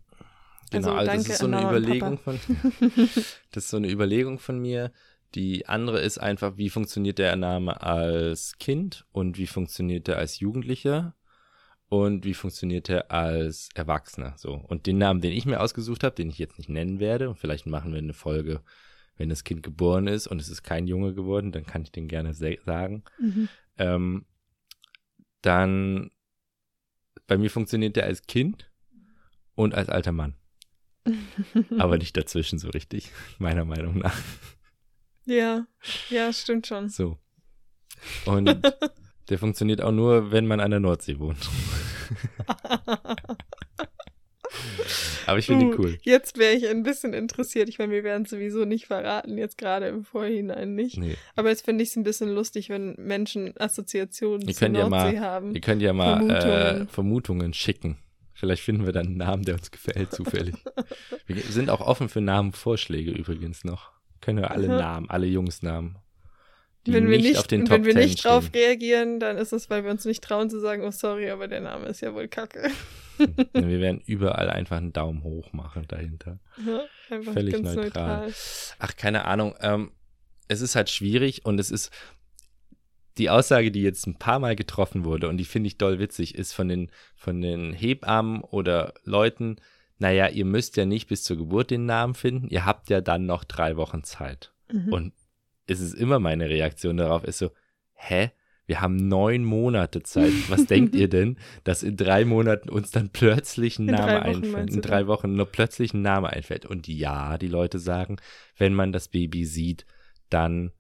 Genau, 0.71 0.88
Also 0.89 0.91
also, 0.91 1.12
das 1.13 1.28
ist 1.28 1.38
so 1.39 1.45
eine 1.47 1.62
Überlegung 1.62 2.17
von 2.17 2.39
das 3.52 3.63
ist 3.65 3.69
so 3.69 3.78
eine 3.78 3.89
Überlegung 3.89 4.39
von 4.39 4.60
mir. 4.60 4.91
Die 5.35 5.67
andere 5.67 5.99
ist 5.99 6.19
einfach, 6.19 6.57
wie 6.57 6.69
funktioniert 6.69 7.17
der 7.17 7.35
Name 7.35 7.81
als 7.81 8.57
Kind 8.59 9.05
und 9.11 9.37
wie 9.37 9.47
funktioniert 9.47 10.07
er 10.07 10.17
als 10.17 10.39
Jugendlicher 10.39 11.15
und 11.89 12.25
wie 12.25 12.33
funktioniert 12.33 12.89
er 12.89 13.11
als 13.11 13.69
Erwachsener. 13.73 14.35
So. 14.37 14.53
Und 14.53 14.85
den 14.85 14.97
Namen, 14.97 15.21
den 15.21 15.31
ich 15.31 15.45
mir 15.45 15.59
ausgesucht 15.59 16.03
habe, 16.03 16.15
den 16.15 16.29
ich 16.29 16.37
jetzt 16.37 16.57
nicht 16.57 16.69
nennen 16.69 16.99
werde, 16.99 17.29
und 17.29 17.37
vielleicht 17.37 17.65
machen 17.65 17.91
wir 17.91 17.99
eine 17.99 18.13
Folge, 18.13 18.61
wenn 19.15 19.29
das 19.29 19.43
Kind 19.43 19.63
geboren 19.63 20.07
ist 20.07 20.27
und 20.27 20.41
es 20.41 20.49
ist 20.49 20.63
kein 20.63 20.87
Junge 20.87 21.13
geworden, 21.13 21.51
dann 21.51 21.65
kann 21.65 21.83
ich 21.83 21.91
den 21.91 22.07
gerne 22.07 22.33
sagen. 22.33 23.03
Mhm. 23.19 23.49
Ähm, 23.77 24.25
dann 25.41 26.11
bei 27.27 27.37
mir 27.37 27.49
funktioniert 27.49 27.95
der 27.95 28.05
als 28.05 28.23
Kind 28.23 28.71
und 29.55 29.75
als 29.75 29.89
alter 29.89 30.11
Mann. 30.11 30.35
Aber 31.77 31.97
nicht 31.97 32.15
dazwischen 32.17 32.59
so 32.59 32.69
richtig, 32.69 33.11
meiner 33.39 33.65
Meinung 33.65 33.99
nach. 33.99 34.17
Ja, 35.25 35.65
ja, 36.09 36.33
stimmt 36.33 36.67
schon. 36.67 36.89
So. 36.89 37.17
Und 38.26 38.49
der 39.30 39.39
funktioniert 39.39 39.82
auch 39.82 39.91
nur, 39.91 40.32
wenn 40.32 40.45
man 40.47 40.59
an 40.59 40.71
der 40.71 40.80
Nordsee 40.80 41.19
wohnt. 41.19 41.38
Aber 45.26 45.39
ich 45.39 45.45
finde 45.45 45.65
ihn 45.65 45.74
Uh, 45.74 45.78
cool. 45.80 45.97
Jetzt 46.03 46.38
wäre 46.38 46.53
ich 46.53 46.67
ein 46.67 46.84
bisschen 46.84 47.13
interessiert. 47.13 47.69
Ich 47.69 47.80
meine, 47.80 47.93
wir 47.93 48.03
werden 48.03 48.24
es 48.24 48.30
sowieso 48.30 48.65
nicht 48.65 48.86
verraten, 48.88 49.38
jetzt 49.38 49.57
gerade 49.57 49.88
im 49.88 50.03
Vorhinein 50.03 50.76
nicht. 50.76 50.97
Nee. 50.97 51.15
Aber 51.36 51.49
jetzt 51.49 51.63
finde 51.65 51.84
ich 51.84 51.89
es 51.91 51.95
ein 51.95 52.03
bisschen 52.03 52.30
lustig, 52.30 52.69
wenn 52.69 52.95
Menschen 52.97 53.53
Assoziationen 53.57 54.41
Ihr 54.47 54.53
zur 54.53 54.59
könnt 54.67 54.78
ja 54.78 54.89
Nordsee 54.89 55.13
mal- 55.19 55.26
haben. 55.26 55.55
Ihr 55.55 55.61
könnt 55.61 55.82
ja 55.82 55.93
mal 55.93 56.17
Vermutungen. 56.17 56.41
Vermutungen, 56.41 56.82
äh, 56.82 56.86
Vermutungen 56.88 57.53
schicken. 57.53 57.97
Vielleicht 58.34 58.63
finden 58.63 58.86
wir 58.86 58.91
dann 58.91 59.07
einen 59.07 59.17
Namen, 59.17 59.43
der 59.45 59.55
uns 59.55 59.71
gefällt, 59.71 60.11
zufällig. 60.11 60.55
wir 61.28 61.41
sind 61.43 61.69
auch 61.69 61.80
offen 61.82 62.09
für 62.09 62.19
Namenvorschläge 62.21 63.11
übrigens 63.11 63.63
noch. 63.63 63.91
Können 64.24 64.39
wir 64.39 64.51
alle 64.51 64.69
Aha. 64.69 64.78
Namen, 64.80 65.09
alle 65.09 65.28
Jungsnamen 65.28 65.97
die 66.86 66.93
wenn 66.93 67.09
wir 67.09 67.17
nicht, 67.17 67.30
nicht, 67.30 67.38
auf 67.38 67.47
den 67.47 67.65
Top 67.65 67.71
wenn 67.78 67.86
wir 67.86 67.93
10 67.93 68.01
nicht 68.01 68.26
drauf 68.26 68.45
stehen. 68.45 68.61
reagieren, 68.61 69.19
dann 69.19 69.38
ist 69.38 69.53
es, 69.53 69.69
weil 69.69 69.84
wir 69.84 69.91
uns 69.91 70.03
nicht 70.05 70.24
trauen 70.24 70.49
zu 70.49 70.59
sagen, 70.59 70.84
oh 70.84 70.91
sorry, 70.91 71.30
aber 71.30 71.47
der 71.47 71.61
Name 71.61 71.88
ist 71.88 72.01
ja 72.01 72.13
wohl 72.13 72.28
kacke. 72.28 72.69
wir 73.17 73.80
werden 73.80 74.01
überall 74.05 74.49
einfach 74.49 74.78
einen 74.78 74.91
Daumen 74.91 75.24
hoch 75.24 75.53
machen 75.53 75.86
dahinter. 75.88 76.39
Ja, 76.65 77.21
Völlig 77.21 77.61
neutral. 77.61 77.76
neutral. 77.86 78.34
Ach, 78.80 78.95
keine 78.97 79.26
Ahnung. 79.26 79.55
Ähm, 79.61 79.91
es 80.49 80.59
ist 80.59 80.76
halt 80.76 80.89
schwierig 80.89 81.45
und 81.45 81.57
es 81.59 81.71
ist 81.71 81.89
die 83.17 83.30
Aussage, 83.30 83.71
die 83.71 83.82
jetzt 83.82 84.05
ein 84.05 84.17
paar 84.17 84.39
Mal 84.39 84.55
getroffen 84.55 85.05
wurde 85.05 85.30
und 85.30 85.38
die 85.38 85.45
finde 85.45 85.67
ich 85.67 85.78
doll 85.78 85.99
witzig, 85.99 86.36
ist 86.36 86.51
von 86.51 86.67
den, 86.67 86.91
von 87.15 87.39
den 87.39 87.71
Hebammen 87.71 88.41
oder 88.41 88.93
Leuten, 89.03 89.57
naja, 89.99 90.27
ihr 90.27 90.45
müsst 90.45 90.77
ja 90.77 90.85
nicht 90.85 91.07
bis 91.07 91.23
zur 91.23 91.37
Geburt 91.37 91.71
den 91.71 91.85
Namen 91.85 92.13
finden, 92.13 92.47
ihr 92.49 92.65
habt 92.65 92.89
ja 92.89 93.01
dann 93.01 93.25
noch 93.25 93.43
drei 93.43 93.77
Wochen 93.77 94.03
Zeit. 94.03 94.53
Mhm. 94.71 94.93
Und 94.93 95.13
es 95.67 95.79
ist 95.79 95.93
immer 95.93 96.19
meine 96.19 96.49
Reaktion 96.49 96.97
darauf, 96.97 97.23
ist 97.23 97.37
so, 97.37 97.51
hä? 97.93 98.31
Wir 98.65 98.79
haben 98.79 98.95
neun 98.95 99.43
Monate 99.43 100.03
Zeit. 100.03 100.31
Was 100.49 100.65
denkt 100.65 100.95
ihr 100.95 101.09
denn, 101.09 101.37
dass 101.65 101.83
in 101.83 101.97
drei 101.97 102.23
Monaten 102.23 102.69
uns 102.69 102.91
dann 102.91 103.09
plötzlich 103.09 103.77
ein 103.77 103.89
In 103.89 103.95
Name 103.95 104.21
einfällt? 104.21 104.73
In 104.73 104.81
drei? 104.81 105.07
Wochen 105.07 105.35
nur 105.35 105.47
plötzlich 105.47 105.93
ein 105.93 106.01
Name 106.01 106.29
einfällt. 106.29 106.65
Und 106.65 106.87
ja, 106.87 107.37
die 107.37 107.49
Leute 107.49 107.77
sagen, 107.79 108.17
wenn 108.57 108.73
man 108.73 108.93
das 108.93 109.09
Baby 109.09 109.45
sieht, 109.45 109.85
dann 110.29 110.71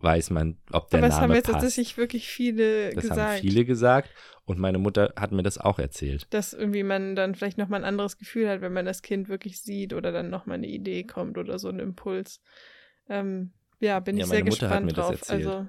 weiß 0.00 0.30
man, 0.30 0.58
ob 0.72 0.90
der 0.90 0.98
aber 1.00 1.08
es 1.08 1.14
haben 1.14 1.22
Name 1.22 1.34
jetzt 1.36 1.46
passt. 1.46 1.54
tatsächlich 1.60 1.96
wirklich 1.96 2.28
viele 2.28 2.90
das 2.94 3.02
gesagt. 3.02 3.20
haben 3.20 3.40
viele 3.40 3.64
gesagt 3.64 4.10
und 4.44 4.58
meine 4.58 4.78
Mutter 4.78 5.12
hat 5.18 5.32
mir 5.32 5.42
das 5.42 5.58
auch 5.58 5.78
erzählt. 5.78 6.26
dass 6.30 6.52
irgendwie 6.52 6.82
man 6.84 7.16
dann 7.16 7.34
vielleicht 7.34 7.58
nochmal 7.58 7.80
ein 7.80 7.84
anderes 7.88 8.16
Gefühl 8.18 8.48
hat, 8.48 8.60
wenn 8.60 8.72
man 8.72 8.86
das 8.86 9.02
Kind 9.02 9.28
wirklich 9.28 9.60
sieht 9.60 9.92
oder 9.92 10.12
dann 10.12 10.30
nochmal 10.30 10.56
eine 10.58 10.68
Idee 10.68 11.02
kommt 11.04 11.36
oder 11.38 11.58
so 11.58 11.68
ein 11.68 11.78
Impuls. 11.80 12.40
Ähm, 13.08 13.52
ja, 13.80 13.98
bin 14.00 14.16
Ja, 14.16 14.24
ich 14.24 14.28
sehr 14.30 14.38
meine 14.40 14.50
Mutter 14.50 14.68
hat 14.70 14.82
gespannt 14.82 14.86
mir 14.86 14.92
das 14.92 15.06
drauf. 15.06 15.14
erzählt. 15.20 15.46
Also, 15.46 15.68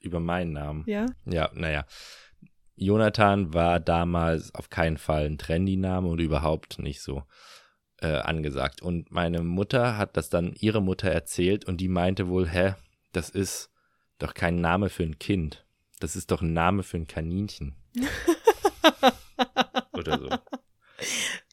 Über 0.00 0.20
meinen 0.20 0.52
Namen. 0.52 0.84
ja. 0.86 1.06
Ja, 1.26 1.50
naja. 1.54 1.84
Jonathan 2.76 3.54
war 3.54 3.78
damals 3.80 4.54
auf 4.54 4.68
keinen 4.70 4.98
Fall 4.98 5.26
ein 5.26 5.38
Trendy-Name 5.38 6.08
und 6.08 6.18
überhaupt 6.20 6.78
nicht 6.80 7.02
so 7.02 7.22
äh, 8.00 8.08
angesagt. 8.08 8.82
Und 8.82 9.12
meine 9.12 9.42
Mutter 9.42 9.96
hat 9.96 10.16
das 10.16 10.28
dann 10.28 10.54
ihre 10.58 10.82
Mutter 10.82 11.08
erzählt 11.10 11.64
und 11.66 11.80
die 11.80 11.88
meinte 11.88 12.26
wohl, 12.28 12.48
hä, 12.48 12.74
das 13.16 13.30
ist 13.30 13.70
doch 14.18 14.34
kein 14.34 14.60
Name 14.60 14.90
für 14.90 15.02
ein 15.02 15.18
Kind. 15.18 15.64
Das 16.00 16.16
ist 16.16 16.30
doch 16.30 16.42
ein 16.42 16.52
Name 16.52 16.82
für 16.82 16.98
ein 16.98 17.06
Kaninchen. 17.06 17.74
Oder 19.92 20.18
so. 20.18 20.28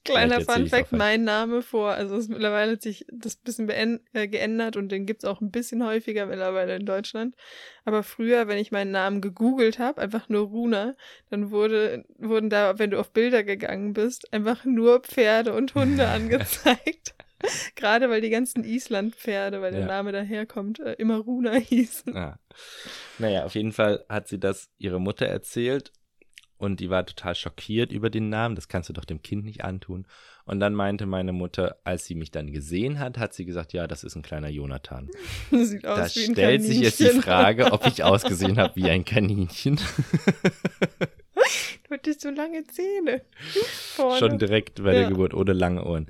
Kleiner 0.03 0.41
Fun 0.41 0.68
Fact, 0.68 0.91
mein 0.91 1.24
Name 1.24 1.62
vor, 1.62 1.91
also 1.91 2.16
es 2.16 2.24
ist 2.24 2.30
mittlerweile 2.30 2.72
hat 2.72 2.82
sich 2.82 3.05
das 3.12 3.38
ein 3.59 3.68
bisschen 3.68 3.99
äh, 4.14 4.28
geändert 4.28 4.76
und 4.76 4.89
den 4.89 5.05
gibt's 5.05 5.26
auch 5.26 5.41
ein 5.41 5.51
bisschen 5.51 5.86
häufiger 5.86 6.26
mittlerweile 6.26 6.76
in 6.76 6.88
Deutschland. 6.88 7.36
Aber 7.86 8.01
früher, 8.01 8.47
wenn 8.47 8.57
ich 8.57 8.72
meinen 8.72 8.91
Namen 8.91 9.22
gegoogelt 9.22 9.78
habe, 9.78 10.01
einfach 10.01 10.28
nur 10.28 10.47
Runa, 10.47 10.95
dann 11.30 11.51
wurde, 11.51 12.03
wurden 12.18 12.49
da, 12.49 12.80
wenn 12.80 12.89
du 12.89 12.99
auf 12.99 13.12
Bilder 13.12 13.43
gegangen 13.43 13.93
bist, 13.93 14.34
einfach 14.34 14.66
nur 14.66 15.01
Pferde 15.01 15.53
und 15.53 15.76
Hunde 15.76 16.07
angezeigt. 16.09 17.14
Gerade 17.76 18.10
weil 18.10 18.22
die 18.22 18.30
ganzen 18.30 18.64
Island-Pferde, 18.64 19.62
weil 19.62 19.72
der 19.72 19.82
Ja. 19.82 19.88
Name 19.88 20.12
daherkommt, 20.12 20.80
äh, 20.80 20.94
immer 20.94 21.18
Runa 21.18 21.54
hießen. 21.54 22.16
Ah. 22.16 22.39
Naja, 23.20 23.46
auf 23.46 23.56
jeden 23.56 23.72
Fall 23.72 24.06
hat 24.10 24.28
sie 24.28 24.39
das 24.39 24.70
ihre 24.78 25.00
Mutter 25.00 25.26
erzählt 25.26 25.92
und 26.58 26.80
die 26.80 26.89
war 26.89 27.06
total 27.06 27.34
schockiert 27.36 27.92
über 27.92 28.10
den 28.10 28.30
Namen. 28.30 28.56
Das 28.56 28.68
kannst 28.68 28.89
du 28.89 28.94
doch 28.94 29.06
dem 29.06 29.22
Kind 29.24 29.46
nicht 29.46 29.64
antun. 29.64 30.06
Und 30.46 30.60
dann 30.60 30.74
meinte 30.76 31.06
meine 31.06 31.34
Mutter, 31.34 31.78
als 31.84 32.06
sie 32.06 32.16
mich 32.16 32.30
dann 32.32 32.52
gesehen 32.52 33.00
hat, 33.00 33.18
hat 33.18 33.34
sie 33.34 33.46
gesagt, 33.46 33.74
ja, 33.74 33.88
das 33.88 34.04
ist 34.04 34.16
ein 34.16 34.22
kleiner 34.22 34.50
Jonathan. 34.50 35.10
Sieht 35.52 35.86
aus 35.88 36.14
Da 36.14 36.20
wie 36.20 36.26
ein 36.26 36.32
stellt 36.34 36.64
sich 36.64 36.80
jetzt 36.80 37.00
die 37.00 37.04
Kaninchen. 37.06 37.24
Frage, 37.24 37.72
ob 37.72 37.86
ich 37.88 38.04
ausgesehen 38.04 38.58
habe 38.58 38.76
wie 38.76 38.89
ein 38.89 39.06
Kaninchen. 39.06 39.80
Du 41.84 41.96
hattest 41.96 42.22
so 42.22 42.30
lange 42.30 42.64
Zähne. 42.66 43.22
Vorne. 43.96 44.20
Schon 44.20 44.38
direkt 44.39 44.84
bei 44.84 44.92
der 44.94 45.02
Ja. 45.04 45.10
Geburt 45.10 45.34
oder 45.34 45.54
lange 45.54 45.84
Ohren. 45.84 46.08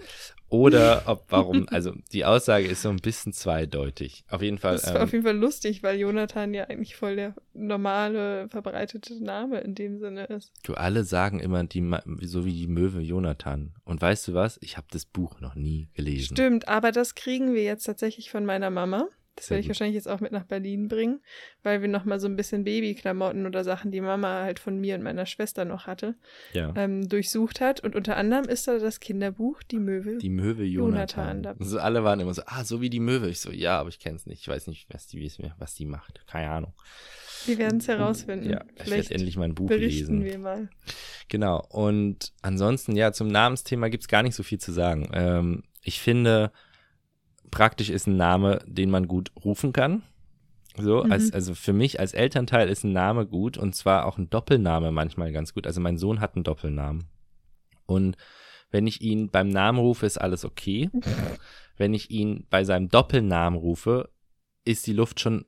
Oder 0.52 1.04
ob, 1.08 1.24
warum, 1.30 1.68
also 1.70 1.93
die 2.12 2.26
Aussage 2.26 2.68
ist 2.68 2.82
so 2.82 2.89
ein 2.89 2.97
bisschen 2.97 3.32
zweideutig. 3.32 4.26
Auf 4.30 4.41
jeden 4.41 4.58
Fall. 4.58 4.74
Das 4.74 4.93
war 4.93 5.04
auf 5.04 5.14
Ähm, 5.14 5.20
jeden 5.20 5.26
Fall 5.26 5.38
lustig, 5.38 5.82
weil 5.82 5.97
Jonathan 5.97 6.54
ja 6.54 6.66
eigentlich 6.66 6.95
voll 6.97 7.16
der 7.16 7.34
normale, 7.54 8.49
verbreitete 8.49 9.24
Name 9.24 9.62
in 9.62 9.76
dem 9.76 9.97
Sinne 9.99 10.26
ist. 10.26 10.52
du 10.64 10.74
alle 10.74 11.06
sagen 11.06 11.39
immer, 11.39 11.64
die, 11.64 11.89
so 12.22 12.43
wie 12.45 12.52
die 12.52 12.68
Möwe 12.68 12.99
Jonathan. 12.99 13.74
Und 13.86 14.02
weißt 14.02 14.28
du 14.28 14.34
was? 14.34 14.60
Ich 14.62 14.76
habe 14.76 14.88
das 14.91 15.06
Buch 15.06 15.39
noch 15.39 15.56
nie 15.56 15.88
gelesen. 15.93 16.36
Stimmt, 16.36 16.68
aber 16.68 16.91
das 16.91 17.16
kriegen 17.16 17.54
wir 17.54 17.64
jetzt 17.64 17.86
tatsächlich 17.86 18.30
von 18.30 18.45
meiner 18.45 18.70
Mama. 18.70 19.08
Das 19.42 19.50
werde 19.50 19.62
ich 19.62 19.68
wahrscheinlich 19.68 19.96
jetzt 19.96 20.08
auch 20.08 20.20
mit 20.20 20.32
nach 20.32 20.44
Berlin 20.46 20.88
bringen, 20.88 21.20
weil 21.64 21.82
wir 21.82 21.88
nochmal 21.88 22.20
so 22.20 22.28
ein 22.28 22.36
bisschen 22.36 22.64
Babyklamotten 22.64 23.46
oder 23.48 23.64
Sachen, 23.64 23.92
die 23.92 24.00
Mama 24.02 24.42
halt 24.44 24.60
von 24.60 24.80
mir 24.80 24.96
und 24.96 25.02
meiner 25.04 25.26
Schwester 25.26 25.66
noch 25.66 25.88
hatte, 25.88 26.16
Ja. 26.54 26.72
ähm, 26.78 27.10
durchsucht 27.10 27.60
hat. 27.60 27.80
Und 27.80 27.96
unter 27.96 28.18
anderem 28.18 28.46
ist 28.46 28.68
da 28.68 28.78
das 28.78 29.00
Kinderbuch 29.00 29.64
Die 29.64 29.80
Möwe. 29.80 30.18
Die 30.20 30.30
Möwe 30.30 30.64
Jonathan, 30.64 31.38
Jonathan. 31.38 31.58
da- 31.60 31.66
So, 31.66 31.80
alle 31.80 32.04
waren 32.04 32.20
immer 32.20 32.34
so, 32.34 32.44
ah, 32.46 32.64
so 32.64 32.82
wie 32.82 32.89
die 32.92 33.00
Möwe. 33.00 33.30
Ich 33.30 33.39
so, 33.42 33.52
ja, 33.52 33.80
aber 33.80 33.89
ich 33.89 34.00
kenne 34.00 34.16
es 34.16 34.26
nicht. 34.28 34.42
Ich 34.42 34.48
weiß 34.48 34.68
nicht, 34.68 34.88
was 34.94 35.08
die, 35.08 35.32
was 35.58 35.74
die 35.74 35.86
macht. 35.86 36.22
Keine 36.28 36.50
Ahnung. 36.52 36.74
wir 37.48 37.58
werden 37.58 37.80
es 37.80 37.88
herausfinden. 37.88 38.48
Ja, 38.52 38.64
ich 38.76 38.84
Vielleicht 38.84 39.10
werde 39.10 39.16
endlich 39.16 39.38
mein 39.38 39.56
Buch 39.56 39.68
berichten 39.70 40.20
lesen. 40.22 40.24
wir 40.24 40.38
mal. 40.38 40.70
Genau. 41.30 41.66
Und 41.70 42.34
ansonsten, 42.44 42.96
ja, 42.96 43.12
zum 43.12 43.30
Namensthema 43.30 43.88
gibt's 43.88 44.08
gar 44.08 44.22
nicht 44.22 44.36
so 44.36 44.44
viel 44.44 44.60
zu 44.60 44.72
sagen. 44.72 45.10
Ähm, 45.14 45.64
ich 45.82 46.00
finde, 46.00 46.52
praktisch 47.52 47.89
ist 47.89 48.08
ein 48.08 48.18
Name, 48.18 48.60
den 48.66 48.89
man 48.89 49.08
gut 49.08 49.32
rufen 49.43 49.74
kann. 49.74 50.04
So, 50.78 51.04
Mhm. 51.04 51.12
als, 51.12 51.34
also 51.34 51.54
für 51.54 51.74
mich 51.74 51.99
als 51.99 52.14
Elternteil 52.14 52.70
ist 52.70 52.84
ein 52.86 52.93
Name 52.93 53.26
gut 53.28 53.58
und 53.58 53.76
zwar 53.76 54.06
auch 54.06 54.18
ein 54.18 54.30
Doppelname 54.30 54.91
manchmal 54.91 55.32
ganz 55.34 55.54
gut. 55.54 55.68
Also 55.68 55.82
mein 55.82 55.97
Sohn 55.97 56.22
hat 56.22 56.36
einen 56.36 56.45
Doppelnamen. 56.45 57.06
Und 57.86 58.16
wenn 58.70 58.88
ich 58.88 59.02
ihn 59.02 59.30
beim 59.30 59.49
Namen 59.49 59.80
rufe, 59.80 60.06
ist 60.06 60.20
alles 60.20 60.45
okay. 60.45 60.89
Wenn 61.78 61.93
ich 61.93 62.10
ihn 62.12 62.45
bei 62.49 62.64
seinem 62.64 62.89
Doppelnamen 62.89 63.58
rufe, 63.60 64.10
ist 64.66 64.86
die 64.88 64.93
Luft 64.93 65.20
schon 65.20 65.45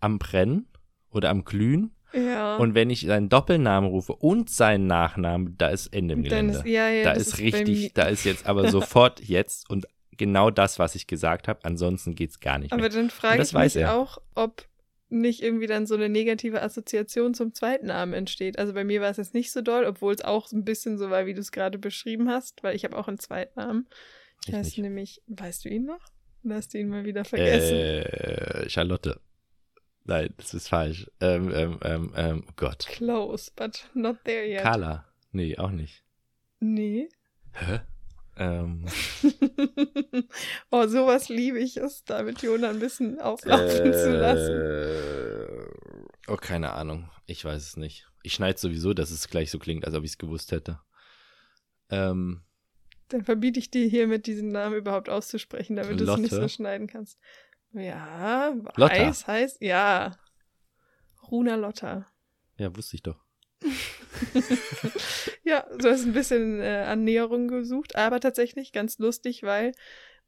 am 0.00 0.18
Brennen 0.18 0.66
oder 1.10 1.30
am 1.30 1.44
Glühen. 1.44 1.92
Ja. 2.12 2.56
Und 2.56 2.74
wenn 2.74 2.90
ich 2.90 3.02
seinen 3.02 3.28
Doppelnamen 3.28 3.88
rufe 3.88 4.14
und 4.14 4.50
seinen 4.50 4.88
Nachnamen, 4.88 5.56
da 5.58 5.68
ist 5.68 5.86
Ende 5.94 6.14
im 6.14 6.22
Gelände. 6.24 6.54
ist, 6.54 6.66
ja, 6.66 6.88
ja, 6.88 7.04
da 7.04 7.12
ist 7.12 7.38
mir- 7.38 7.44
richtig, 7.44 7.94
da 7.94 8.02
ist 8.04 8.24
jetzt 8.24 8.46
aber 8.46 8.68
sofort 8.70 9.20
jetzt 9.22 9.70
und 9.70 9.86
genau 10.16 10.50
das, 10.50 10.78
was 10.78 10.94
ich 10.94 11.06
gesagt 11.06 11.48
habe. 11.48 11.60
Ansonsten 11.64 12.14
geht's 12.14 12.40
gar 12.40 12.58
nicht 12.58 12.72
Aber 12.72 12.82
mehr. 12.82 12.90
dann 12.90 13.10
frage 13.10 13.42
ich 13.42 13.52
weiß 13.54 13.74
mich 13.74 13.82
er. 13.84 13.94
auch, 13.96 14.18
ob 14.34 14.66
nicht 15.12 15.42
irgendwie 15.42 15.66
dann 15.66 15.86
so 15.86 15.94
eine 15.96 16.08
negative 16.08 16.62
Assoziation 16.62 17.34
zum 17.34 17.52
zweiten 17.52 17.86
Namen 17.86 18.12
entsteht. 18.12 18.58
Also 18.58 18.72
bei 18.74 18.84
mir 18.84 19.00
war 19.00 19.10
es 19.10 19.16
jetzt 19.16 19.34
nicht 19.34 19.50
so 19.50 19.60
doll, 19.60 19.84
obwohl 19.84 20.14
es 20.14 20.22
auch 20.22 20.50
ein 20.52 20.64
bisschen 20.64 20.98
so 20.98 21.10
war, 21.10 21.26
wie 21.26 21.34
du 21.34 21.40
es 21.40 21.50
gerade 21.50 21.78
beschrieben 21.78 22.28
hast, 22.30 22.62
weil 22.62 22.76
ich 22.76 22.84
habe 22.84 22.96
auch 22.96 23.08
einen 23.08 23.18
Zweitnamen. 23.18 23.88
Ich, 24.42 24.48
Ich 24.48 24.54
heiße 24.54 24.68
nicht. 24.68 24.78
nämlich, 24.78 25.22
weißt 25.26 25.64
du 25.64 25.68
ihn 25.68 25.84
noch? 25.86 26.00
Oder 26.44 26.54
hast 26.56 26.72
du 26.72 26.78
ihn 26.78 26.88
mal 26.88 27.04
wieder 27.04 27.24
vergessen? 27.24 27.76
Äh, 27.76 28.70
Charlotte. 28.70 29.20
Nein, 30.04 30.32
das 30.38 30.54
ist 30.54 30.68
falsch. 30.68 31.10
Ähm, 31.20 31.52
ähm, 31.54 31.78
ähm, 31.82 32.12
ähm, 32.16 32.44
oh 32.48 32.52
Gott. 32.56 32.86
Close, 32.86 33.50
but 33.56 33.90
not 33.94 34.16
there 34.24 34.46
yet. 34.46 34.62
Carla. 34.62 35.06
Nee, 35.32 35.58
auch 35.58 35.70
nicht. 35.70 36.02
Nee. 36.60 37.08
Hä? 37.52 37.80
Ähm, 38.40 38.86
oh, 40.70 40.86
sowas 40.86 41.28
liebe 41.28 41.58
ich 41.58 41.76
es, 41.76 42.04
da 42.04 42.22
mit 42.22 42.40
Jona 42.40 42.70
ein 42.70 42.78
bisschen 42.78 43.20
auflaufen 43.20 43.92
zu 43.92 44.16
lassen. 44.16 44.60
äh, 44.62 46.32
oh, 46.32 46.36
keine 46.36 46.72
Ahnung. 46.72 47.10
Ich 47.26 47.44
weiß 47.44 47.62
es 47.62 47.76
nicht. 47.76 48.08
Ich 48.22 48.32
schneide 48.32 48.58
sowieso, 48.58 48.94
dass 48.94 49.10
es 49.10 49.28
gleich 49.28 49.50
so 49.50 49.58
klingt, 49.58 49.84
als 49.84 49.94
ob 49.94 50.04
ich 50.04 50.12
es 50.12 50.18
gewusst 50.18 50.52
hätte. 50.52 50.80
Ähm, 51.90 52.40
Dann 53.08 53.24
verbiete 53.24 53.58
ich 53.58 53.70
dir 53.70 53.86
hiermit 53.86 54.26
diesen 54.26 54.48
Namen 54.48 54.76
überhaupt 54.76 55.10
auszusprechen, 55.10 55.76
damit 55.76 56.00
du 56.00 56.10
es 56.10 56.18
nicht 56.18 56.32
so 56.32 56.48
schneiden 56.48 56.86
kannst. 56.86 57.18
Ja, 57.72 58.54
Lotta. 58.76 58.94
heiß, 58.94 59.26
heiß, 59.26 59.58
ja. 59.60 60.16
Runa 61.30 61.56
Lotta. 61.56 62.06
ja, 62.56 62.74
wusste 62.74 62.96
ich 62.96 63.02
doch. 63.02 63.22
Ja, 65.44 65.66
du 65.78 65.88
hast 65.88 66.04
ein 66.04 66.12
bisschen 66.12 66.60
äh, 66.60 66.84
Annäherung 66.86 67.48
gesucht, 67.48 67.96
aber 67.96 68.20
tatsächlich 68.20 68.72
ganz 68.72 68.98
lustig, 68.98 69.42
weil 69.42 69.72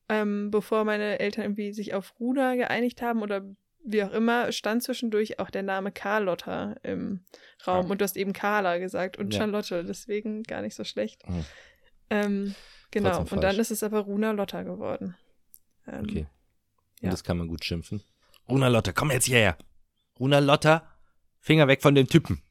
ähm, 0.08 0.50
bevor 0.50 0.84
meine 0.84 1.20
Eltern 1.20 1.44
irgendwie 1.44 1.72
sich 1.72 1.94
auf 1.94 2.14
Runa 2.18 2.54
geeinigt 2.56 3.02
haben 3.02 3.22
oder 3.22 3.44
wie 3.84 4.02
auch 4.02 4.12
immer, 4.12 4.52
stand 4.52 4.82
zwischendurch 4.82 5.38
auch 5.38 5.50
der 5.50 5.62
Name 5.62 5.90
Carlotta 5.92 6.76
im 6.82 7.24
Raum. 7.66 7.86
Ah. 7.86 7.90
Und 7.90 8.00
du 8.00 8.04
hast 8.04 8.16
eben 8.16 8.32
Carla 8.32 8.78
gesagt 8.78 9.16
und 9.16 9.32
Ja. 9.32 9.40
Charlotte, 9.40 9.84
deswegen 9.84 10.42
gar 10.44 10.62
nicht 10.62 10.74
so 10.74 10.84
schlecht. 10.84 11.26
Hm. 11.26 11.44
Ähm, 12.10 12.54
genau, 12.90 13.20
und 13.20 13.42
dann 13.42 13.58
ist 13.58 13.70
es 13.70 13.82
aber 13.82 14.00
Runa 14.00 14.32
Lotta 14.32 14.62
geworden. 14.62 15.16
Ähm, 15.86 16.04
Okay. 16.04 16.26
Und 17.00 17.06
ja. 17.06 17.10
das 17.10 17.24
kann 17.24 17.38
man 17.38 17.48
gut 17.48 17.64
schimpfen. 17.64 18.02
Runa 18.48 18.68
Lotta, 18.68 18.92
komm 18.92 19.10
jetzt 19.10 19.26
hierher. 19.26 19.56
Runa 20.20 20.38
Lotta, 20.38 20.86
Finger 21.40 21.66
weg 21.66 21.82
von 21.82 21.94
dem 21.96 22.06
Typen. 22.06 22.42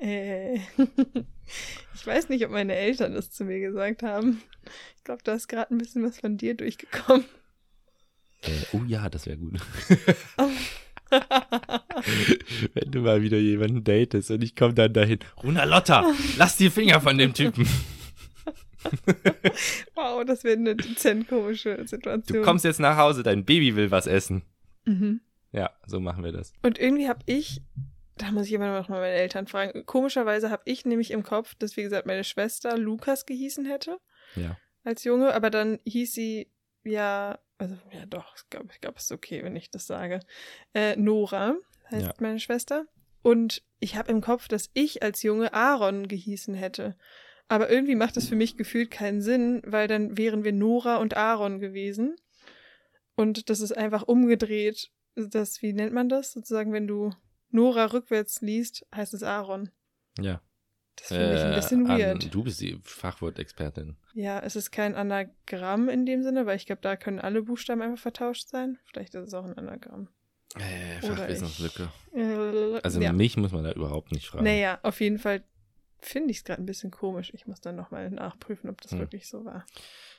Äh, 0.00 0.54
ich 1.94 2.06
weiß 2.06 2.28
nicht, 2.28 2.44
ob 2.44 2.50
meine 2.50 2.74
Eltern 2.74 3.14
das 3.14 3.30
zu 3.30 3.44
mir 3.44 3.60
gesagt 3.60 4.02
haben. 4.02 4.42
Ich 4.96 5.04
glaube, 5.04 5.22
da 5.24 5.34
ist 5.34 5.48
gerade 5.48 5.74
ein 5.74 5.78
bisschen 5.78 6.04
was 6.04 6.20
von 6.20 6.36
dir 6.36 6.54
durchgekommen. 6.54 7.24
Äh, 8.42 8.64
oh 8.72 8.82
ja, 8.86 9.08
das 9.08 9.26
wäre 9.26 9.38
gut. 9.38 9.60
Wenn 12.74 12.90
du 12.90 13.00
mal 13.00 13.22
wieder 13.22 13.38
jemanden 13.38 13.82
datest 13.82 14.30
und 14.30 14.42
ich 14.42 14.54
komme 14.54 14.74
dann 14.74 14.92
dahin. 14.92 15.18
Runa 15.42 15.64
Lotta, 15.64 16.04
lass 16.36 16.56
die 16.56 16.70
Finger 16.70 17.00
von 17.00 17.16
dem 17.18 17.32
Typen. 17.34 17.66
wow, 19.94 20.24
das 20.24 20.44
wäre 20.44 20.56
eine 20.56 20.76
dezent 20.76 21.28
komische 21.28 21.86
Situation. 21.86 22.40
Du 22.40 22.44
kommst 22.44 22.64
jetzt 22.64 22.80
nach 22.80 22.96
Hause, 22.96 23.22
dein 23.22 23.44
Baby 23.44 23.76
will 23.76 23.90
was 23.90 24.06
essen. 24.06 24.42
Mhm. 24.84 25.20
Ja, 25.52 25.70
so 25.86 25.98
machen 25.98 26.24
wir 26.24 26.32
das. 26.32 26.52
Und 26.62 26.78
irgendwie 26.78 27.08
habe 27.08 27.20
ich, 27.26 27.62
da 28.18 28.30
muss 28.32 28.46
ich 28.46 28.52
immer 28.52 28.72
noch 28.78 28.88
mal 28.88 29.00
meine 29.00 29.14
Eltern 29.14 29.46
fragen, 29.46 29.84
komischerweise 29.86 30.50
habe 30.50 30.62
ich 30.66 30.84
nämlich 30.84 31.10
im 31.10 31.22
Kopf, 31.22 31.54
dass, 31.54 31.76
wie 31.76 31.82
gesagt, 31.82 32.06
meine 32.06 32.24
Schwester 32.24 32.76
Lukas 32.76 33.26
gehießen 33.26 33.64
hätte. 33.64 33.98
Ja. 34.36 34.56
Als 34.84 35.04
Junge, 35.04 35.34
aber 35.34 35.50
dann 35.50 35.78
hieß 35.84 36.12
sie 36.12 36.50
ja, 36.84 37.38
also 37.58 37.76
ja 37.92 38.06
doch, 38.06 38.36
ich 38.36 38.48
glaube, 38.50 38.68
ich 38.72 38.80
glaub, 38.80 38.96
es 38.96 39.04
ist 39.04 39.12
okay, 39.12 39.42
wenn 39.42 39.56
ich 39.56 39.70
das 39.70 39.86
sage. 39.86 40.20
Äh, 40.74 40.96
Nora 40.96 41.56
heißt 41.90 42.06
Ja. 42.06 42.14
meine 42.20 42.40
Schwester. 42.40 42.86
Und 43.22 43.62
ich 43.80 43.96
habe 43.96 44.10
im 44.10 44.20
Kopf, 44.20 44.48
dass 44.48 44.70
ich 44.74 45.02
als 45.02 45.22
Junge 45.22 45.52
Aaron 45.52 46.08
gehießen 46.08 46.54
hätte. 46.54 46.96
Aber 47.48 47.68
irgendwie 47.70 47.94
macht 47.96 48.16
das 48.16 48.28
für 48.28 48.36
mich 48.36 48.56
gefühlt 48.56 48.90
keinen 48.90 49.22
Sinn, 49.22 49.62
weil 49.64 49.88
dann 49.88 50.16
wären 50.16 50.44
wir 50.44 50.52
Nora 50.52 50.96
und 50.96 51.16
Aaron 51.16 51.58
gewesen. 51.60 52.16
Und 53.16 53.50
das 53.50 53.60
ist 53.60 53.72
einfach 53.76 54.02
umgedreht. 54.04 54.90
Das, 55.16 55.62
wie 55.62 55.72
nennt 55.72 55.92
man 55.92 56.08
das? 56.08 56.32
Sozusagen, 56.32 56.72
wenn 56.72 56.86
du 56.86 57.12
Nora 57.50 57.86
rückwärts 57.86 58.40
liest, 58.40 58.86
heißt 58.94 59.14
es 59.14 59.22
Aaron. 59.22 59.70
Ja. 60.18 60.40
Das 60.96 61.08
finde 61.08 61.34
ich 61.36 61.40
ein 61.42 61.54
bisschen 61.54 61.86
Äh, 61.86 61.90
an- 61.92 61.98
weird. 62.00 62.34
Du 62.34 62.42
bist 62.42 62.60
die 62.60 62.80
Fachwortexpertin. 62.82 63.96
Ja, 64.14 64.40
es 64.40 64.56
ist 64.56 64.72
kein 64.72 64.96
Anagramm 64.96 65.88
in 65.88 66.06
dem 66.06 66.22
Sinne, 66.24 66.44
weil 66.44 66.56
ich 66.56 66.66
glaube, 66.66 66.82
da 66.82 66.96
können 66.96 67.20
alle 67.20 67.42
Buchstaben 67.42 67.82
einfach 67.82 68.02
vertauscht 68.02 68.48
sein. 68.48 68.78
Vielleicht 68.84 69.14
ist 69.14 69.28
es 69.28 69.34
auch 69.34 69.44
ein 69.44 69.56
Anagramm. 69.56 70.08
Äh, 70.56 71.00
Fachwissenslücke. 71.02 71.88
Äh, 72.14 72.80
Also 72.82 73.00
ja. 73.00 73.12
mich 73.12 73.36
muss 73.36 73.52
man 73.52 73.62
da 73.64 73.72
überhaupt 73.72 74.10
nicht 74.12 74.26
fragen. 74.26 74.44
Naja, 74.44 74.80
auf 74.82 75.00
jeden 75.00 75.18
Fall 75.18 75.44
finde 76.00 76.30
ich 76.32 76.38
es 76.38 76.44
gerade 76.44 76.60
ein 76.62 76.66
bisschen 76.66 76.90
komisch. 76.90 77.30
Ich 77.34 77.46
muss 77.46 77.60
dann 77.60 77.76
nochmal 77.76 78.10
nachprüfen, 78.10 78.68
ob 78.70 78.80
das 78.80 78.92
Hm. 78.92 78.98
wirklich 79.00 79.28
so 79.28 79.44
war. 79.44 79.64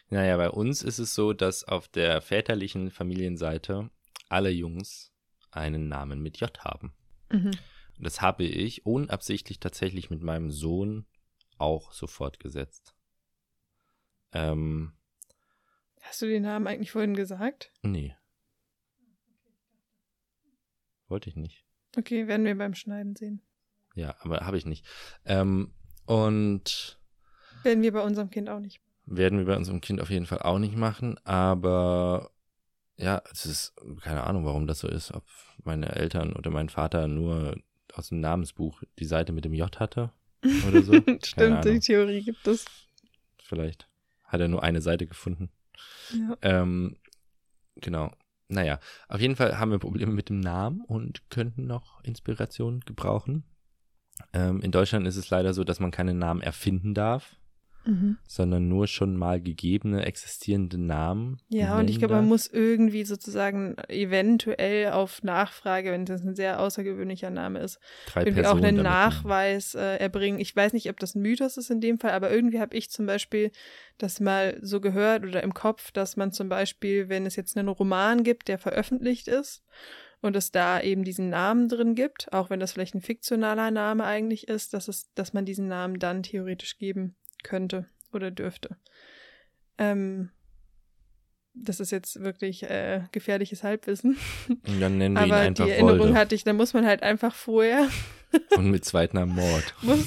Naja, 0.09 0.37
bei 0.37 0.49
uns 0.49 0.81
ist 0.81 0.99
es 0.99 1.13
so, 1.13 1.33
dass 1.33 1.63
auf 1.65 1.87
der 1.89 2.21
väterlichen 2.21 2.89
Familienseite 2.89 3.89
alle 4.29 4.49
Jungs 4.49 5.11
einen 5.51 5.87
Namen 5.89 6.21
mit 6.21 6.37
J 6.39 6.57
haben. 6.63 6.93
Mhm. 7.31 7.51
Das 7.99 8.21
habe 8.21 8.43
ich 8.43 8.85
unabsichtlich 8.85 9.59
tatsächlich 9.59 10.09
mit 10.09 10.21
meinem 10.21 10.51
Sohn 10.51 11.05
auch 11.57 11.91
so 11.91 12.07
fortgesetzt. 12.07 12.95
Ähm, 14.31 14.93
Hast 16.01 16.21
du 16.21 16.27
den 16.27 16.43
Namen 16.43 16.65
eigentlich 16.67 16.91
vorhin 16.91 17.15
gesagt? 17.15 17.71
nee. 17.81 18.15
Wollte 21.07 21.29
ich 21.29 21.35
nicht. 21.35 21.65
Okay, 21.97 22.27
werden 22.27 22.45
wir 22.45 22.55
beim 22.57 22.75
Schneiden 22.75 23.15
sehen. 23.15 23.41
Ja, 23.95 24.15
aber 24.19 24.41
habe 24.45 24.57
ich 24.57 24.65
nicht. 24.65 24.85
Ähm, 25.25 25.73
und 26.05 26.99
Werden 27.63 27.81
wir 27.81 27.91
bei 27.91 28.01
unserem 28.03 28.29
Kind 28.29 28.47
auch 28.49 28.59
nicht. 28.59 28.79
werden 29.05 29.39
wir 29.39 29.45
bei 29.45 29.55
unserem 29.57 29.81
Kind 29.81 29.99
auf 30.01 30.09
jeden 30.11 30.27
Fall 30.27 30.39
auch 30.43 30.59
nicht 30.59 30.75
machen, 30.75 31.17
aber 31.25 32.31
ja, 32.99 33.21
es 33.31 33.45
ist 33.45 33.73
keine 34.01 34.25
Ahnung, 34.25 34.45
warum 34.45 34.67
das 34.67 34.79
so 34.79 34.87
ist, 34.87 35.13
ob 35.13 35.23
meine 35.63 35.95
Eltern 35.95 36.33
oder 36.33 36.51
mein 36.51 36.69
Vater 36.69 37.07
nur 37.07 37.55
aus 37.93 38.09
dem 38.09 38.19
Namensbuch 38.19 38.83
die 38.99 39.05
Seite 39.05 39.31
mit 39.31 39.45
dem 39.45 39.53
J 39.53 39.79
hatte 39.79 40.11
oder 40.67 40.83
so. 40.83 40.93
Stimmt, 41.23 41.65
die. 41.65 41.79
Theorie 41.79 42.21
gibt 42.21 42.45
es. 42.47 42.65
Vielleicht 43.41 43.87
hat 44.25 44.41
er 44.41 44.49
nur 44.49 44.63
eine 44.63 44.81
Seite 44.81 45.07
gefunden. 45.07 45.49
Ja. 46.13 46.37
Ähm, 46.41 46.97
genau. 47.75 48.11
Naja, 48.49 48.79
auf 49.07 49.21
jeden 49.21 49.35
Fall 49.35 49.59
haben 49.59 49.71
wir 49.71 49.79
Probleme 49.79 50.11
mit 50.11 50.29
dem 50.29 50.39
Namen 50.39 50.81
und 50.81 51.29
könnten 51.29 51.67
noch 51.67 52.03
Inspiration 52.03 52.81
gebrauchen. 52.81 53.43
Ähm, 54.33 54.61
in 54.61 54.71
Deutschland 54.71 55.07
ist 55.07 55.15
es 55.15 55.29
leider 55.29 55.53
so, 55.53 55.63
dass 55.63 55.79
man 55.79 55.91
keine 55.91 56.13
Namen 56.13 56.41
erfinden 56.41 56.93
darf, 56.93 57.37
Mhm. 57.89 58.17
sondern 58.27 58.67
nur 58.67 58.85
schon 58.85 59.15
mal 59.15 59.41
gegebene, 59.41 60.05
existierende 60.05 60.77
Namen. 60.77 61.41
Ja, 61.49 61.79
und 61.79 61.89
ich 61.89 61.97
glaube, 61.97 62.15
man 62.15 62.27
muss 62.27 62.45
irgendwie 62.45 63.03
sozusagen 63.03 63.77
eventuell 63.87 64.91
auf 64.91 65.23
Nachfrage, 65.23 65.91
wenn 65.91 66.05
das 66.05 66.21
ein 66.21 66.35
sehr 66.35 66.59
außergewöhnlicher 66.59 67.31
Name 67.31 67.59
ist, 67.59 67.79
drei 68.05 68.21
irgendwie 68.21 68.41
Personen 68.41 68.63
auch 68.63 68.67
einen. 68.67 68.83
Nachweis 68.83 69.73
äh, 69.73 69.97
erbringen. 69.97 70.39
Ich 70.39 70.55
weiß 70.55 70.73
nicht, 70.73 70.89
ob 70.89 70.99
das 70.99 71.15
ein 71.15 71.23
Mythos 71.23 71.57
ist 71.57 71.71
in 71.71 71.81
dem 71.81 71.97
Fall, 71.97 72.11
aber 72.11 72.29
irgendwie 72.29 72.59
habe 72.59 72.77
ich 72.77 72.91
zum 72.91 73.07
Beispiel 73.07 73.51
das 73.97 74.19
mal 74.19 74.59
so 74.61 74.79
gehört 74.81 75.25
oder 75.25 75.41
im 75.41 75.55
Kopf, 75.55 75.91
dass 75.91 76.15
man 76.15 76.31
zum 76.31 76.47
Beispiel, 76.47 77.09
wenn 77.09 77.25
es 77.25 77.35
jetzt 77.35 77.57
einen 77.57 77.67
Roman 77.69 78.23
gibt, 78.23 78.49
der 78.49 78.59
veröffentlicht 78.59 79.27
ist 79.27 79.63
und 80.21 80.35
es 80.35 80.51
da 80.51 80.79
eben 80.79 81.03
diesen 81.03 81.29
Namen 81.29 81.67
drin 81.69 81.95
gibt, 81.95 82.31
auch 82.33 82.51
wenn 82.51 82.59
das 82.59 82.73
vielleicht 82.73 82.93
ein 82.93 83.01
fiktionaler 83.01 83.71
Name 83.71 84.03
eigentlich 84.03 84.47
ist, 84.47 84.73
dass 84.73 84.87
es, 84.87 85.11
dass 85.15 85.33
man 85.33 85.45
diesen 85.45 85.67
Namen 85.67 85.97
dann 85.97 86.21
theoretisch 86.21 86.77
geben 86.77 87.15
könnte 87.43 87.87
oder 88.11 88.31
dürfte. 88.31 88.77
Ähm, 89.77 90.31
das 91.53 91.79
ist 91.79 91.91
jetzt 91.91 92.21
wirklich 92.21 92.63
äh, 92.63 93.01
gefährliches 93.11 93.63
Halbwissen. 93.63 94.17
Und 94.47 94.79
dann 94.79 94.97
nennen 94.97 95.15
wir 95.15 95.25
ihn 95.25 95.31
Aber 95.31 95.41
einfach 95.41 95.65
die 95.65 95.71
Erinnerung 95.71 95.99
Wolde. 95.99 96.13
hatte 96.15 96.35
ich, 96.35 96.43
da 96.43 96.53
muss 96.53 96.73
man 96.73 96.85
halt 96.85 97.03
einfach 97.03 97.33
vorher 97.33 97.89
Und 98.55 98.69
mit 98.69 98.85
Zweitnamen 98.85 99.35
Mord. 99.35 99.73
muss, 99.81 100.05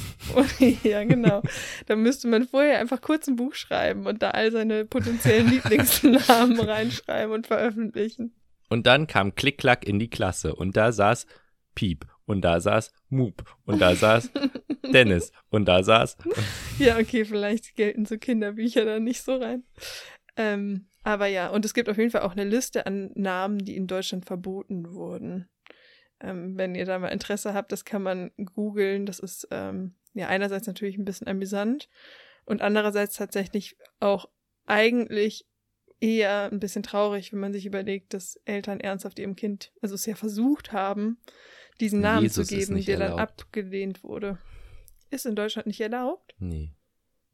ja, 0.82 1.04
genau. 1.04 1.42
Da 1.86 1.96
müsste 1.96 2.28
man 2.28 2.46
vorher 2.46 2.78
einfach 2.78 3.00
kurz 3.00 3.26
ein 3.26 3.36
Buch 3.36 3.54
schreiben 3.54 4.06
und 4.06 4.22
da 4.22 4.30
all 4.30 4.52
seine 4.52 4.84
potenziellen 4.84 5.48
Lieblingsnamen 5.50 6.60
reinschreiben 6.60 7.32
und 7.32 7.46
veröffentlichen. 7.46 8.34
Und 8.68 8.86
dann 8.86 9.06
kam 9.06 9.34
Klick-Klack 9.34 9.86
in 9.86 9.98
die 9.98 10.08
Klasse 10.08 10.54
und 10.54 10.76
da 10.76 10.92
saß 10.92 11.26
Piep 11.74 12.06
und 12.26 12.42
da 12.42 12.60
saß 12.60 12.92
Moop 13.12 13.44
und 13.64 13.80
da 13.80 13.94
saß 13.94 14.30
Dennis 14.92 15.32
und 15.50 15.66
da 15.66 15.82
saß 15.82 16.16
Ja, 16.78 16.98
okay, 16.98 17.24
vielleicht 17.24 17.76
gelten 17.76 18.06
so 18.06 18.18
Kinderbücher 18.18 18.84
da 18.84 18.98
nicht 18.98 19.22
so 19.22 19.36
rein. 19.36 19.64
Ähm, 20.36 20.86
aber 21.04 21.26
ja, 21.26 21.48
und 21.48 21.64
es 21.64 21.74
gibt 21.74 21.88
auf 21.88 21.98
jeden 21.98 22.10
Fall 22.10 22.22
auch 22.22 22.32
eine 22.32 22.44
Liste 22.44 22.86
an 22.86 23.10
Namen, 23.14 23.58
die 23.58 23.76
in 23.76 23.86
Deutschland 23.86 24.24
verboten 24.24 24.92
wurden. 24.92 25.48
Ähm, 26.20 26.56
wenn 26.56 26.74
ihr 26.74 26.86
da 26.86 26.98
mal 26.98 27.08
Interesse 27.08 27.54
habt, 27.54 27.72
das 27.72 27.84
kann 27.84 28.02
man 28.02 28.30
googeln. 28.54 29.06
Das 29.06 29.18
ist 29.18 29.48
ähm, 29.50 29.94
ja 30.14 30.28
einerseits 30.28 30.66
natürlich 30.66 30.96
ein 30.96 31.04
bisschen 31.04 31.28
amüsant 31.28 31.88
und 32.44 32.62
andererseits 32.62 33.16
tatsächlich 33.16 33.76
auch 34.00 34.28
eigentlich 34.66 35.46
eher 36.00 36.50
ein 36.50 36.60
bisschen 36.60 36.82
traurig, 36.82 37.32
wenn 37.32 37.40
man 37.40 37.52
sich 37.52 37.66
überlegt, 37.66 38.12
dass 38.12 38.36
Eltern 38.44 38.80
ernsthaft 38.80 39.18
ihrem 39.18 39.36
Kind, 39.36 39.72
also 39.80 39.94
es 39.94 40.06
ja 40.06 40.16
versucht 40.16 40.72
haben, 40.72 41.18
diesen 41.82 42.00
Namen 42.00 42.22
Jesus 42.22 42.46
zu 42.46 42.54
geben, 42.54 42.82
der 42.84 42.98
dann 42.98 43.10
erlaubt. 43.12 43.42
abgelehnt 43.42 44.02
wurde. 44.04 44.38
Ist 45.10 45.26
in 45.26 45.36
Deutschland 45.36 45.66
nicht 45.66 45.80
erlaubt? 45.80 46.34
Nee, 46.38 46.72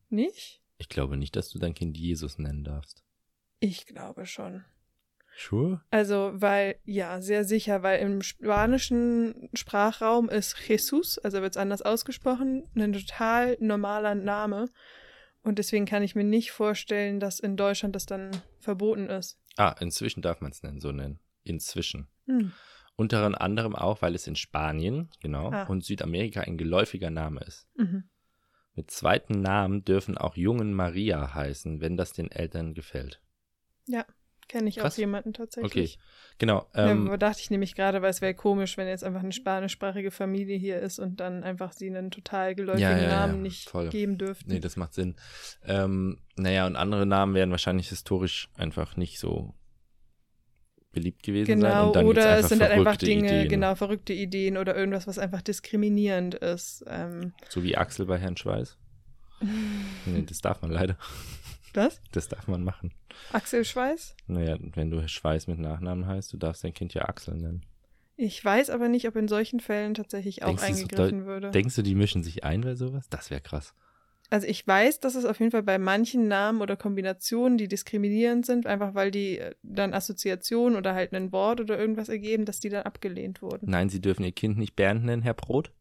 Nicht? 0.09 0.62
ich 0.78 0.88
glaube 0.88 1.16
nicht, 1.16 1.36
dass 1.36 1.51
du 1.51 1.59
dein 1.59 1.74
Kind 1.74 1.96
Jesus 1.96 2.38
nennen 2.38 2.64
darfst. 2.64 3.05
Ich 3.61 3.86
glaube 3.86 4.26
schon. 4.26 4.64
Sure? 5.36 5.82
Also, 5.90 6.32
weil, 6.34 6.80
ja, 6.84 7.20
sehr 7.20 7.44
sicher, 7.44 7.82
weil 7.84 8.01
im 8.01 8.22
spanischen 8.22 9.49
Sprachraum 9.55 10.28
ist 10.28 10.57
Jesus, 10.66 11.18
also 11.18 11.40
wird 11.42 11.53
es 11.53 11.57
anders 11.57 11.82
ausgesprochen, 11.82 12.64
ein 12.74 12.92
total 12.92 13.57
normaler 13.61 14.16
Name. 14.16 14.68
Und 15.42 15.59
deswegen 15.61 15.86
kann 15.86 16.03
ich 16.03 16.16
mir 16.16 16.24
nicht 16.24 16.51
vorstellen, 16.51 17.20
dass 17.20 17.38
in 17.38 17.57
Deutschland 17.57 17.94
das 17.94 18.07
dann 18.07 18.30
verboten 18.59 19.09
ist. 19.09 19.38
Ah, 19.57 19.76
inzwischen 19.80 20.22
darf 20.22 20.40
man 20.40 20.51
es 20.51 20.62
nennen, 20.64 20.80
so 20.80 20.90
nennen. 20.90 21.20
Inzwischen. 21.44 22.09
Hm. 22.26 22.53
Unter 23.01 23.40
anderem 23.40 23.76
auch, 23.76 24.03
weil 24.03 24.16
es 24.16 24.26
in 24.26 24.34
Spanien, 24.34 25.09
genau, 25.20 25.53
Ah. 25.53 25.62
und 25.68 25.84
Südamerika 25.84 26.40
ein 26.40 26.59
geläufiger 26.59 27.11
Name 27.11 27.40
ist. 27.42 27.68
Mhm. 27.76 28.11
Mit 28.74 28.90
zweiten 28.90 29.40
Namen 29.40 29.84
dürfen 29.84 30.18
auch 30.18 30.36
Jungen 30.36 30.74
Maria 30.74 31.32
heißen, 31.32 31.80
wenn 31.80 31.96
das 31.96 32.12
den 32.12 32.30
Eltern 32.30 32.74
gefällt. 32.74 33.22
Kenne 34.49 34.70
ich 34.70 34.76
Krass. 34.76 34.94
auch 34.94 34.99
jemanden 34.99 35.28
Okay, 35.28 35.36
tatsächlich. 35.38 35.99
genau. 36.38 36.66
Ja, 36.74 36.90
Ähm, 36.90 37.07
aber 37.09 37.18
dachte 37.18 37.40
ich 37.42 37.51
nämlich 37.51 37.74
gerade, 37.74 38.01
weil 38.01 38.09
es 38.09 38.22
wäre 38.22 38.32
komisch, 38.32 38.78
wenn 38.78 38.88
jetzt 38.88 39.05
einfach 39.05 39.20
eine 39.20 39.32
spanischsprachige 39.32 40.11
Familie 40.11 40.57
hier 40.57 40.80
ist 40.80 40.99
und 40.99 41.20
dann 41.20 41.44
einfach 41.44 41.72
sie 41.74 41.88
einen 41.90 42.11
total 42.11 42.55
geläufigen 42.55 42.88
Ja, 42.90 42.96
ja, 42.96 43.03
ja, 43.03 43.26
Namen 43.26 43.42
nicht 43.42 43.68
voll. 43.68 43.90
geben 43.90 44.16
dürften. 44.16 44.51
Nee, 44.51 44.61
das 44.61 44.76
macht 44.76 44.94
Sinn. 44.94 45.16
Ähm, 45.64 46.22
naja, 46.36 46.66
und 46.66 46.76
andere 46.76 47.05
Namen 47.05 47.34
werden 47.34 47.51
wahrscheinlich 47.51 47.90
historisch 47.90 48.49
einfach 48.57 48.96
nicht 48.96 49.18
so 49.18 49.55
beliebt 50.93 51.22
gewesen 51.22 51.47
sein. 51.47 51.61
Genau, 51.61 51.86
Und 51.89 51.97
dann 51.97 52.07
oder 52.07 52.39
es 52.39 52.49
sind 52.49 52.61
halt 52.62 52.72
einfach 52.72 52.97
Dinge, 52.97 53.28
Ideen, 53.28 53.49
genau, 53.49 53.74
verrückte 53.74 54.12
Ideen 54.12 54.57
oder 54.57 54.74
irgendwas, 54.76 55.07
was 55.07 55.18
einfach 55.18 55.43
diskriminierend 55.43 56.34
ist. 56.36 56.84
Ähm, 56.89 57.32
So 57.49 57.62
wie 57.62 57.76
Axel 57.76 58.07
bei 58.07 58.18
Herrn 58.18 58.36
Schweiß. 58.36 58.76
Nee, 60.07 60.22
das 60.22 60.41
darf 60.41 60.62
man 60.62 60.70
leider. 60.72 60.97
was? 61.74 62.01
Das 62.12 62.28
darf 62.28 62.49
man 62.49 62.64
machen. 62.64 62.93
Axel 63.32 63.64
Schweiß? 63.64 64.16
Naja, 64.26 64.57
wenn 64.61 64.91
du 64.91 65.07
Schweiß 65.07 65.47
mit 65.47 65.59
Nachnamen 65.61 66.07
heißt, 66.07 66.32
du 66.32 66.36
darfst 66.39 66.64
dein 66.64 66.74
Kind 66.74 66.95
ja 66.95 67.03
Axel 67.09 67.36
nennen. 67.36 67.64
Ich 68.16 68.45
weiß 68.45 68.70
aber 68.70 68.89
nicht, 68.89 69.07
ob 69.07 69.14
in 69.14 69.28
solchen 69.28 69.61
Fällen 69.61 69.95
tatsächlich 69.95 70.43
auch 70.43 70.49
Denkst 70.49 70.62
du, 70.62 70.68
eingegriffen 70.68 71.26
würde. 71.26 71.51
Denkst 71.53 71.76
du, 71.76 71.82
die 71.82 71.95
mischen 71.95 72.24
sich 72.24 72.43
ein 72.43 72.62
bei 72.62 72.74
sowas? 72.74 73.07
Das 73.11 73.30
wäre 73.30 73.41
krass. 73.41 73.74
Also 74.31 74.47
ich 74.47 74.66
weiß, 74.66 75.01
dass 75.01 75.14
es 75.14 75.24
auf 75.24 75.39
jeden 75.39 75.51
Fall 75.51 75.62
bei 75.62 75.79
manchen 75.79 76.29
Namen 76.29 76.61
oder 76.61 76.76
Kombinationen, 76.76 77.57
die 77.57 77.68
diskriminierend 77.68 78.45
sind, 78.45 78.66
einfach 78.66 78.95
weil 78.95 79.11
die 79.11 79.39
äh, 79.39 79.55
dann 79.62 79.95
Assoziationen 79.95 80.76
oder 80.76 80.95
halt 80.95 81.14
ein 81.14 81.33
Wort 81.33 81.61
oder 81.61 81.79
irgendwas 81.79 82.09
ergeben, 82.09 82.45
dass 82.45 82.61
die 82.61 82.68
dann 82.68 82.83
abgelehnt 82.83 83.43
wurden. 83.43 83.70
Nein, 83.70 83.89
Sie 83.89 84.01
dürfen 84.01 84.24
Ihr 84.24 84.33
Kind 84.33 84.59
nicht 84.59 84.76
Bernd 84.76 85.05
nennen, 85.05 85.22
Herr 85.22 85.35
Brot. 85.35 85.72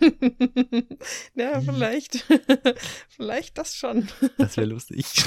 ja, 1.34 1.60
vielleicht. 1.60 2.26
vielleicht 3.08 3.58
das 3.58 3.74
schon. 3.74 4.08
Das 4.36 4.56
wäre 4.56 4.66
lustig. 4.66 5.06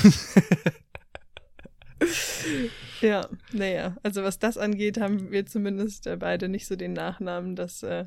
ja, 3.02 3.28
naja, 3.52 3.98
also 4.04 4.24
was 4.24 4.40
das 4.40 4.58
angeht, 4.58 5.00
haben 5.00 5.32
wir 5.32 5.46
zumindest 5.46 6.08
äh, 6.08 6.18
beide 6.18 6.50
nicht 6.50 6.68
so 6.68 6.76
den 6.76 6.94
Nachnamen, 6.94 7.56
dass 7.56 7.84
äh, 7.84 8.06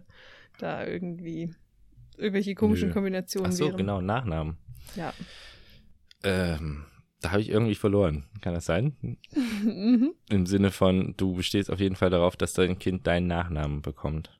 da 0.58 0.86
irgendwie 0.86 1.54
irgendwelche 2.18 2.54
komischen 2.54 2.88
Nö. 2.88 2.94
Kombinationen 2.94 3.50
Ach 3.50 3.56
so, 3.56 3.66
wären. 3.66 3.76
genau, 3.76 4.00
Nachnamen. 4.00 4.56
Ja. 4.96 5.12
Ähm, 6.22 6.84
da 7.20 7.30
habe 7.32 7.40
ich 7.40 7.48
irgendwie 7.48 7.74
verloren. 7.74 8.24
Kann 8.40 8.54
das 8.54 8.66
sein? 8.66 8.96
Mhm. 9.64 10.14
Im 10.30 10.46
Sinne 10.46 10.70
von, 10.70 11.14
du 11.16 11.34
bestehst 11.34 11.70
auf 11.70 11.80
jeden 11.80 11.96
Fall 11.96 12.10
darauf, 12.10 12.36
dass 12.36 12.52
dein 12.52 12.78
Kind 12.78 13.06
deinen 13.06 13.26
Nachnamen 13.26 13.82
bekommt. 13.82 14.38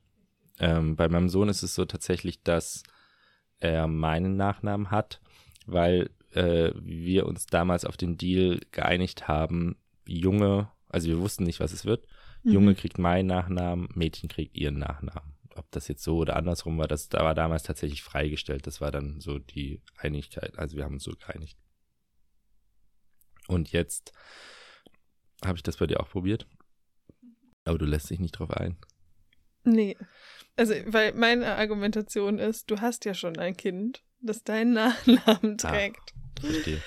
Ähm, 0.59 0.95
bei 0.95 1.07
meinem 1.09 1.29
Sohn 1.29 1.49
ist 1.49 1.63
es 1.63 1.75
so 1.75 1.85
tatsächlich, 1.85 2.41
dass 2.43 2.83
er 3.59 3.87
meinen 3.87 4.35
Nachnamen 4.37 4.91
hat, 4.91 5.21
weil 5.65 6.09
äh, 6.31 6.71
wir 6.81 7.25
uns 7.25 7.45
damals 7.45 7.85
auf 7.85 7.97
den 7.97 8.17
Deal 8.17 8.59
geeinigt 8.71 9.27
haben, 9.27 9.77
Junge, 10.05 10.71
also 10.89 11.07
wir 11.07 11.19
wussten 11.19 11.43
nicht, 11.43 11.59
was 11.59 11.73
es 11.73 11.85
wird. 11.85 12.05
Junge 12.43 12.71
Mhm. 12.71 12.75
kriegt 12.75 12.97
meinen 12.99 13.27
Nachnamen, 13.27 13.89
Mädchen 13.93 14.29
kriegt 14.29 14.55
ihren 14.55 14.79
Nachnamen. 14.79 15.33
Ob 15.57 15.69
das 15.71 15.87
jetzt 15.87 16.03
so 16.03 16.17
oder 16.17 16.35
andersrum 16.35 16.77
war, 16.77 16.87
das 16.87 17.09
da 17.09 17.23
war 17.23 17.33
damals 17.35 17.63
tatsächlich 17.63 18.03
freigestellt. 18.03 18.67
Das 18.67 18.79
war 18.81 18.91
dann 18.91 19.19
so 19.21 19.39
die 19.39 19.81
Einigkeit. 19.97 20.57
Also 20.57 20.77
wir 20.77 20.83
haben 20.83 20.93
uns 20.95 21.03
so 21.03 21.11
geeinigt. 21.11 21.57
Und 23.47 23.71
jetzt 23.71 24.11
habe 25.43 25.55
ich 25.57 25.63
das 25.63 25.77
bei 25.77 25.87
dir 25.87 25.99
auch 25.99 26.09
probiert. 26.09 26.47
Aber 27.65 27.77
du 27.77 27.85
lässt 27.85 28.09
dich 28.09 28.19
nicht 28.19 28.33
drauf 28.33 28.51
ein. 28.51 28.77
Nee. 29.63 29.97
Also, 30.55 30.73
weil 30.85 31.13
meine 31.13 31.55
Argumentation 31.55 32.39
ist, 32.39 32.71
du 32.71 32.79
hast 32.81 33.05
ja 33.05 33.13
schon 33.13 33.37
ein 33.37 33.55
Kind, 33.55 34.03
das 34.21 34.43
deinen 34.43 34.73
Nachnamen 34.73 35.57
Ah. 35.63 35.69
trägt. 35.71 36.13
Verstehe. 36.39 36.81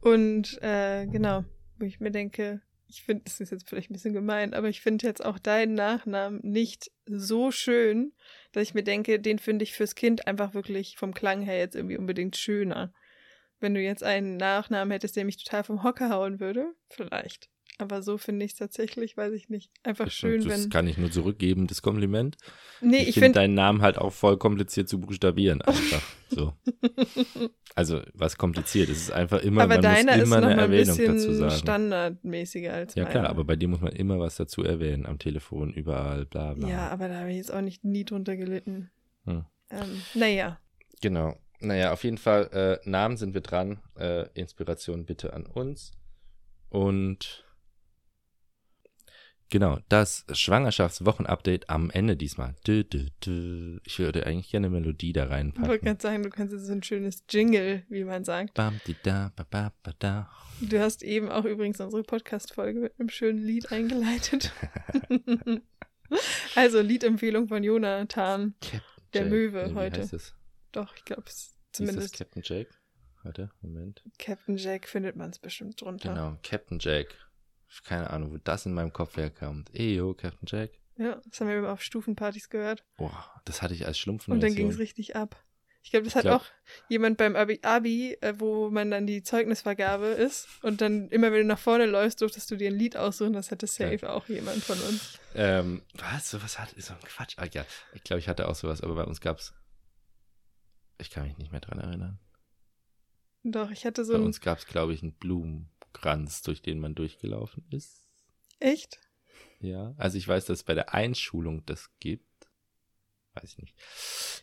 Und 0.00 0.58
äh, 0.62 1.06
genau, 1.06 1.44
wo 1.78 1.84
ich 1.84 2.00
mir 2.00 2.10
denke, 2.10 2.60
ich 2.92 3.04
finde, 3.04 3.24
das 3.24 3.40
ist 3.40 3.50
jetzt 3.50 3.68
vielleicht 3.68 3.90
ein 3.90 3.94
bisschen 3.94 4.12
gemein, 4.12 4.52
aber 4.54 4.68
ich 4.68 4.82
finde 4.82 5.06
jetzt 5.06 5.24
auch 5.24 5.38
deinen 5.38 5.74
Nachnamen 5.74 6.40
nicht 6.42 6.90
so 7.06 7.50
schön, 7.50 8.12
dass 8.52 8.62
ich 8.62 8.74
mir 8.74 8.84
denke, 8.84 9.18
den 9.18 9.38
finde 9.38 9.62
ich 9.62 9.72
fürs 9.72 9.94
Kind 9.94 10.26
einfach 10.26 10.54
wirklich 10.54 10.96
vom 10.96 11.14
Klang 11.14 11.40
her 11.40 11.58
jetzt 11.58 11.74
irgendwie 11.74 11.96
unbedingt 11.96 12.36
schöner. 12.36 12.92
Wenn 13.60 13.74
du 13.74 13.80
jetzt 13.80 14.02
einen 14.02 14.36
Nachnamen 14.36 14.92
hättest, 14.92 15.16
der 15.16 15.24
mich 15.24 15.42
total 15.42 15.64
vom 15.64 15.82
Hocker 15.82 16.10
hauen 16.10 16.40
würde, 16.40 16.74
vielleicht. 16.88 17.51
Aber 17.78 18.02
so 18.02 18.18
finde 18.18 18.44
ich 18.44 18.52
es 18.52 18.58
tatsächlich, 18.58 19.16
weiß 19.16 19.32
ich 19.32 19.48
nicht. 19.48 19.70
Einfach 19.82 20.10
schön, 20.10 20.44
das 20.46 20.64
wenn. 20.64 20.70
kann 20.70 20.86
ich 20.86 20.98
nur 20.98 21.10
zurückgeben, 21.10 21.66
das 21.66 21.82
Kompliment. 21.82 22.36
Nee, 22.80 22.98
ich 22.98 23.08
ich 23.08 23.14
finde 23.14 23.26
finde. 23.26 23.38
deinen 23.40 23.54
Namen 23.54 23.82
halt 23.82 23.98
auch 23.98 24.12
voll 24.12 24.36
kompliziert 24.36 24.88
zu 24.88 25.00
buchstabieren. 25.00 25.62
Einfach 25.62 26.02
so. 26.28 26.52
Also, 27.74 28.02
was 28.12 28.36
kompliziert? 28.36 28.90
Es 28.90 28.98
ist 28.98 29.12
einfach 29.12 29.40
immer, 29.40 29.62
aber 29.62 29.76
man 29.76 29.82
deiner 29.82 30.12
muss 30.12 30.22
ist 30.22 30.26
immer 30.28 30.40
noch 30.42 30.48
eine 30.48 30.56
mal 30.56 30.64
ein 30.64 30.72
Erwähnung 30.72 30.98
dazu 30.98 31.12
bisschen 31.12 31.38
sagen. 31.38 31.56
standardmäßiger 31.56 32.70
als 32.70 32.94
Ja, 32.94 33.04
klar, 33.06 33.22
meiner. 33.22 33.30
aber 33.30 33.44
bei 33.44 33.56
dir 33.56 33.66
muss 33.68 33.80
man 33.80 33.92
immer 33.92 34.18
was 34.18 34.36
dazu 34.36 34.62
erwähnen. 34.62 35.06
Am 35.06 35.18
Telefon, 35.18 35.72
überall, 35.72 36.26
bla, 36.26 36.52
bla. 36.52 36.68
Ja, 36.68 36.88
aber 36.90 37.08
da 37.08 37.20
habe 37.20 37.30
ich 37.30 37.36
jetzt 37.38 37.50
auch 37.50 37.62
nicht 37.62 37.82
nie 37.82 38.04
drunter 38.04 38.36
gelitten. 38.36 38.90
Hm. 39.24 39.46
Ähm, 39.70 40.02
naja. 40.12 40.60
Genau. 41.00 41.38
Naja, 41.60 41.92
auf 41.94 42.04
jeden 42.04 42.18
Fall, 42.18 42.50
äh, 42.84 42.88
Namen 42.88 43.16
sind 43.16 43.32
wir 43.32 43.40
dran. 43.40 43.80
Äh, 43.98 44.28
Inspiration 44.34 45.06
bitte 45.06 45.32
an 45.32 45.46
uns. 45.46 45.92
Und 46.68 47.46
genau, 49.52 49.78
das 49.88 50.24
Schwangerschaftswochenupdate 50.32 51.68
am 51.68 51.90
Ende 51.90 52.16
diesmal. 52.16 52.56
Dü, 52.66 52.82
dü, 52.84 53.10
dü. 53.24 53.78
Ich 53.84 53.98
würde 53.98 54.26
eigentlich 54.26 54.50
gerne 54.50 54.66
eine 54.68 54.80
Melodie 54.80 55.12
da 55.12 55.24
Ich 55.24 55.30
wollte 55.30 55.34
reinpacken. 55.36 55.80
gerade 55.82 56.00
sagen, 56.02 56.22
du 56.22 56.30
kannst 56.30 56.52
jetzt 56.54 56.66
so 56.66 56.72
ein 56.72 56.82
schönes 56.82 57.22
Jingle, 57.30 57.84
wie 57.88 58.04
man 58.04 58.24
sagt. 58.24 58.54
Bam, 58.54 58.80
di, 58.86 58.96
da, 59.02 59.30
ba, 59.36 59.44
ba, 59.48 59.72
ba, 59.82 59.92
da. 59.98 60.30
Du 60.60 60.80
hast 60.80 61.02
eben 61.02 61.28
auch 61.30 61.44
übrigens 61.44 61.80
unsere 61.80 62.02
Podcast-Folge 62.02 62.80
mit 62.80 62.98
einem 62.98 63.10
schönen 63.10 63.38
Lied 63.44 63.70
eingeleitet. 63.70 64.52
also 66.54 66.80
Liedempfehlung 66.80 67.48
von 67.48 67.62
Jonathan. 67.62 68.54
Captain 68.60 68.80
Der 69.12 69.22
Jack. 69.22 69.30
Möwe 69.30 69.64
Nee, 69.64 69.70
wie 69.70 69.74
heute. 69.74 70.00
Heißt 70.00 70.12
es? 70.14 70.34
Doch, 70.72 70.96
ich 70.96 71.04
glaube, 71.04 71.24
es 71.26 71.34
Hieß 71.34 71.50
es 71.50 71.72
zumindest 71.72 72.14
Captain 72.16 72.42
Jake? 72.44 72.70
Warte, 73.22 73.50
Moment. 73.60 74.02
Captain 74.18 74.56
Jack 74.56 74.88
findet 74.88 75.14
man 75.16 75.30
es 75.30 75.38
bestimmt 75.38 75.80
drunter. 75.80 76.08
Genau, 76.08 76.38
Captain 76.42 76.78
Jack. 76.80 77.14
Keine 77.84 78.10
Ahnung, 78.10 78.32
wo 78.32 78.38
das 78.38 78.66
in 78.66 78.74
meinem 78.74 78.92
Kopf 78.92 79.16
herkommt. 79.16 79.70
Eyo, 79.74 80.14
Captain 80.14 80.46
Jack. 80.46 80.70
Ja, 80.98 81.20
das 81.28 81.40
haben 81.40 81.48
wir 81.48 81.58
immer 81.58 81.72
auf 81.72 81.82
Stufenpartys 81.82 82.50
gehört. 82.50 82.84
Boah, 82.96 83.40
das 83.44 83.62
hatte 83.62 83.74
ich 83.74 83.86
als 83.86 83.98
Schlumpfen. 83.98 84.32
Und 84.32 84.42
dann 84.42 84.54
ging 84.54 84.68
es 84.68 84.78
richtig 84.78 85.16
ab. 85.16 85.42
Ich 85.84 85.90
glaube, 85.90 86.04
das 86.04 86.14
hat 86.14 86.22
glaub- 86.22 86.42
auch 86.42 86.46
jemand 86.88 87.16
beim 87.18 87.34
Abi, 87.34 87.58
Abi 87.62 88.16
äh, 88.20 88.34
wo 88.38 88.70
man 88.70 88.90
dann 88.90 89.04
die 89.06 89.22
Zeugnisvergabe 89.24 90.06
ist 90.06 90.46
und 90.62 90.80
dann 90.80 91.08
immer, 91.08 91.32
wenn 91.32 91.40
du 91.40 91.44
nach 91.46 91.58
vorne 91.58 91.86
läufst, 91.86 92.20
durftest 92.20 92.50
du 92.52 92.56
dir 92.56 92.70
ein 92.70 92.78
Lied 92.78 92.96
aussuchen. 92.96 93.32
Das 93.32 93.50
hatte 93.50 93.66
safe 93.66 94.08
auch 94.12 94.28
jemand 94.28 94.62
von 94.62 94.78
uns. 94.80 95.18
Ähm, 95.34 95.82
was? 95.94 96.30
Sowas 96.30 96.58
hat, 96.60 96.72
so 96.76 96.92
ein 96.92 97.00
Quatsch. 97.00 97.34
Ah, 97.38 97.46
ja, 97.52 97.64
ich 97.94 98.04
glaube, 98.04 98.20
ich 98.20 98.28
hatte 98.28 98.48
auch 98.48 98.54
sowas, 98.54 98.80
aber 98.80 98.94
bei 98.94 99.04
uns 99.04 99.20
gab's. 99.20 99.54
Ich 100.98 101.10
kann 101.10 101.24
mich 101.24 101.36
nicht 101.38 101.50
mehr 101.50 101.60
dran 101.60 101.80
erinnern. 101.80 102.20
Doch, 103.42 103.70
ich 103.70 103.84
hatte 103.84 104.04
so 104.04 104.12
bei 104.12 104.20
ein. 104.20 104.24
uns 104.26 104.40
gab's, 104.40 104.66
glaube 104.66 104.94
ich, 104.94 105.02
einen 105.02 105.18
Blumenkranz, 105.92 106.42
durch 106.42 106.62
den 106.62 106.78
man 106.78 106.94
durchgelaufen 106.94 107.64
ist. 107.70 108.06
Echt? 108.58 109.00
Ja. 109.60 109.94
Also 109.96 110.18
ich 110.18 110.26
weiß, 110.26 110.46
dass 110.46 110.58
es 110.58 110.64
bei 110.64 110.74
der 110.74 110.94
Einschulung 110.94 111.64
das 111.66 111.90
gibt. 112.00 112.24
Weiß 113.34 113.52
ich 113.52 113.58
nicht. 113.58 113.74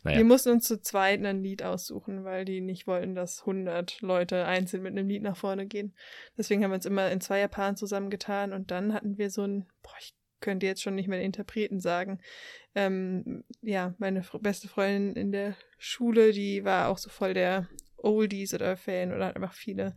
Naja. 0.02 0.18
Wir 0.18 0.24
mussten 0.24 0.50
uns 0.50 0.66
zu 0.66 0.80
zweit 0.80 1.24
ein 1.24 1.42
Lied 1.42 1.62
aussuchen, 1.62 2.24
weil 2.24 2.44
die 2.44 2.60
nicht 2.60 2.88
wollten, 2.88 3.14
dass 3.14 3.40
100 3.40 4.00
Leute 4.00 4.46
einzeln 4.46 4.82
mit 4.82 4.92
einem 4.92 5.08
Lied 5.08 5.22
nach 5.22 5.36
vorne 5.36 5.66
gehen. 5.66 5.94
Deswegen 6.36 6.64
haben 6.64 6.72
wir 6.72 6.76
uns 6.76 6.86
immer 6.86 7.10
in 7.10 7.20
Zweierpaaren 7.20 7.76
zusammengetan 7.76 8.52
und 8.52 8.72
dann 8.72 8.92
hatten 8.92 9.16
wir 9.16 9.30
so 9.30 9.44
ein, 9.44 9.66
boah, 9.82 9.94
ich 10.00 10.14
könnte 10.40 10.66
jetzt 10.66 10.82
schon 10.82 10.96
nicht 10.96 11.06
mehr 11.06 11.18
den 11.18 11.26
Interpreten 11.26 11.80
sagen. 11.80 12.20
Ähm, 12.74 13.44
ja, 13.62 13.94
meine 13.98 14.24
beste 14.40 14.66
Freundin 14.66 15.14
in 15.14 15.30
der 15.30 15.54
Schule, 15.78 16.32
die 16.32 16.64
war 16.64 16.88
auch 16.88 16.98
so 16.98 17.10
voll 17.10 17.34
der 17.34 17.68
Oldies 17.96 18.54
oder 18.54 18.76
Fan 18.76 19.12
oder 19.12 19.26
hat 19.26 19.36
einfach 19.36 19.54
viele 19.54 19.94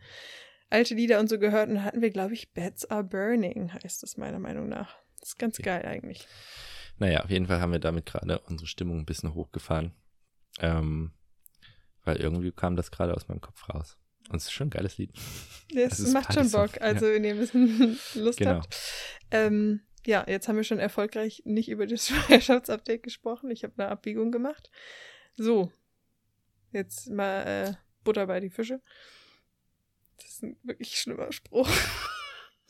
alte 0.70 0.96
Lieder 0.96 1.20
und 1.20 1.30
so 1.30 1.40
gehört 1.40 1.70
und 1.70 1.84
hatten 1.84 2.02
wir, 2.02 2.10
glaube 2.10 2.34
ich, 2.34 2.52
Beds 2.54 2.86
Are 2.86 3.04
Burning, 3.04 3.72
heißt 3.74 4.04
das 4.04 4.18
meiner 4.18 4.40
Meinung 4.40 4.70
nach. 4.70 4.96
Das 5.20 5.30
ist 5.30 5.40
ganz 5.40 5.56
Okay. 5.56 5.64
geil 5.64 5.86
eigentlich. 5.86 6.28
Naja, 6.98 7.24
auf 7.24 7.30
jeden 7.30 7.48
Fall 7.48 7.60
haben 7.60 7.72
wir 7.72 7.80
damit 7.80 8.06
gerade 8.06 8.40
unsere 8.42 8.68
Stimmung 8.68 9.00
ein 9.00 9.06
bisschen 9.06 9.34
hochgefahren. 9.34 9.94
Ähm, 10.60 11.12
weil 12.04 12.18
irgendwie 12.18 12.52
kam 12.52 12.76
das 12.76 12.92
gerade 12.92 13.14
aus 13.16 13.28
meinem 13.28 13.42
Kopf 13.42 13.68
raus. 13.70 13.98
Und 14.30 14.38
es 14.38 14.46
ist 14.46 14.52
schon 14.52 14.68
ein 14.68 14.72
geiles 14.72 14.98
Lied. 14.98 15.12
Das 15.74 15.94
Es 15.94 16.00
ist 16.08 16.14
macht 16.14 16.34
schon 16.34 16.52
Bock, 16.52 16.82
also 16.82 17.06
wenn 17.08 17.24
ihr 17.24 17.34
ein 17.34 17.40
bisschen 17.40 17.98
Lust 18.16 18.40
Genau. 18.40 18.52
habt. 18.56 18.78
Ähm, 19.32 19.82
ja, 20.06 20.26
jetzt 20.28 20.48
haben 20.48 20.58
wir 20.58 20.64
schon 20.64 20.80
erfolgreich 20.80 21.42
nicht 21.46 21.70
über 21.70 21.88
das 21.88 22.08
Schwangerschaftsupdate 22.10 23.04
gesprochen. 23.04 23.50
Ich 23.52 23.64
habe 23.64 23.74
eine 23.78 23.90
Abbiegung 23.92 24.32
gemacht. 24.32 24.70
So, 25.36 25.72
jetzt 26.72 27.10
mal 27.10 27.44
äh, 27.44 27.74
Butter 28.04 28.28
bei 28.28 28.40
die 28.40 28.50
Fische. 28.50 28.82
Das 30.24 30.32
ist 30.34 30.44
ein 30.44 30.58
wirklich 30.64 30.98
schlimmer 30.98 31.32
Spruch. 31.32 31.70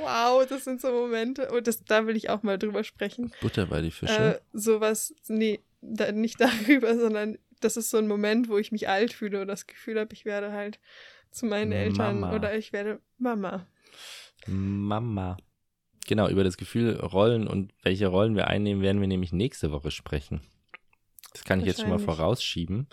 wow, 0.00 0.46
das 0.48 0.64
sind 0.64 0.80
so 0.80 0.90
Momente. 0.90 1.50
Und 1.50 1.66
das, 1.66 1.84
da 1.84 2.06
will 2.06 2.16
ich 2.16 2.30
auch 2.30 2.42
mal 2.42 2.58
drüber 2.58 2.84
sprechen. 2.84 3.32
Butter 3.40 3.66
bei 3.66 3.82
die 3.82 3.90
Fische. 3.90 4.36
Äh, 4.36 4.40
sowas, 4.52 5.14
nee, 5.26 5.60
da, 5.80 6.12
nicht 6.12 6.40
darüber, 6.40 6.96
sondern 6.98 7.38
das 7.60 7.76
ist 7.76 7.90
so 7.90 7.98
ein 7.98 8.08
Moment, 8.08 8.48
wo 8.48 8.58
ich 8.58 8.72
mich 8.72 8.88
alt 8.88 9.12
fühle 9.12 9.40
und 9.42 9.48
das 9.48 9.66
Gefühl 9.66 9.98
habe, 9.98 10.14
ich 10.14 10.24
werde 10.24 10.52
halt 10.52 10.78
zu 11.30 11.46
meinen 11.46 11.72
Eltern 11.72 12.20
Mama. 12.20 12.36
oder 12.36 12.56
ich 12.56 12.72
werde 12.72 13.00
Mama. 13.18 13.66
Mama. 14.46 15.36
Genau, 16.06 16.28
über 16.28 16.44
das 16.44 16.56
Gefühl 16.56 16.96
Rollen 16.96 17.46
und 17.46 17.72
welche 17.82 18.06
Rollen 18.06 18.34
wir 18.34 18.46
einnehmen, 18.48 18.82
werden 18.82 19.00
wir 19.00 19.08
nämlich 19.08 19.32
nächste 19.32 19.70
Woche 19.70 19.90
sprechen. 19.90 20.40
Das 21.32 21.44
kann 21.44 21.60
ich 21.60 21.66
jetzt 21.66 21.80
schon 21.80 21.90
mal 21.90 21.98
vorausschieben. 21.98 22.88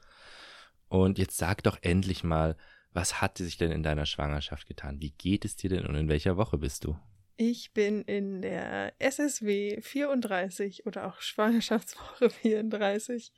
Und 0.89 1.17
jetzt 1.17 1.37
sag 1.37 1.63
doch 1.63 1.77
endlich 1.81 2.23
mal, 2.23 2.55
was 2.93 3.21
hat 3.21 3.37
sich 3.37 3.57
denn 3.57 3.71
in 3.71 3.83
deiner 3.83 4.05
Schwangerschaft 4.05 4.67
getan? 4.67 4.99
Wie 4.99 5.11
geht 5.11 5.45
es 5.45 5.55
dir 5.55 5.69
denn 5.69 5.85
und 5.85 5.95
in 5.95 6.09
welcher 6.09 6.37
Woche 6.37 6.57
bist 6.57 6.83
du? 6.83 6.97
Ich 7.35 7.71
bin 7.73 8.01
in 8.01 8.41
der 8.41 8.93
SSW 8.99 9.79
34 9.81 10.87
oder 10.87 11.05
auch 11.07 11.21
Schwangerschaftswoche 11.21 12.29
34. 12.41 13.31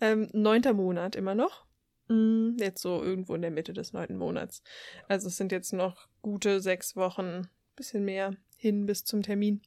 Ähm, 0.00 0.28
neunter 0.32 0.74
Monat 0.74 1.16
immer 1.16 1.34
noch. 1.34 1.66
Mm, 2.08 2.56
Jetzt 2.58 2.82
so 2.82 3.02
irgendwo 3.02 3.34
in 3.34 3.42
der 3.42 3.50
Mitte 3.50 3.72
des 3.72 3.92
neunten 3.92 4.16
Monats. 4.16 4.62
Also 5.08 5.26
es 5.26 5.36
sind 5.36 5.50
jetzt 5.50 5.72
noch 5.72 6.06
gute 6.20 6.60
sechs 6.60 6.94
Wochen, 6.94 7.48
bisschen 7.74 8.04
mehr 8.04 8.36
hin 8.56 8.86
bis 8.86 9.04
zum 9.04 9.22
Termin. 9.22 9.62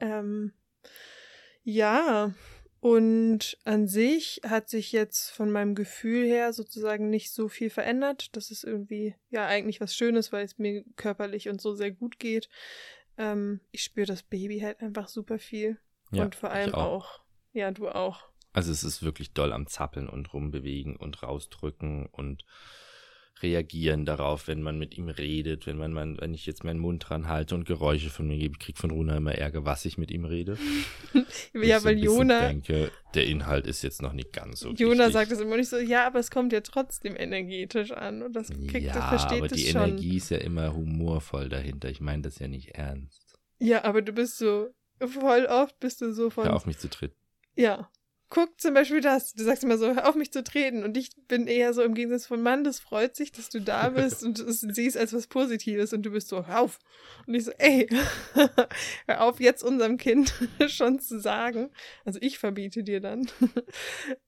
Ähm, 0.00 0.54
ja, 1.62 2.32
Und 2.82 3.58
an 3.62 3.86
sich 3.86 4.40
hat 4.44 4.68
sich 4.68 4.90
jetzt 4.90 5.30
von 5.30 5.52
meinem 5.52 5.76
Gefühl 5.76 6.26
her 6.26 6.52
sozusagen 6.52 7.10
nicht 7.10 7.30
so 7.30 7.46
viel 7.46 7.70
verändert. 7.70 8.34
Das 8.34 8.50
ist 8.50 8.64
irgendwie 8.64 9.14
ja 9.30 9.46
eigentlich 9.46 9.80
was 9.80 9.94
Schönes, 9.94 10.32
weil 10.32 10.44
es 10.44 10.58
mir 10.58 10.82
körperlich 10.96 11.48
und 11.48 11.60
so 11.60 11.76
sehr 11.76 11.92
gut 11.92 12.18
geht. 12.18 12.48
Ähm, 13.16 13.60
ich 13.70 13.84
spüre 13.84 14.08
das 14.08 14.24
Baby 14.24 14.58
halt 14.58 14.80
einfach 14.80 15.06
super 15.06 15.38
viel. 15.38 15.78
Ja, 16.10 16.24
und 16.24 16.34
vor 16.34 16.50
allem 16.50 16.74
auch. 16.74 16.80
auch. 16.82 17.20
Ja, 17.52 17.70
du 17.70 17.88
auch. 17.88 18.26
Also 18.52 18.72
es 18.72 18.82
ist 18.82 19.04
wirklich 19.04 19.32
doll 19.32 19.52
am 19.52 19.68
Zappeln 19.68 20.08
und 20.08 20.34
rumbewegen 20.34 20.96
und 20.96 21.22
rausdrücken 21.22 22.06
und 22.06 22.44
reagieren 23.40 24.04
darauf, 24.04 24.46
wenn 24.46 24.62
man 24.62 24.78
mit 24.78 24.96
ihm 24.96 25.08
redet, 25.08 25.66
wenn 25.66 25.76
man, 25.76 25.92
man 25.92 26.20
wenn 26.20 26.34
ich 26.34 26.46
jetzt 26.46 26.64
meinen 26.64 26.78
Mund 26.78 27.08
dran 27.08 27.28
halte 27.28 27.54
und 27.54 27.64
Geräusche 27.64 28.10
von 28.10 28.26
mir 28.26 28.38
gebe. 28.38 28.54
Ich 28.58 28.64
krieg 28.64 28.78
von 28.78 28.90
Runa 28.90 29.16
immer 29.16 29.34
Ärger, 29.34 29.64
was 29.64 29.84
ich 29.84 29.98
mit 29.98 30.10
ihm 30.10 30.24
rede. 30.24 30.58
ja, 31.54 31.78
ich 31.78 31.84
weil 31.84 31.98
so 31.98 32.04
Jona, 32.04 32.48
denke, 32.48 32.92
der 33.14 33.26
Inhalt 33.26 33.66
ist 33.66 33.82
jetzt 33.82 34.02
noch 34.02 34.12
nicht 34.12 34.32
ganz 34.32 34.60
so 34.60 34.70
Jona 34.72 34.98
wichtig. 34.98 35.12
sagt 35.12 35.32
es 35.32 35.40
immer 35.40 35.56
nicht 35.56 35.68
so, 35.68 35.78
ja, 35.78 36.06
aber 36.06 36.18
es 36.18 36.30
kommt 36.30 36.52
ja 36.52 36.60
trotzdem 36.60 37.16
energetisch 37.16 37.90
an 37.90 38.22
und 38.22 38.34
das 38.34 38.48
kriegt, 38.48 38.86
ja, 38.86 38.94
er 38.94 39.08
versteht 39.08 39.38
aber 39.38 39.48
die 39.48 39.66
schon. 39.66 39.82
Energie 39.82 40.16
ist 40.16 40.30
ja 40.30 40.38
immer 40.38 40.74
humorvoll 40.74 41.48
dahinter. 41.48 41.88
Ich 41.90 42.00
meine 42.00 42.22
das 42.22 42.38
ja 42.38 42.48
nicht 42.48 42.70
ernst. 42.70 43.38
Ja, 43.58 43.84
aber 43.84 44.02
du 44.02 44.12
bist 44.12 44.38
so, 44.38 44.68
voll 45.00 45.46
oft 45.46 45.78
bist 45.80 46.00
du 46.00 46.12
so 46.12 46.30
von, 46.30 46.44
Hör 46.44 46.54
auf 46.54 46.66
mich 46.66 46.78
zu 46.78 46.88
treten. 46.88 47.14
ja, 47.56 47.88
guck 48.32 48.58
zum 48.58 48.72
Beispiel 48.72 49.02
das, 49.02 49.34
du 49.34 49.44
sagst 49.44 49.62
immer 49.62 49.76
so, 49.76 49.94
hör 49.94 50.08
auf 50.08 50.14
mich 50.14 50.32
zu 50.32 50.42
treten 50.42 50.84
und 50.84 50.96
ich 50.96 51.10
bin 51.28 51.46
eher 51.46 51.74
so 51.74 51.82
im 51.82 51.92
Gegensatz 51.92 52.26
von 52.26 52.40
Mann, 52.40 52.64
das 52.64 52.80
freut 52.80 53.14
sich, 53.14 53.30
dass 53.30 53.50
du 53.50 53.60
da 53.60 53.88
bist 53.90 54.24
und 54.24 54.38
es 54.38 54.60
siehst 54.60 54.96
als 54.96 55.12
was 55.12 55.26
Positives 55.26 55.92
und 55.92 56.02
du 56.02 56.10
bist 56.10 56.28
so, 56.28 56.46
hör 56.46 56.62
auf. 56.62 56.78
Und 57.26 57.34
ich 57.34 57.44
so, 57.44 57.52
ey, 57.58 57.90
hör 59.06 59.20
auf 59.20 59.38
jetzt 59.38 59.62
unserem 59.62 59.98
Kind 59.98 60.32
schon 60.68 60.98
zu 60.98 61.20
sagen, 61.20 61.68
also 62.06 62.18
ich 62.22 62.38
verbiete 62.38 62.82
dir 62.82 63.00
dann, 63.00 63.28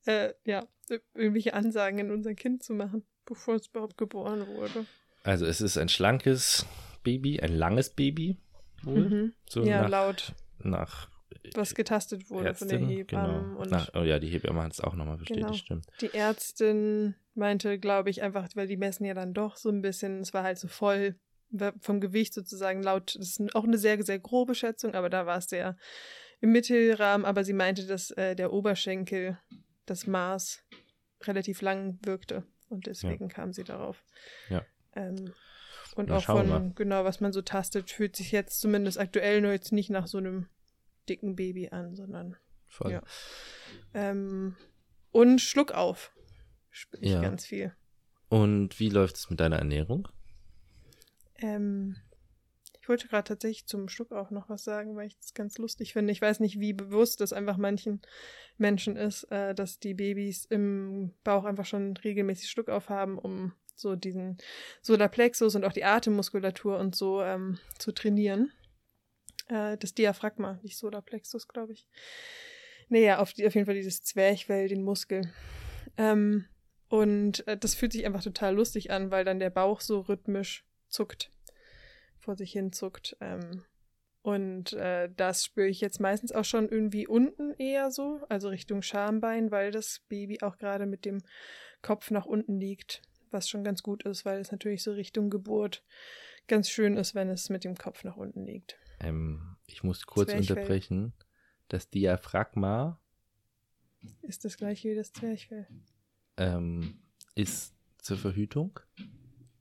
äh, 0.05 0.34
ja, 0.44 0.66
irgendwelche 1.14 1.55
Ansagen 1.55 1.98
in 1.98 2.11
unser 2.11 2.34
Kind 2.34 2.62
zu 2.62 2.74
machen, 2.74 3.07
bevor 3.24 3.55
es 3.55 3.68
überhaupt 3.68 3.96
geboren 3.96 4.46
wurde. 4.48 4.84
Also 5.22 5.46
es 5.46 5.62
ist 5.62 5.78
ein 5.78 5.88
schlankes 5.88 6.66
Baby, 7.05 7.40
ein 7.40 7.55
langes 7.55 7.88
Baby. 7.88 8.36
Wohl. 8.82 9.09
Mhm. 9.09 9.32
So 9.48 9.64
Ja, 9.64 9.80
nach, 9.80 9.88
laut, 9.88 10.32
nach 10.59 11.14
was 11.55 11.74
getastet 11.74 12.30
wurde 12.30 12.55
von 12.55 12.68
den 12.68 12.82
Ärztin, 12.82 12.97
Hebammen 12.97 13.42
genau. 13.45 13.61
und 13.61 13.70
Nach, 13.70 13.90
oh 13.95 14.03
ja, 14.03 14.18
die 14.18 14.28
Hebamme 14.28 14.62
hat 14.62 14.72
es 14.72 14.80
auch 14.80 14.95
nochmal 14.95 15.16
bestätigt, 15.18 15.47
Genau. 15.47 15.57
stimmt. 15.57 15.86
Die 16.01 16.14
Ärztin 16.14 17.14
meinte, 17.34 17.78
glaube 17.78 18.11
ich, 18.11 18.22
einfach, 18.22 18.49
weil 18.55 18.66
die 18.66 18.76
messen 18.76 19.05
ja 19.05 19.14
dann 19.14 19.34
doch 19.34 19.57
so 19.57 19.68
ein 19.68 19.82
bisschen, 19.82 20.20
es 20.20 20.32
war 20.32 20.42
halt 20.42 20.59
so 20.59 20.68
voll 20.68 21.16
vom 21.80 22.01
Gewicht 22.01 22.34
sozusagen 22.34 22.82
laut, 22.82 23.14
das 23.14 23.38
ist 23.38 23.55
auch 23.55 23.64
eine 23.64 23.78
sehr, 23.78 24.03
sehr 24.03 24.18
grobe 24.18 24.55
Schätzung, 24.57 24.95
aber 24.95 25.09
da 25.09 25.26
war 25.26 25.38
es 25.38 25.47
sehr 25.47 25.76
im 26.40 26.51
Mittelrahmen, 26.51 27.24
aber 27.24 27.45
sie 27.45 27.53
meinte, 27.53 27.86
dass 27.86 28.11
äh, 28.12 28.34
der 28.34 28.53
Oberschenkel, 28.53 29.38
das 29.86 30.07
Maß 30.07 30.64
relativ 31.22 31.61
lang 31.62 31.99
wirkte 32.03 32.45
und 32.68 32.86
deswegen 32.86 33.28
kam 33.28 33.53
sie 33.53 33.64
darauf. 33.64 34.03
Ja. 34.49 34.64
Ähm, 34.97 35.32
und 35.95 36.09
Na, 36.09 36.16
auch 36.16 36.24
von, 36.24 36.74
genau, 36.74 37.05
was 37.05 37.20
man 37.20 37.32
so 37.32 37.40
tastet, 37.42 37.90
fühlt 37.90 38.16
sich 38.16 38.32
jetzt 38.32 38.61
zumindest 38.61 38.99
aktuell 38.99 39.40
nur 39.40 39.53
jetzt 39.53 39.72
nicht 39.72 39.90
nach 39.90 40.07
so 40.07 40.18
einem 40.18 40.49
dicken 41.09 41.36
Baby 41.36 41.68
an, 41.68 41.94
sondern 41.94 42.36
Voll. 42.66 42.92
Ja. 42.92 43.02
ähm, 43.94 44.57
und 45.12 45.40
Schluck 45.40 45.72
auf. 45.72 46.12
Spüre 46.70 47.02
ich 47.02 47.12
Ja. 47.12 47.20
ganz 47.20 47.46
viel. 47.46 47.72
Und 48.28 48.80
wie 48.80 48.88
läuft 48.88 49.16
es 49.16 49.30
mit 49.30 49.38
deiner 49.40 49.59
Ernährung? 49.59 50.09
Ähm, 51.36 51.96
ich 52.80 52.88
wollte 52.88 53.09
gerade 53.09 53.28
tatsächlich 53.28 53.66
zum 53.66 53.88
Schluck 53.88 54.12
auf 54.12 54.30
noch 54.30 54.48
was 54.50 54.64
sagen, 54.64 54.94
weil 54.96 55.07
ich 55.07 55.16
das 55.18 55.32
ganz 55.34 55.57
lustig 55.59 55.92
finde. 55.92 56.12
Ich 56.12 56.20
weiß 56.20 56.40
nicht, 56.40 56.61
wie 56.61 56.72
bewusst 56.72 57.20
das 57.20 57.32
einfach 57.32 57.57
manchen 57.57 58.02
Menschen 58.59 58.96
ist, 58.96 59.24
äh, 59.30 59.55
dass 59.55 59.78
die 59.78 59.94
Babys 59.94 60.44
im 60.46 61.12
Bauch 61.24 61.44
einfach 61.44 61.64
schon 61.64 61.96
regelmäßig 61.96 62.50
Schluck 62.50 62.68
auf 62.68 62.88
haben, 62.88 63.18
um 63.18 63.52
so 63.74 63.96
diesen 63.96 64.38
Solarplexus 64.82 65.55
und 65.55 65.64
auch 65.64 65.72
die 65.72 65.84
Atemmuskulatur 65.84 66.78
und 66.78 66.94
so 66.94 67.22
ähm, 67.22 67.59
zu 67.78 67.92
trainieren. 67.92 68.52
Äh, 69.49 69.76
das 69.78 69.95
Diaphragma, 69.95 70.59
nicht 70.62 70.78
Solarplexus, 70.78 71.49
glaube 71.49 71.72
ich. 71.72 71.86
Naja, 72.88 73.18
auf, 73.18 73.32
die, 73.32 73.47
auf 73.47 73.55
jeden 73.55 73.66
Fall 73.66 73.74
dieses 73.74 74.03
Zwerchfell, 74.03 74.68
den 74.68 74.82
Muskel. 74.82 75.32
Ähm, 75.97 76.47
und 76.88 77.47
äh, 77.49 77.57
das 77.57 77.74
fühlt 77.74 77.92
sich 77.92 78.05
einfach 78.05 78.22
total 78.22 78.55
lustig 78.55 78.90
an, 78.90 79.11
weil 79.11 79.24
dann 79.24 79.38
der 79.38 79.51
Bauch 79.51 79.80
so 79.80 80.01
rhythmisch 80.01 80.64
zuckt, 80.88 81.30
vor 82.18 82.36
sich 82.36 82.53
hin 82.53 82.72
zuckt. 82.72 83.16
Ähm, 83.20 83.64
und 84.22 84.72
äh, 84.74 85.11
das 85.14 85.45
spüre 85.45 85.66
ich 85.66 85.80
jetzt 85.80 86.01
meistens 86.01 86.32
auch 86.32 86.45
schon 86.45 86.68
irgendwie 86.68 87.07
unten 87.07 87.53
eher 87.59 87.90
so, 87.90 88.20
also 88.28 88.49
Richtung 88.49 88.80
Schambein, 88.80 89.51
weil 89.51 89.70
das 89.70 90.01
Baby 90.09 90.40
auch 90.40 90.57
gerade 90.57 90.86
mit 90.86 91.05
dem 91.05 91.22
Kopf 91.82 92.11
nach 92.11 92.24
unten 92.24 92.59
liegt, 92.59 93.03
was 93.30 93.49
schon 93.49 93.64
ganz 93.64 93.82
gut 93.82 94.05
ist, 94.05 94.24
weil 94.24 94.40
es 94.40 94.51
natürlich 94.51 94.82
so 94.82 94.92
Richtung 94.92 95.28
Geburt 95.28 95.84
ganz 96.47 96.70
schön 96.70 96.97
ist, 96.97 97.14
wenn 97.14 97.28
es 97.28 97.51
mit 97.51 97.64
dem 97.64 97.76
Kopf 97.76 98.05
nach 98.05 98.16
unten 98.16 98.47
liegt. 98.47 98.78
Ähm, 99.01 99.57
ich 99.66 99.82
muss 99.82 100.07
kurz 100.07 100.30
Zwerchfell. 100.30 100.57
unterbrechen. 100.57 101.12
Das 101.68 101.88
Diaphragma 101.90 103.01
Ist 104.22 104.45
das 104.45 104.57
gleiche 104.57 104.90
wie 104.90 104.95
das 104.95 105.12
Zwerchfell? 105.12 105.66
ähm, 106.36 106.99
ist 107.34 107.74
zur 107.99 108.18
Verhütung. 108.18 108.78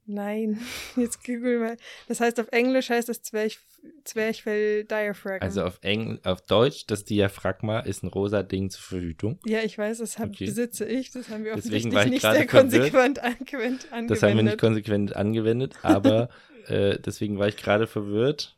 Nein, 0.05 0.59
jetzt 0.97 1.23
google 1.23 1.59
mal. 1.59 1.77
Das 2.09 2.19
heißt, 2.19 2.37
auf 2.41 2.49
Englisch 2.51 2.89
heißt 2.89 3.07
das 3.07 3.21
Zwerch 3.21 3.59
Zwerchfell 4.03 4.83
Diaphragm. 4.85 5.41
Also 5.41 5.63
auf, 5.63 5.79
Engl 5.81 6.19
auf 6.23 6.41
Deutsch, 6.41 6.85
das 6.87 7.05
Diaphragma 7.05 7.79
ist 7.79 8.03
ein 8.03 8.07
rosa 8.07 8.43
Ding 8.43 8.69
zur 8.69 8.81
Verhütung. 8.81 9.39
ja, 9.45 9.61
ich 9.61 9.77
weiß, 9.77 9.99
das 9.99 10.19
hab, 10.19 10.29
Okay. 10.29 10.45
besitze 10.45 10.85
ich. 10.85 11.11
Das 11.11 11.29
haben 11.29 11.45
wir 11.45 11.55
Deswegen 11.55 11.87
offensichtlich 11.95 12.11
nicht 12.11 12.21
sehr 12.21 12.47
konsequent 12.47 13.19
angewendet. 13.19 13.87
angewendet. 13.91 14.11
Das 14.11 14.23
haben 14.23 14.35
wir 14.35 14.43
nicht 14.43 14.57
konsequent 14.57 15.15
angewendet, 15.15 15.75
aber 15.83 16.29
äh, 16.67 16.99
deswegen 16.99 17.39
war 17.39 17.47
ich 17.47 17.55
gerade 17.57 17.87
verwirrt. 17.87 18.57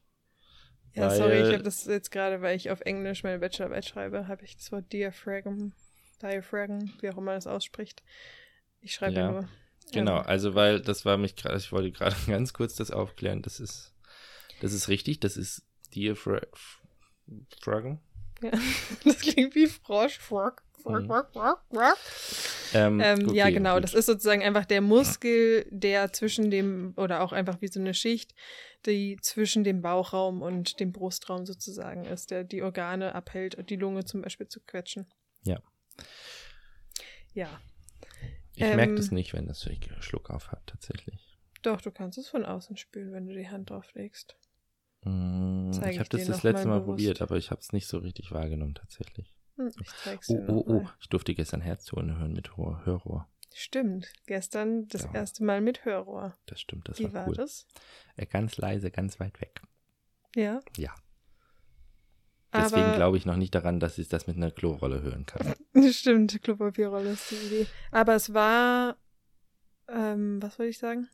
Ja, 0.95 1.09
sorry, 1.09 1.41
ich 1.41 1.53
habe 1.53 1.63
das 1.63 1.85
jetzt 1.85 2.11
gerade, 2.11 2.41
weil 2.41 2.55
ich 2.55 2.71
auf 2.71 2.81
Englisch 2.81 3.23
meine 3.23 3.39
Bachelorarbeit 3.39 3.85
schreibe, 3.85 4.27
habe 4.27 4.45
ich 4.45 4.55
das 4.55 4.71
Wort 4.71 4.91
Diaphragm, 4.93 5.73
Diaphragm, 6.21 6.93
wie 7.01 7.09
auch 7.09 7.17
immer 7.17 7.33
das 7.33 7.47
ausspricht. 7.47 8.01
Ich 8.81 8.93
schreibe 8.93 9.15
Ja, 9.15 9.31
nur. 9.31 9.49
Genau, 9.91 10.19
Ähm, 10.19 10.25
also 10.25 10.55
weil 10.55 10.81
das 10.81 11.05
war 11.05 11.17
mich 11.17 11.35
gerade, 11.35 11.57
ich 11.57 11.71
wollte 11.71 11.91
gerade 11.91 12.15
ganz 12.27 12.53
kurz 12.53 12.75
das 12.75 12.91
aufklären. 12.91 13.41
Das 13.41 13.59
ist, 13.59 13.93
das 14.61 14.73
ist 14.73 14.87
richtig, 14.87 15.19
das 15.19 15.37
ist 15.37 15.63
Diaphragm. 15.93 16.39
ja. 18.41 18.51
Das 19.03 19.19
klingt 19.19 19.55
wie 19.55 19.67
Frosch. 19.67 20.17
Frog. 20.19 20.61
Frog, 20.81 21.01
Mhm. 21.01 21.07
frog, 21.07 21.27
frog, 21.33 21.61
frog. 21.71 21.97
Ähm, 22.73 22.99
Ähm, 22.99 23.33
ja, 23.33 23.45
okay, 23.45 23.53
genau. 23.55 23.75
gut. 23.75 23.83
Das 23.85 23.95
ist 23.95 24.05
sozusagen 24.05 24.43
einfach 24.43 24.65
der 24.65 24.81
Muskel, 24.81 25.65
der 25.71 26.13
zwischen 26.13 26.51
dem, 26.51 26.93
oder 26.95 27.21
auch 27.21 27.31
einfach 27.31 27.59
wie 27.61 27.67
so 27.69 27.79
eine 27.79 27.95
Schicht, 27.95 28.35
die 28.85 29.17
zwischen 29.21 29.63
dem 29.63 29.81
Bauchraum 29.81 30.41
und 30.41 30.79
dem 30.79 30.91
Brustraum 30.91 31.45
sozusagen 31.45 32.05
ist, 32.05 32.31
der 32.31 32.43
die 32.43 32.61
Organe 32.61 33.15
abhält, 33.15 33.69
die 33.69 33.75
Lunge 33.75 34.05
zum 34.05 34.21
Beispiel 34.21 34.47
zu 34.47 34.59
quetschen. 34.61 35.05
Ja. 35.43 35.59
Ja, 37.33 37.49
Ich 38.53 38.61
merke 38.61 38.91
ähm, 38.91 38.95
das 38.95 39.11
nicht, 39.11 39.33
wenn 39.33 39.47
das 39.47 39.67
Schluck 39.99 40.29
auf 40.29 40.51
hat, 40.51 40.65
tatsächlich. 40.67 41.37
doch, 41.63 41.81
du 41.81 41.91
kannst 41.91 42.17
es 42.17 42.29
von 42.29 42.45
außen 42.45 42.77
spüren, 42.77 43.11
wenn 43.11 43.27
du 43.27 43.33
die 43.33 43.49
Hand 43.49 43.69
drauf 43.69 43.93
legst. 43.93 44.37
Mm, 45.03 45.71
ich 45.71 45.99
habe 45.99 46.09
das 46.09 46.25
das 46.25 46.43
letzte 46.43 46.67
mal 46.67 46.79
Mal 46.79 46.85
probiert, 46.85 47.21
aber 47.21 47.37
ich 47.37 47.51
habe 47.51 47.61
es 47.61 47.73
nicht 47.73 47.87
so 47.87 47.97
richtig 47.99 48.31
wahrgenommen, 48.31 48.75
tatsächlich. 48.75 49.33
Hm, 49.57 49.71
ich 49.81 49.87
zeig's 50.03 50.29
Oh, 50.29 50.33
dir 50.37 50.49
oh, 50.49 50.53
noch 50.53 50.65
oh, 50.67 50.81
mal. 50.81 50.93
ich 50.99 51.09
durfte 51.09 51.35
gestern 51.35 51.61
Herztöne 51.61 52.17
hören 52.17 52.33
mit 52.33 52.57
Hör 52.57 52.85
Hörrohr. 52.85 53.27
Stimmt, 53.57 54.11
gestern 54.27 54.85
das 54.89 55.03
Ja. 55.03 55.13
erste 55.13 55.41
Mal 55.45 55.61
mit 55.61 55.85
Hörrohr. 55.85 56.37
Das 56.45 56.59
stimmt, 56.59 56.89
das 56.89 56.99
Wie 56.99 57.05
war 57.05 57.13
war 57.13 57.27
cool. 57.29 57.35
das? 57.35 57.65
Äh, 58.17 58.25
ganz 58.25 58.57
leise, 58.57 58.91
ganz 58.91 59.17
weit 59.21 59.39
weg. 59.39 59.61
Ja. 60.35 60.59
Ja. 60.75 60.93
Deswegen 62.53 62.95
glaube 62.95 63.15
ich 63.15 63.25
noch 63.25 63.37
nicht 63.37 63.55
daran, 63.55 63.79
dass 63.79 63.97
ich 63.97 64.09
das 64.09 64.27
mit 64.27 64.35
einer 64.35 64.51
Klorolle 64.51 65.01
hören 65.01 65.25
kann. 65.25 65.53
Stimmt, 65.93 66.41
Klopapierrolle 66.43 67.11
ist 67.11 67.31
die 67.31 67.35
Idee. 67.35 67.67
Aber 67.91 68.15
es 68.15 68.33
war, 68.33 68.97
ähm, 69.87 70.41
was 70.41 70.59
wollte 70.59 70.71
ich 70.71 70.77
sagen? 70.77 71.07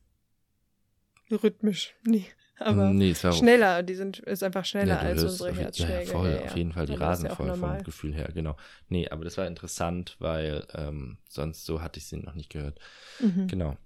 Rhythmisch. 1.30 1.96
Nee, 2.08 2.26
aber 2.62 2.90
nee, 2.92 3.14
schneller. 3.14 3.84
Die 3.84 3.96
sind, 3.96 4.20
ist 4.20 4.44
einfach 4.44 4.66
schneller 4.66 4.96
Ja, 4.96 5.00
als 5.00 5.24
unsere 5.24 5.54
Herzschläge. 5.54 6.12
Ja, 6.12 6.18
voll, 6.18 6.30
ja, 6.36 6.42
auf 6.42 6.56
jeden 6.56 6.74
Fall 6.74 6.86
die 6.86 6.94
Aber 6.94 7.06
Rasen 7.06 7.30
voll 7.30 7.50
vom 7.50 7.60
normal. 7.62 7.84
Gefühl 7.84 8.14
her, 8.14 8.30
genau. 8.34 8.56
Nee, 8.90 9.08
aber 9.10 9.24
das 9.24 9.38
war 9.38 9.48
interessant, 9.48 10.16
weil 10.20 10.66
ähm, 10.74 11.18
sonst 11.30 11.66
so 11.66 11.82
hatte 11.82 12.00
ich 12.00 12.06
sie 12.08 12.18
noch 12.18 12.36
nicht 12.36 12.50
gehört. 12.50 12.80
Mhm, 13.20 13.48
Genau. 13.48 13.78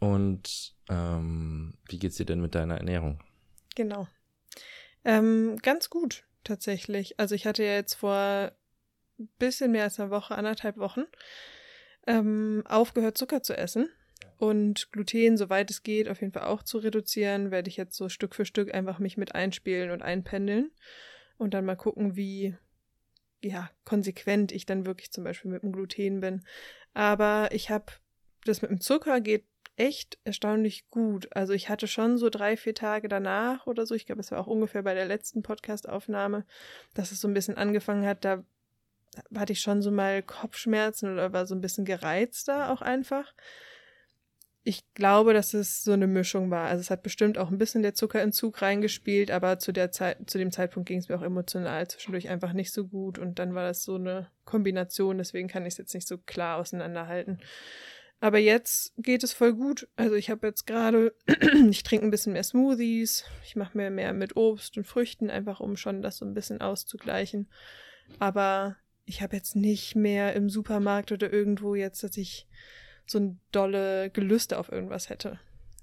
Und 0.00 0.74
ähm, 0.88 1.74
wie 1.88 1.98
geht's 1.98 2.16
dir 2.16 2.26
denn 2.26 2.40
mit 2.40 2.54
deiner 2.54 2.76
Ernährung? 2.76 3.20
Genau. 3.76 4.08
Ähm, 5.04 5.58
ganz 5.62 5.90
gut, 5.90 6.24
tatsächlich. 6.44 7.20
Also 7.20 7.34
ich 7.34 7.46
hatte 7.46 7.62
ja 7.62 7.74
jetzt 7.74 7.94
vor 7.94 8.52
ein 9.18 9.28
bisschen 9.38 9.70
mehr 9.72 9.84
als 9.84 10.00
einer 10.00 10.10
Woche, 10.10 10.34
anderthalb 10.34 10.76
Wochen, 10.76 11.04
ähm, 12.06 12.64
aufgehört, 12.68 13.16
Zucker 13.16 13.42
zu 13.42 13.56
essen. 13.56 13.88
Und 14.42 14.90
Gluten, 14.90 15.36
soweit 15.36 15.70
es 15.70 15.84
geht, 15.84 16.08
auf 16.08 16.20
jeden 16.20 16.32
Fall 16.32 16.48
auch 16.48 16.64
zu 16.64 16.78
reduzieren, 16.78 17.52
werde 17.52 17.68
ich 17.68 17.76
jetzt 17.76 17.96
so 17.96 18.08
Stück 18.08 18.34
für 18.34 18.44
Stück 18.44 18.74
einfach 18.74 18.98
mich 18.98 19.16
mit 19.16 19.36
einspielen 19.36 19.92
und 19.92 20.02
einpendeln. 20.02 20.72
Und 21.38 21.54
dann 21.54 21.64
mal 21.64 21.76
gucken, 21.76 22.16
wie 22.16 22.56
ja, 23.40 23.70
konsequent 23.84 24.50
ich 24.50 24.66
dann 24.66 24.84
wirklich 24.84 25.12
zum 25.12 25.22
Beispiel 25.22 25.52
mit 25.52 25.62
dem 25.62 25.70
Gluten 25.70 26.18
bin. 26.18 26.42
Aber 26.92 27.50
ich 27.52 27.70
habe, 27.70 27.92
das 28.44 28.62
mit 28.62 28.72
dem 28.72 28.80
Zucker 28.80 29.20
geht 29.20 29.44
echt 29.76 30.18
erstaunlich 30.24 30.90
gut. 30.90 31.28
Also 31.36 31.52
ich 31.52 31.68
hatte 31.68 31.86
schon 31.86 32.18
so 32.18 32.28
drei, 32.28 32.56
vier 32.56 32.74
Tage 32.74 33.06
danach 33.06 33.68
oder 33.68 33.86
so, 33.86 33.94
ich 33.94 34.06
glaube, 34.06 34.22
es 34.22 34.32
war 34.32 34.40
auch 34.40 34.48
ungefähr 34.48 34.82
bei 34.82 34.94
der 34.94 35.06
letzten 35.06 35.44
Podcast-Aufnahme, 35.44 36.44
dass 36.94 37.12
es 37.12 37.20
so 37.20 37.28
ein 37.28 37.34
bisschen 37.34 37.56
angefangen 37.56 38.04
hat, 38.04 38.24
da 38.24 38.44
hatte 39.36 39.52
ich 39.52 39.60
schon 39.60 39.82
so 39.82 39.92
mal 39.92 40.20
Kopfschmerzen 40.20 41.12
oder 41.12 41.32
war 41.32 41.46
so 41.46 41.54
ein 41.54 41.60
bisschen 41.60 41.84
gereizter 41.84 42.72
auch 42.72 42.82
einfach. 42.82 43.32
Ich 44.64 44.84
glaube, 44.94 45.34
dass 45.34 45.54
es 45.54 45.82
so 45.82 45.92
eine 45.92 46.06
Mischung 46.06 46.50
war. 46.50 46.68
Also 46.68 46.80
es 46.80 46.90
hat 46.90 47.02
bestimmt 47.02 47.36
auch 47.36 47.50
ein 47.50 47.58
bisschen 47.58 47.82
der 47.82 47.94
Zuckerentzug 47.94 48.62
reingespielt, 48.62 49.32
aber 49.32 49.58
zu 49.58 49.72
der 49.72 49.90
Zeit, 49.90 50.30
zu 50.30 50.38
dem 50.38 50.52
Zeitpunkt 50.52 50.88
ging 50.88 50.98
es 50.98 51.08
mir 51.08 51.16
auch 51.16 51.22
emotional 51.22 51.88
zwischendurch 51.88 52.28
einfach 52.28 52.52
nicht 52.52 52.72
so 52.72 52.86
gut 52.86 53.18
und 53.18 53.40
dann 53.40 53.54
war 53.54 53.64
das 53.64 53.82
so 53.82 53.96
eine 53.96 54.30
Kombination, 54.44 55.18
deswegen 55.18 55.48
kann 55.48 55.66
ich 55.66 55.74
es 55.74 55.78
jetzt 55.78 55.94
nicht 55.94 56.06
so 56.06 56.16
klar 56.16 56.58
auseinanderhalten. 56.58 57.40
Aber 58.20 58.38
jetzt 58.38 58.94
geht 58.98 59.24
es 59.24 59.32
voll 59.32 59.52
gut. 59.52 59.88
Also 59.96 60.14
ich 60.14 60.30
habe 60.30 60.46
jetzt 60.46 60.64
gerade, 60.64 61.12
ich 61.70 61.82
trinke 61.82 62.06
ein 62.06 62.12
bisschen 62.12 62.34
mehr 62.34 62.44
Smoothies, 62.44 63.24
ich 63.44 63.56
mache 63.56 63.76
mir 63.76 63.90
mehr 63.90 64.12
mit 64.12 64.36
Obst 64.36 64.76
und 64.76 64.86
Früchten, 64.86 65.28
einfach 65.28 65.58
um 65.58 65.76
schon 65.76 66.02
das 66.02 66.18
so 66.18 66.24
ein 66.24 66.34
bisschen 66.34 66.60
auszugleichen. 66.60 67.50
Aber 68.20 68.76
ich 69.06 69.22
habe 69.22 69.34
jetzt 69.34 69.56
nicht 69.56 69.96
mehr 69.96 70.34
im 70.34 70.48
Supermarkt 70.48 71.10
oder 71.10 71.32
irgendwo 71.32 71.74
jetzt, 71.74 72.04
dass 72.04 72.16
ich 72.16 72.46
so 73.12 73.18
ein 73.18 73.40
dolle 73.52 74.10
Gelüste 74.10 74.58
auf 74.58 74.72
irgendwas 74.72 75.08
hätte. 75.08 75.38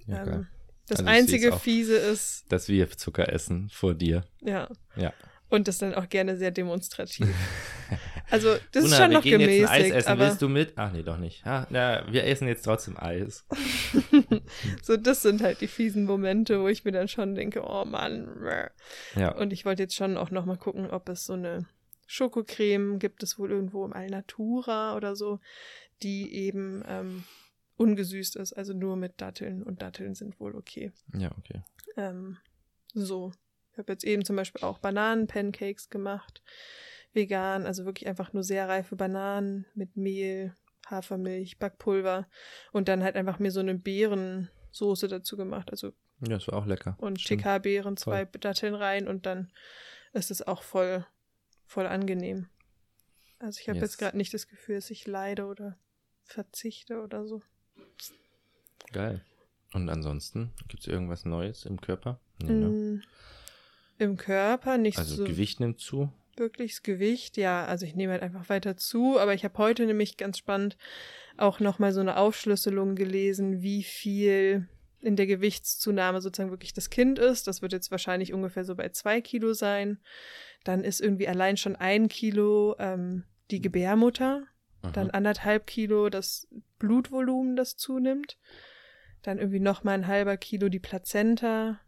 Ja, 0.08 0.26
ähm, 0.26 0.48
das 0.88 1.00
also 1.00 1.10
einzige 1.10 1.54
Fiese 1.54 1.96
ist, 1.96 2.52
dass 2.52 2.68
wir 2.68 2.90
Zucker 2.90 3.32
essen 3.32 3.70
vor 3.70 3.94
dir. 3.94 4.26
Ja. 4.42 4.68
Ja. 4.96 5.14
Und 5.48 5.68
das 5.68 5.80
dann 5.80 5.96
auch 5.96 6.10
gerne 6.10 6.38
sehr 6.38 6.52
demonstrativ. 6.52 7.28
Also, 8.32 8.56
das 8.74 8.86
Una, 8.86 8.94
ist 8.94 9.02
schon 9.02 9.12
noch 9.14 9.24
gehen 9.24 9.40
gemäßigt. 9.40 9.62
Jetzt 9.62 9.72
ein 9.72 9.82
Eis 9.82 9.92
essen. 9.92 10.10
Aber... 10.10 10.28
Willst 10.28 10.42
du 10.44 10.50
mit? 10.50 10.74
Ach 10.76 10.92
nee, 10.92 11.02
doch 11.02 11.18
nicht. 11.18 11.44
Ja, 11.48 11.66
na, 11.72 12.06
wir 12.12 12.26
essen 12.26 12.48
jetzt 12.48 12.62
trotzdem 12.62 12.96
Eis. 12.96 13.48
so, 14.84 14.98
das 14.98 15.24
sind 15.24 15.42
halt 15.42 15.62
die 15.62 15.68
fiesen 15.68 16.06
Momente, 16.06 16.62
wo 16.62 16.68
ich 16.68 16.86
mir 16.86 16.92
dann 16.92 17.08
schon 17.08 17.34
denke, 17.34 17.64
oh 17.68 17.86
Mann. 17.86 18.30
Ja. 19.16 19.36
Und 19.36 19.52
ich 19.52 19.66
wollte 19.66 19.82
jetzt 19.82 19.96
schon 19.96 20.16
auch 20.16 20.30
nochmal 20.30 20.58
gucken, 20.58 20.92
ob 20.92 21.10
es 21.10 21.26
so 21.26 21.34
eine 21.34 21.66
Schokocreme 22.06 23.00
gibt 23.00 23.24
es 23.24 23.38
wohl 23.38 23.52
irgendwo 23.52 23.86
im 23.86 23.94
Alnatura 23.94 24.96
oder 24.96 25.16
so, 25.16 25.40
die 26.04 26.34
eben 26.34 26.84
ähm, 26.88 27.24
ungesüßt 27.78 28.36
ist, 28.36 28.54
also 28.54 28.74
nur 28.74 28.96
mit 28.96 29.22
Datteln 29.22 29.64
und 29.64 29.82
Datteln 29.82 30.16
sind 30.16 30.40
wohl 30.40 30.56
okay. 30.56 30.92
Ja, 31.14 31.32
okay. 31.38 31.62
Ähm, 31.98 32.38
so. 32.94 33.32
Ich 33.72 33.78
habe 33.78 33.94
jetzt 33.94 34.04
eben 34.04 34.26
zum 34.26 34.36
Beispiel 34.36 34.62
auch 34.64 34.80
Bananen-Pancakes 34.80 35.90
gemacht 35.90 36.42
vegan, 37.14 37.66
also 37.66 37.86
wirklich 37.86 38.08
einfach 38.08 38.34
nur 38.34 38.44
sehr 38.44 38.68
reife 38.68 38.96
Bananen 38.96 39.66
mit 39.74 39.96
Mehl, 39.96 40.54
Hafermilch, 40.88 41.58
Backpulver 41.58 42.28
und 42.72 42.88
dann 42.88 43.04
halt 43.04 43.16
einfach 43.16 43.40
mir 43.40 43.52
so 43.52 43.60
eine 43.60 43.76
Beerensoße 43.76 45.08
dazu 45.08 45.38
gemacht. 45.38 45.72
Also 45.72 45.88
ja, 46.22 46.36
das 46.36 46.48
war 46.48 46.56
auch 46.56 46.66
lecker. 46.66 46.98
Und 47.00 47.24
TK-Beeren, 47.24 47.98
zwei 47.98 48.26
Datteln 48.26 48.76
rein 48.76 49.08
und 49.08 49.26
dann 49.26 49.52
ist 50.14 50.32
es 50.32 50.46
auch 50.46 50.64
voll, 50.64 51.06
voll 51.66 51.88
angenehm. 51.88 52.50
Also 53.40 53.60
ich 53.62 53.70
habe 53.70 53.80
yes. 53.80 53.92
jetzt 53.92 53.98
gerade 53.98 54.18
nicht 54.18 54.34
das 54.34 54.48
Gefühl, 54.48 54.76
dass 54.76 54.90
ich 54.90 55.08
leide 55.08 55.46
oder 55.46 55.78
verzichte 56.30 57.02
oder 57.02 57.26
so. 57.26 57.42
Geil. 58.92 59.24
Und 59.74 59.90
ansonsten, 59.90 60.52
gibt 60.68 60.82
es 60.82 60.88
irgendwas 60.88 61.26
Neues 61.26 61.66
im 61.66 61.80
Körper? 61.80 62.20
Nee, 62.42 62.54
ne? 62.54 62.68
mm, 62.68 63.04
Im 64.00 64.18
Körper 64.18 64.78
nicht 64.78 64.98
also 64.98 65.16
so. 65.16 65.22
Also 65.24 65.34
Gewicht 65.34 65.60
nimmt 65.60 65.80
zu? 65.80 66.12
wirklich 66.40 66.72
das 66.72 66.84
Gewicht. 66.84 67.38
Ja, 67.38 67.66
also 67.66 67.86
ich 67.86 67.96
nehme 67.96 68.14
halt 68.14 68.24
einfach 68.24 68.50
weiter 68.50 68.78
zu, 68.78 69.20
aber 69.20 69.34
ich 69.34 69.44
habe 69.44 69.58
heute 69.58 69.86
nämlich 69.86 70.18
ganz 70.18 70.40
spannend 70.40 70.78
auch 71.38 71.60
nochmal 71.60 71.92
so 71.94 72.00
eine 72.00 72.18
Aufschlüsselung 72.18 72.96
gelesen, 72.96 73.62
wie 73.62 73.84
viel 73.84 74.68
in 75.02 75.16
der 75.16 75.28
Gewichtszunahme 75.28 76.20
sozusagen 76.20 76.50
wirklich 76.50 76.74
das 76.74 76.90
Kind 76.90 77.20
ist. 77.20 77.48
Das 77.48 77.62
wird 77.62 77.72
jetzt 77.72 77.92
wahrscheinlich 77.92 78.34
ungefähr 78.34 78.66
so 78.66 78.76
bei 78.76 78.90
zwei 78.90 79.22
Kilo 79.22 79.54
sein. 79.54 80.00
Dann 80.64 80.84
ist 80.84 81.00
irgendwie 81.00 81.28
allein 81.28 81.56
schon 81.56 81.76
ein 81.76 82.10
Kilo 82.10 82.76
ähm, 82.80 83.24
die 83.52 83.62
Gebärmutter, 83.62 84.44
Aha. 84.82 84.92
dann 84.92 85.10
anderthalb 85.10 85.68
Kilo 85.68 86.10
das 86.10 86.48
Blutvolumen, 86.78 87.56
das 87.56 87.78
zunimmt, 87.78 88.38
dann 89.22 89.38
irgendwie 89.38 89.60
nochmal 89.60 89.96
ein 89.96 90.08
halber 90.08 90.38
Kilo 90.38 90.70
die 90.70 90.80
Plazenta, 90.80 91.80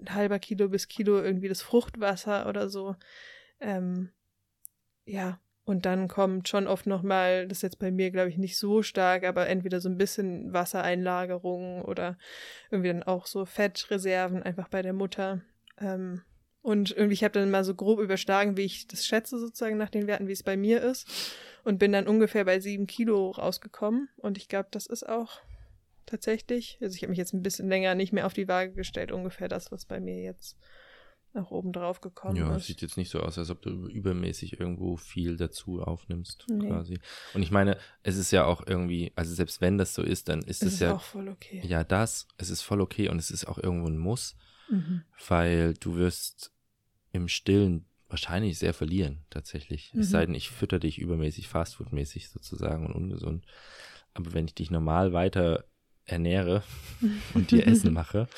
ein 0.00 0.14
halber 0.14 0.38
Kilo 0.38 0.68
bis 0.68 0.88
Kilo 0.88 1.22
irgendwie 1.22 1.48
das 1.48 1.62
Fruchtwasser 1.62 2.48
oder 2.48 2.68
so. 2.68 2.96
Ähm, 3.60 4.10
ja, 5.04 5.40
und 5.64 5.84
dann 5.84 6.06
kommt 6.06 6.48
schon 6.48 6.68
oft 6.68 6.86
nochmal, 6.86 7.48
das 7.48 7.58
ist 7.58 7.62
jetzt 7.62 7.78
bei 7.80 7.90
mir, 7.90 8.12
glaube 8.12 8.28
ich, 8.28 8.38
nicht 8.38 8.56
so 8.56 8.82
stark, 8.82 9.24
aber 9.24 9.48
entweder 9.48 9.80
so 9.80 9.88
ein 9.88 9.98
bisschen 9.98 10.52
Wassereinlagerung 10.52 11.82
oder 11.82 12.18
irgendwie 12.70 12.90
dann 12.90 13.02
auch 13.02 13.26
so 13.26 13.44
Fettreserven 13.44 14.44
einfach 14.44 14.68
bei 14.68 14.82
der 14.82 14.92
Mutter. 14.92 15.42
Ähm, 15.80 16.22
und 16.62 16.90
irgendwie, 16.90 17.14
ich 17.14 17.24
habe 17.24 17.32
dann 17.32 17.50
mal 17.50 17.64
so 17.64 17.74
grob 17.74 17.98
überschlagen, 17.98 18.56
wie 18.56 18.62
ich 18.62 18.86
das 18.86 19.06
schätze, 19.06 19.38
sozusagen 19.38 19.76
nach 19.76 19.90
den 19.90 20.06
Werten, 20.06 20.28
wie 20.28 20.32
es 20.32 20.44
bei 20.44 20.56
mir 20.56 20.82
ist. 20.82 21.08
Und 21.66 21.78
bin 21.78 21.90
dann 21.90 22.06
ungefähr 22.06 22.44
bei 22.44 22.60
sieben 22.60 22.86
Kilo 22.86 23.32
rausgekommen. 23.32 24.08
Und 24.18 24.38
ich 24.38 24.48
glaube, 24.48 24.68
das 24.70 24.86
ist 24.86 25.08
auch 25.08 25.40
tatsächlich, 26.06 26.78
also 26.80 26.94
ich 26.94 27.02
habe 27.02 27.10
mich 27.10 27.18
jetzt 27.18 27.34
ein 27.34 27.42
bisschen 27.42 27.68
länger 27.68 27.96
nicht 27.96 28.12
mehr 28.12 28.26
auf 28.26 28.34
die 28.34 28.46
Waage 28.46 28.72
gestellt, 28.72 29.10
ungefähr 29.10 29.48
das, 29.48 29.72
was 29.72 29.84
bei 29.84 29.98
mir 29.98 30.22
jetzt 30.22 30.56
nach 31.32 31.50
oben 31.50 31.72
drauf 31.72 32.00
gekommen 32.00 32.36
ja, 32.36 32.54
ist. 32.54 32.62
Ja, 32.62 32.66
sieht 32.68 32.82
jetzt 32.82 32.96
nicht 32.96 33.10
so 33.10 33.18
aus, 33.18 33.36
als 33.36 33.50
ob 33.50 33.62
du 33.62 33.88
übermäßig 33.88 34.60
irgendwo 34.60 34.96
viel 34.96 35.36
dazu 35.36 35.82
aufnimmst, 35.82 36.46
nee. 36.48 36.68
quasi. 36.68 37.00
Und 37.34 37.42
ich 37.42 37.50
meine, 37.50 37.78
es 38.04 38.16
ist 38.16 38.30
ja 38.30 38.44
auch 38.44 38.64
irgendwie, 38.64 39.12
also 39.16 39.34
selbst 39.34 39.60
wenn 39.60 39.76
das 39.76 39.92
so 39.92 40.02
ist, 40.02 40.28
dann 40.28 40.42
ist 40.42 40.62
es, 40.62 40.74
es 40.74 40.78
ja. 40.78 40.94
auch 40.94 41.02
voll 41.02 41.28
okay. 41.28 41.62
Ja, 41.66 41.82
das, 41.82 42.28
es 42.38 42.48
ist 42.48 42.62
voll 42.62 42.80
okay 42.80 43.08
und 43.08 43.18
es 43.18 43.32
ist 43.32 43.44
auch 43.46 43.58
irgendwo 43.58 43.88
ein 43.88 43.98
Muss, 43.98 44.36
mhm. 44.70 45.02
weil 45.26 45.74
du 45.74 45.96
wirst 45.96 46.52
im 47.10 47.26
Stillen 47.26 47.86
wahrscheinlich 48.08 48.58
sehr 48.58 48.74
verlieren, 48.74 49.24
tatsächlich. 49.30 49.92
Mhm. 49.92 50.00
Es 50.00 50.10
sei 50.10 50.26
denn, 50.26 50.34
ich 50.34 50.50
fütter 50.50 50.78
dich 50.78 50.98
übermäßig, 50.98 51.48
fastfoodmäßig 51.48 52.28
sozusagen 52.28 52.86
und 52.86 52.94
ungesund. 52.94 53.44
Aber 54.14 54.32
wenn 54.32 54.46
ich 54.46 54.54
dich 54.54 54.70
normal 54.70 55.12
weiter 55.12 55.64
ernähre 56.04 56.62
und 57.34 57.50
dir 57.50 57.66
Essen 57.66 57.92
mache, 57.92 58.28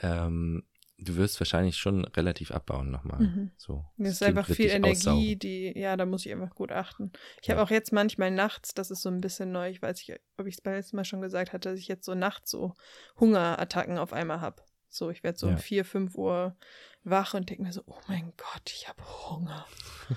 ähm, 0.00 0.64
du 0.98 1.16
wirst 1.16 1.38
wahrscheinlich 1.40 1.76
schon 1.76 2.04
relativ 2.04 2.50
abbauen 2.50 2.90
nochmal. 2.90 3.20
Mhm. 3.20 3.50
So, 3.56 3.84
das, 3.96 4.06
das 4.06 4.12
ist 4.14 4.22
einfach 4.22 4.46
viel 4.46 4.70
Energie, 4.70 4.90
aussaugen. 4.90 5.38
die, 5.38 5.78
ja, 5.78 5.96
da 5.96 6.06
muss 6.06 6.24
ich 6.24 6.32
einfach 6.32 6.54
gut 6.54 6.72
achten. 6.72 7.12
Ich 7.42 7.48
ja. 7.48 7.54
habe 7.54 7.62
auch 7.62 7.70
jetzt 7.70 7.92
manchmal 7.92 8.30
nachts, 8.30 8.74
das 8.74 8.90
ist 8.90 9.02
so 9.02 9.08
ein 9.08 9.20
bisschen 9.20 9.52
neu, 9.52 9.70
ich 9.70 9.82
weiß 9.82 9.98
nicht, 9.98 10.20
ob 10.36 10.46
ich 10.46 10.54
es 10.54 10.60
beim 10.60 10.74
letzten 10.74 10.96
Mal 10.96 11.04
schon 11.04 11.20
gesagt 11.20 11.52
hatte, 11.52 11.70
dass 11.70 11.78
ich 11.78 11.88
jetzt 11.88 12.06
so 12.06 12.14
nachts 12.14 12.50
so 12.50 12.74
Hungerattacken 13.18 13.98
auf 13.98 14.12
einmal 14.12 14.40
habe. 14.40 14.62
So, 14.88 15.10
ich 15.10 15.24
werde 15.24 15.38
so 15.38 15.48
ja. 15.48 15.54
um 15.54 15.58
4, 15.58 15.84
5 15.84 16.14
Uhr 16.16 16.56
wach 17.04 17.34
und 17.34 17.50
denke 17.50 17.62
mir 17.62 17.72
so, 17.72 17.82
oh 17.86 18.00
mein 18.08 18.32
Gott, 18.36 18.72
ich 18.72 18.88
habe 18.88 19.02
Hunger. 19.30 19.66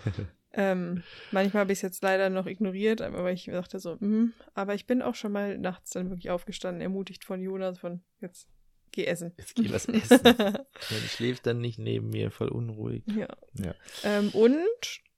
ähm, 0.53 1.03
manchmal 1.31 1.61
habe 1.61 1.73
ich 1.73 1.79
es 1.79 1.83
jetzt 1.83 2.03
leider 2.03 2.29
noch 2.29 2.45
ignoriert, 2.45 3.01
aber 3.01 3.31
ich 3.31 3.45
dachte 3.45 3.79
so, 3.79 3.97
mh, 3.99 4.31
aber 4.53 4.73
ich 4.73 4.88
bin 4.88 5.01
auch 5.01 5.15
schon 5.15 5.31
mal 5.31 5.57
nachts 5.57 5.91
dann 5.91 6.09
wirklich 6.09 6.31
aufgestanden, 6.31 6.81
ermutigt 6.81 7.23
von 7.23 7.41
Jonas, 7.41 7.79
von 7.79 8.01
jetzt 8.21 8.47
Geh 8.91 9.05
essen. 9.05 9.33
Jetzt 9.38 9.55
geh 9.55 9.71
was 9.71 9.85
essen. 9.85 10.19
Man 10.23 11.01
schläft 11.07 11.45
dann 11.45 11.59
nicht 11.59 11.77
neben 11.77 12.09
mir, 12.09 12.31
voll 12.31 12.47
unruhig. 12.47 13.03
Ja. 13.05 13.27
ja. 13.53 13.75
Ähm, 14.03 14.29
und 14.29 14.57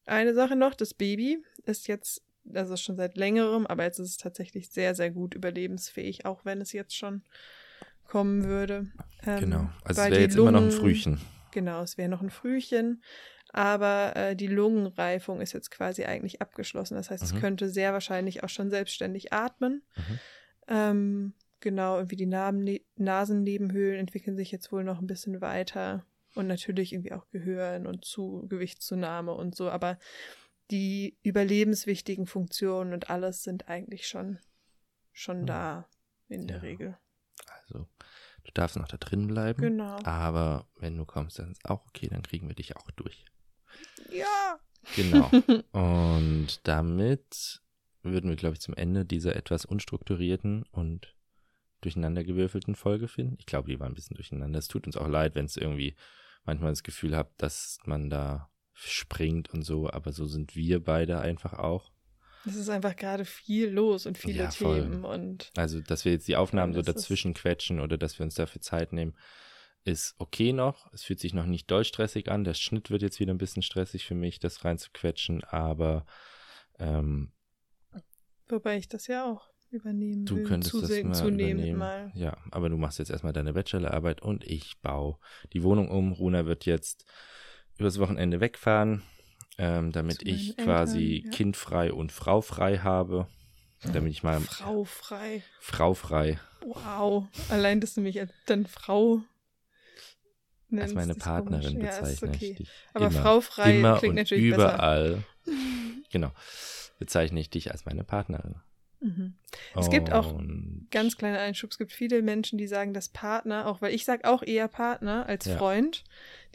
eine 0.06 0.34
Sache 0.34 0.56
noch, 0.56 0.74
das 0.74 0.94
Baby 0.94 1.44
ist 1.66 1.88
jetzt, 1.88 2.24
also 2.54 2.76
schon 2.76 2.98
seit 2.98 3.16
längerem, 3.16 3.68
aber 3.68 3.84
jetzt 3.84 4.00
ist 4.00 4.10
es 4.10 4.18
tatsächlich 4.18 4.70
sehr, 4.70 4.96
sehr 4.96 5.12
gut 5.12 5.36
überlebensfähig, 5.36 6.26
auch 6.26 6.46
wenn 6.46 6.62
es 6.62 6.74
jetzt 6.74 6.96
schon 6.96 7.24
kommen 8.06 8.46
würde. 8.46 8.88
Ähm, 9.26 9.40
genau, 9.40 9.70
also 9.84 10.02
es 10.02 10.10
wäre 10.10 10.22
jetzt 10.22 10.36
Lungen, 10.36 10.50
immer 10.50 10.60
noch 10.60 10.68
ein 10.68 10.72
Frühchen. 10.72 11.22
Genau, 11.52 11.82
es 11.82 11.98
wäre 11.98 12.10
noch 12.10 12.22
ein 12.22 12.30
Frühchen, 12.30 13.04
aber 13.52 14.16
äh, 14.16 14.36
die 14.36 14.48
Lungenreifung 14.48 15.42
ist 15.42 15.54
jetzt 15.54 15.72
quasi 15.72 16.06
eigentlich 16.06 16.42
abgeschlossen. 16.42 16.96
Das 16.96 17.10
heißt, 17.10 17.24
mhm. 17.24 17.36
es 17.36 17.42
könnte 17.42 17.70
sehr 17.70 17.94
wahrscheinlich 17.94 18.44
auch 18.44 18.50
schon 18.50 18.70
selbstständig 18.70 19.34
atmen. 19.34 19.84
Mhm. 19.96 20.20
Ähm, 20.68 21.34
Genau, 21.62 21.98
irgendwie 21.98 22.16
die 22.16 22.26
Nasen 22.26 22.80
Nasennebenhöhlen 22.96 24.00
entwickeln 24.00 24.38
sich 24.38 24.52
jetzt 24.52 24.72
wohl 24.72 24.84
noch 24.84 25.00
ein 25.00 25.08
bisschen 25.08 25.42
weiter. 25.42 26.06
Und 26.36 26.48
natürlich 26.48 26.94
irgendwie 26.94 27.12
auch 27.12 27.28
Gehirn 27.32 27.88
und 27.88 28.06
zu 28.06 28.46
Gewichtszunahme 28.48 29.34
und 29.34 29.56
so. 29.56 29.70
Aber 29.70 29.98
die 30.72 31.18
überlebenswichtigen 31.24 32.28
Funktionen 32.28 32.94
und 32.94 33.10
alles 33.10 33.44
sind 33.44 33.68
eigentlich 33.68 34.08
schon, 34.08 34.40
schon 35.12 35.40
hm. 35.40 35.46
da 35.48 35.90
in 36.30 36.48
der 36.48 36.58
ja. 36.58 36.62
Regel. 36.62 36.98
Du 38.50 38.54
darfst 38.56 38.78
noch 38.78 38.88
da 38.88 38.98
drin 38.98 39.28
bleiben. 39.28 39.62
Genau. 39.62 40.00
Aber 40.04 40.66
wenn 40.80 40.98
du 40.98 41.06
kommst, 41.06 41.38
dann 41.38 41.52
ist 41.52 41.70
auch 41.70 41.86
okay, 41.88 42.08
dann 42.08 42.24
kriegen 42.24 42.48
wir 42.48 42.56
dich 42.56 42.76
auch 42.76 42.90
durch. 42.92 43.26
Ja. 44.12 44.60
Genau. 44.96 45.30
und 45.72 46.60
damit 46.64 47.62
würden 48.02 48.30
wir, 48.30 48.38
glaube 48.38 48.56
ich, 48.56 48.62
zum 48.62 48.74
Ende 48.74 49.06
dieser 49.06 49.36
etwas 49.36 49.66
unstrukturierten 49.66 50.64
und 50.72 51.16
durcheinandergewürfelten 51.82 52.76
Folge 52.76 53.08
finden. 53.08 53.36
Ich 53.40 53.46
glaube, 53.46 53.70
die 53.70 53.80
war 53.80 53.88
ein 53.88 53.94
bisschen 53.94 54.16
durcheinander. 54.16 54.58
Es 54.58 54.68
tut 54.68 54.88
uns 54.88 54.98
auch 54.98 55.08
leid, 55.08 55.36
wenn 55.36 55.46
es 55.46 55.56
irgendwie 55.56 55.96
manchmal 56.44 56.72
das 56.72 56.84
Gefühl 56.84 57.16
habt, 57.16 57.42
dass 57.42 57.78
man 57.86 58.10
da 58.10 58.50
springt 58.74 59.54
und 59.54 59.62
so, 59.62 59.90
aber 59.92 60.12
so 60.12 60.26
sind 60.26 60.56
wir 60.56 60.84
beide 60.84 61.20
einfach 61.20 61.54
auch. 61.54 61.92
Es 62.46 62.56
ist 62.56 62.70
einfach 62.70 62.96
gerade 62.96 63.26
viel 63.26 63.70
los 63.70 64.06
und 64.06 64.18
viele 64.18 64.44
Ja. 64.44 64.50
Themen 64.50 65.04
und 65.06 65.52
Also, 65.58 65.82
dass 65.82 66.06
wir 66.06 66.12
jetzt 66.14 66.28
die 66.28 66.36
Aufnahmen 66.38 66.74
so 66.74 66.82
das 66.82 66.96
dazwischen 66.96 67.34
quetschen 67.34 67.80
oder 67.80 67.98
dass 67.98 68.18
wir 68.20 68.24
uns 68.24 68.36
dafür 68.36 68.62
Zeit 68.62 68.94
nehmen, 68.94 69.16
ist 69.84 70.16
okay 70.20 70.54
noch. 70.54 70.92
Es 70.94 71.04
fühlt 71.04 71.20
sich 71.20 71.34
noch 71.34 71.46
nicht 71.46 71.70
doll 71.72 71.84
stressig 71.84 72.30
an. 72.30 72.44
Der 72.44 72.54
Schnitt 72.54 72.90
wird 72.92 73.02
jetzt 73.02 73.20
wieder 73.20 73.34
ein 73.34 73.38
bisschen 73.38 73.62
stressig 73.64 74.06
für 74.06 74.16
mich, 74.16 74.40
das 74.40 74.64
reinzuquetschen, 74.66 75.44
aber 75.44 76.06
ähm, 76.80 77.32
wobei 78.48 78.78
ich 78.78 78.88
das 78.88 79.08
ja 79.08 79.26
auch 79.26 79.50
übernehmen 79.72 80.26
du 80.26 80.38
will. 80.38 80.44
könntest 80.46 80.74
das 80.74 80.82
zusehen- 80.82 81.08
mal 81.10 81.14
zunehmend 81.14 81.66
übernehmen. 81.66 81.78
mal. 81.80 82.12
Ja, 82.16 82.38
aber 82.52 82.70
du 82.70 82.78
machst 82.78 83.00
jetzt 83.00 83.12
erstmal 83.12 83.34
deine 83.34 83.54
Bachelorarbeit 83.54 84.22
und 84.22 84.44
ich 84.44 84.80
baue 84.82 85.18
die 85.54 85.64
Wohnung 85.64 85.90
um. 85.90 86.12
Runa 86.14 86.46
wird 86.46 86.66
jetzt 86.66 87.06
übers 87.78 88.00
Wochenende 88.00 88.40
wegfahren, 88.40 89.04
ähm, 89.60 89.92
damit 89.92 90.24
ich 90.24 90.50
Eltern, 90.50 90.66
quasi 90.66 91.24
ja. 91.26 91.32
kindfrei 91.32 91.94
und 91.94 92.12
fraufrei 92.12 92.80
habe. 92.80 93.28
Damit 93.82 94.12
ich 94.12 94.24
mal 94.24 94.42
Frau 94.42 94.84
frei. 94.84 95.42
fraufrei 95.62 96.38
Wow. 96.66 97.28
Allein, 97.50 97.80
dass 97.80 97.94
du 97.94 98.02
mich 98.02 98.20
als 98.20 98.32
dann 98.46 98.66
Frau 98.66 99.16
als 99.16 99.26
nennst, 100.70 100.96
meine 100.96 101.14
ist 101.14 101.20
Partnerin 101.20 101.74
komisch. 101.76 101.84
Ja, 101.84 101.90
ist 102.00 102.20
bezeichne 102.20 102.36
okay. 102.36 102.52
ich 102.52 102.58
dich. 102.58 102.70
Aber 102.94 103.08
immer, 103.08 103.22
Frau 103.22 103.42
frei 103.42 103.78
immer 103.78 103.98
klingt 103.98 104.12
und 104.12 104.16
natürlich 104.16 104.52
besser. 104.52 104.74
überall. 104.74 105.24
genau. 106.12 106.32
Bezeichne 107.00 107.40
ich 107.40 107.50
dich 107.50 107.72
als 107.72 107.86
meine 107.86 108.04
Partnerin. 108.04 108.56
Mhm. 109.00 109.36
Es 109.78 109.90
gibt 109.90 110.12
auch 110.12 110.40
Ganz 110.92 111.18
kleiner 111.18 111.40
Einschub. 111.40 111.72
Es 111.72 111.78
gibt 111.78 111.92
viele 111.92 112.22
Menschen, 112.22 112.58
die 112.58 112.68
sagen, 112.68 112.94
dass 112.94 113.10
Partner, 113.10 113.68
auch 113.68 113.82
weil 113.82 113.94
ich 113.94 114.06
sage 114.06 114.28
auch 114.28 114.42
eher 114.42 114.68
Partner 114.68 115.28
als 115.28 115.46
Ja. 115.46 115.58
Freund, 115.58 116.04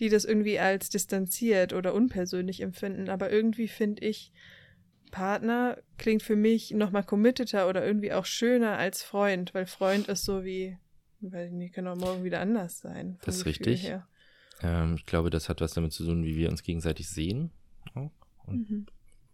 die 0.00 0.08
das 0.08 0.24
irgendwie 0.24 0.58
als 0.58 0.88
distanziert 0.88 1.72
oder 1.72 1.94
unpersönlich 1.94 2.60
empfinden. 2.60 3.08
Aber 3.08 3.30
irgendwie 3.30 3.68
finde 3.68 4.04
ich, 4.04 4.32
Partner 5.12 5.78
klingt 5.98 6.24
für 6.24 6.34
mich 6.34 6.72
nochmal 6.72 7.04
committeter 7.04 7.68
oder 7.68 7.86
irgendwie 7.86 8.12
auch 8.12 8.24
schöner 8.24 8.76
als 8.76 9.02
Freund, 9.02 9.54
weil 9.54 9.66
Freund 9.66 10.08
ist 10.08 10.24
so 10.24 10.44
wie, 10.44 10.76
weil 11.20 11.50
die 11.50 11.70
können 11.70 11.86
auch 11.86 11.96
morgen 11.96 12.24
wieder 12.24 12.40
anders 12.40 12.80
sein. 12.80 13.18
Das 13.22 13.36
ist 13.36 13.46
richtig. 13.46 13.94
ähm, 14.62 14.96
ich 14.96 15.06
glaube, 15.06 15.30
das 15.30 15.48
hat 15.48 15.60
was 15.60 15.74
damit 15.74 15.92
zu 15.92 16.04
tun, 16.04 16.24
wie 16.24 16.34
wir 16.36 16.50
uns 16.50 16.64
gegenseitig 16.64 17.08
sehen. 17.08 17.52
Und 17.94 18.68
Mhm. 18.68 18.86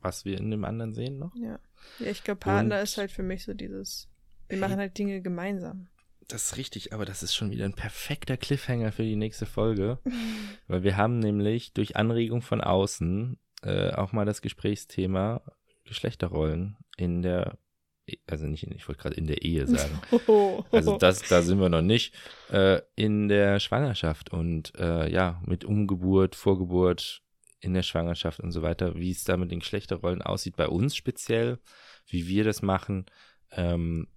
Was 0.02 0.24
wir 0.24 0.38
in 0.38 0.50
dem 0.50 0.64
anderen 0.64 0.94
sehen 0.94 1.18
noch. 1.18 1.34
Ja. 1.36 1.58
ja, 1.98 2.06
ich 2.06 2.24
glaube, 2.24 2.40
Partner 2.40 2.76
Und- 2.78 2.82
ist 2.82 2.96
halt 2.98 3.10
für 3.12 3.22
mich 3.22 3.44
so 3.44 3.54
dieses, 3.54 4.08
wir 4.48 4.58
machen 4.58 4.76
halt 4.78 4.96
Dinge 4.98 5.20
gemeinsam. 5.22 5.88
Das 6.28 6.44
ist 6.44 6.56
richtig, 6.58 6.92
aber 6.92 7.04
das 7.04 7.22
ist 7.24 7.34
schon 7.34 7.50
wieder 7.50 7.64
ein 7.64 7.72
perfekter 7.74 8.36
Cliffhanger 8.36 8.92
für 8.92 9.02
die 9.02 9.16
nächste 9.16 9.46
Folge. 9.46 9.98
Weil 10.68 10.82
wir 10.84 10.96
haben 10.96 11.18
nämlich 11.18 11.72
durch 11.72 11.96
Anregung 11.96 12.40
von 12.42 12.60
außen 12.60 13.36
äh, 13.62 13.90
auch 13.92 14.12
mal 14.12 14.24
das 14.24 14.40
Gesprächsthema 14.40 15.42
Geschlechterrollen 15.84 16.76
in 16.96 17.22
der, 17.22 17.58
E- 18.06 18.18
also 18.28 18.46
nicht, 18.46 18.62
in, 18.62 18.72
ich 18.72 18.86
wollte 18.88 19.02
gerade 19.02 19.16
in 19.16 19.26
der 19.26 19.42
Ehe 19.42 19.66
sagen. 19.66 20.00
Also 20.70 20.96
das, 20.98 21.22
da 21.22 21.42
sind 21.42 21.58
wir 21.60 21.68
noch 21.68 21.82
nicht. 21.82 22.14
Äh, 22.52 22.80
in 22.94 23.28
der 23.28 23.58
Schwangerschaft 23.58 24.30
und 24.32 24.72
äh, 24.78 25.10
ja, 25.12 25.42
mit 25.46 25.64
Umgeburt, 25.64 26.36
Vorgeburt, 26.36 27.22
in 27.60 27.74
der 27.74 27.82
Schwangerschaft 27.82 28.40
und 28.40 28.52
so 28.52 28.62
weiter, 28.62 28.94
wie 28.96 29.10
es 29.10 29.24
da 29.24 29.36
mit 29.36 29.50
den 29.50 29.60
Geschlechterrollen 29.60 30.22
aussieht, 30.22 30.56
bei 30.56 30.68
uns 30.68 30.96
speziell, 30.96 31.58
wie 32.06 32.26
wir 32.26 32.44
das 32.44 32.62
machen. 32.62 33.06
Ähm, 33.52 34.08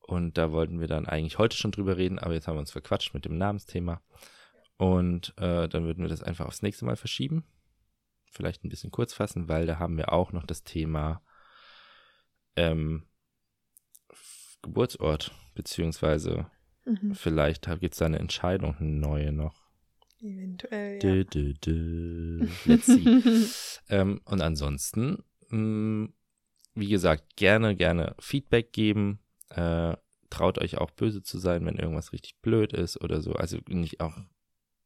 und 0.00 0.38
da 0.38 0.52
wollten 0.52 0.80
wir 0.80 0.86
dann 0.86 1.06
eigentlich 1.06 1.38
heute 1.38 1.56
schon 1.56 1.72
drüber 1.72 1.96
reden, 1.96 2.18
aber 2.18 2.34
jetzt 2.34 2.46
haben 2.46 2.56
wir 2.56 2.60
uns 2.60 2.72
verquatscht 2.72 3.12
mit 3.12 3.24
dem 3.24 3.38
Namensthema. 3.38 4.00
Und 4.76 5.34
äh, 5.38 5.68
dann 5.68 5.84
würden 5.84 6.02
wir 6.02 6.08
das 6.08 6.22
einfach 6.22 6.46
aufs 6.46 6.62
nächste 6.62 6.84
Mal 6.84 6.96
verschieben. 6.96 7.44
Vielleicht 8.30 8.64
ein 8.64 8.68
bisschen 8.68 8.90
kurz 8.90 9.14
fassen, 9.14 9.48
weil 9.48 9.66
da 9.66 9.78
haben 9.78 9.96
wir 9.96 10.12
auch 10.12 10.32
noch 10.32 10.46
das 10.46 10.62
Thema 10.62 11.22
ähm, 12.56 13.06
Geburtsort, 14.62 15.32
beziehungsweise 15.54 16.50
Mhm. 16.86 17.14
vielleicht 17.14 17.68
gibt 17.80 17.94
es 17.94 17.98
da 17.98 18.06
eine 18.06 18.20
Entscheidung, 18.20 18.76
eine 18.78 18.88
neue 18.88 19.32
noch. 19.32 19.65
Eventuell, 20.20 20.94
ja. 20.94 20.98
Dö, 20.98 21.24
dö, 21.24 21.52
dö. 21.54 22.46
Let's 22.64 22.86
see. 22.86 23.04
ähm, 23.88 24.20
und 24.24 24.40
ansonsten, 24.40 25.22
mh, 25.50 26.08
wie 26.74 26.88
gesagt, 26.88 27.36
gerne, 27.36 27.76
gerne 27.76 28.14
Feedback 28.18 28.72
geben. 28.72 29.20
Äh, 29.50 29.96
traut 30.30 30.58
euch 30.58 30.78
auch 30.78 30.90
böse 30.90 31.22
zu 31.22 31.38
sein, 31.38 31.64
wenn 31.66 31.76
irgendwas 31.76 32.12
richtig 32.12 32.40
blöd 32.40 32.72
ist 32.72 33.00
oder 33.00 33.20
so. 33.20 33.32
Also 33.32 33.58
nicht 33.68 34.00
auch, 34.00 34.16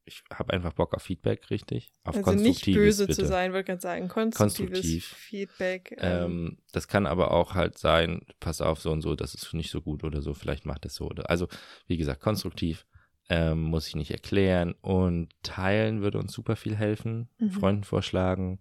ich 0.05 0.22
habe 0.33 0.53
einfach 0.53 0.72
Bock 0.72 0.95
auf 0.95 1.03
Feedback, 1.03 1.51
richtig? 1.51 1.93
Auf 2.05 2.16
also 2.16 2.33
nicht 2.33 2.64
böse 2.66 3.07
bitte. 3.07 3.22
zu 3.22 3.26
sein, 3.26 3.53
wollte 3.53 3.66
gerade 3.66 3.81
sagen, 3.81 4.09
konstruktives 4.09 4.70
Konstruktiv. 4.70 5.07
Feedback. 5.07 5.97
Ähm, 5.99 6.59
das 6.72 6.89
kann 6.89 7.07
aber 7.07 7.31
auch 7.31 7.55
halt 7.55 7.78
sein, 7.78 8.22
pass 8.39 8.61
auf, 8.61 8.81
so 8.81 8.91
und 8.91 9.03
so, 9.03 9.14
das 9.14 9.35
ist 9.35 9.53
nicht 9.55 9.70
so 9.70 9.81
gut 9.81 10.05
oder 10.05 10.22
so, 10.22 10.35
vielleicht 10.35 10.66
macht 10.66 10.87
es 10.87 10.95
so 10.95 11.07
oder. 11.07 11.31
Also, 11.31 11.49
wie 11.87 11.97
gesagt, 11.97 12.20
konstruktiv, 12.20 12.87
ähm, 13.31 13.62
muss 13.62 13.87
ich 13.89 13.95
nicht 13.95 14.11
erklären 14.11 14.72
und 14.83 15.33
teilen 15.43 16.03
würde 16.03 16.18
uns 16.18 16.33
super 16.33 16.57
viel 16.57 16.76
helfen, 16.76 17.31
Mhm. 17.39 17.51
Freunden 17.53 17.85
vorschlagen 17.85 18.59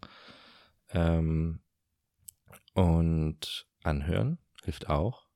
ähm, 0.92 1.62
und 2.74 3.68
anhören 3.84 4.38
hilft 4.64 4.90
auch. 4.90 5.28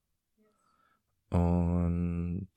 Und 1.29 2.47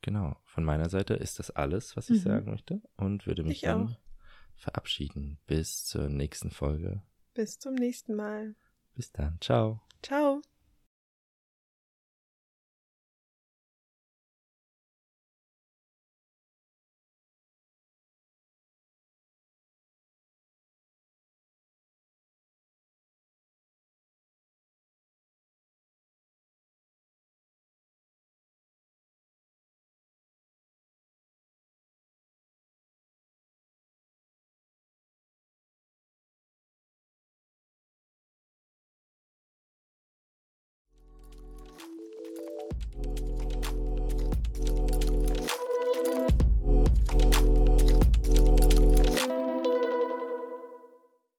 genau, 0.00 0.36
von 0.44 0.64
meiner 0.64 0.88
Seite 0.88 1.14
ist 1.14 1.38
das 1.38 1.50
alles, 1.50 1.96
was 1.96 2.08
ich 2.10 2.18
Mhm. 2.20 2.28
sagen 2.28 2.50
möchte 2.50 2.80
und 2.96 3.26
würde 3.26 3.42
mich 3.42 3.58
Ich 3.58 3.62
dann 3.62 3.88
auch. 3.88 3.98
verabschieden. 4.54 5.38
Bis 5.46 5.84
zur 5.84 6.08
nächsten 6.08 6.50
Folge. 6.50 7.02
Bis 7.34 7.58
zum 7.58 7.74
nächsten 7.74 8.14
Mal. 8.14 8.54
Bis 8.94 9.12
dann. 9.12 9.38
Ciao. 9.40 9.82
Ciao. 10.02 10.40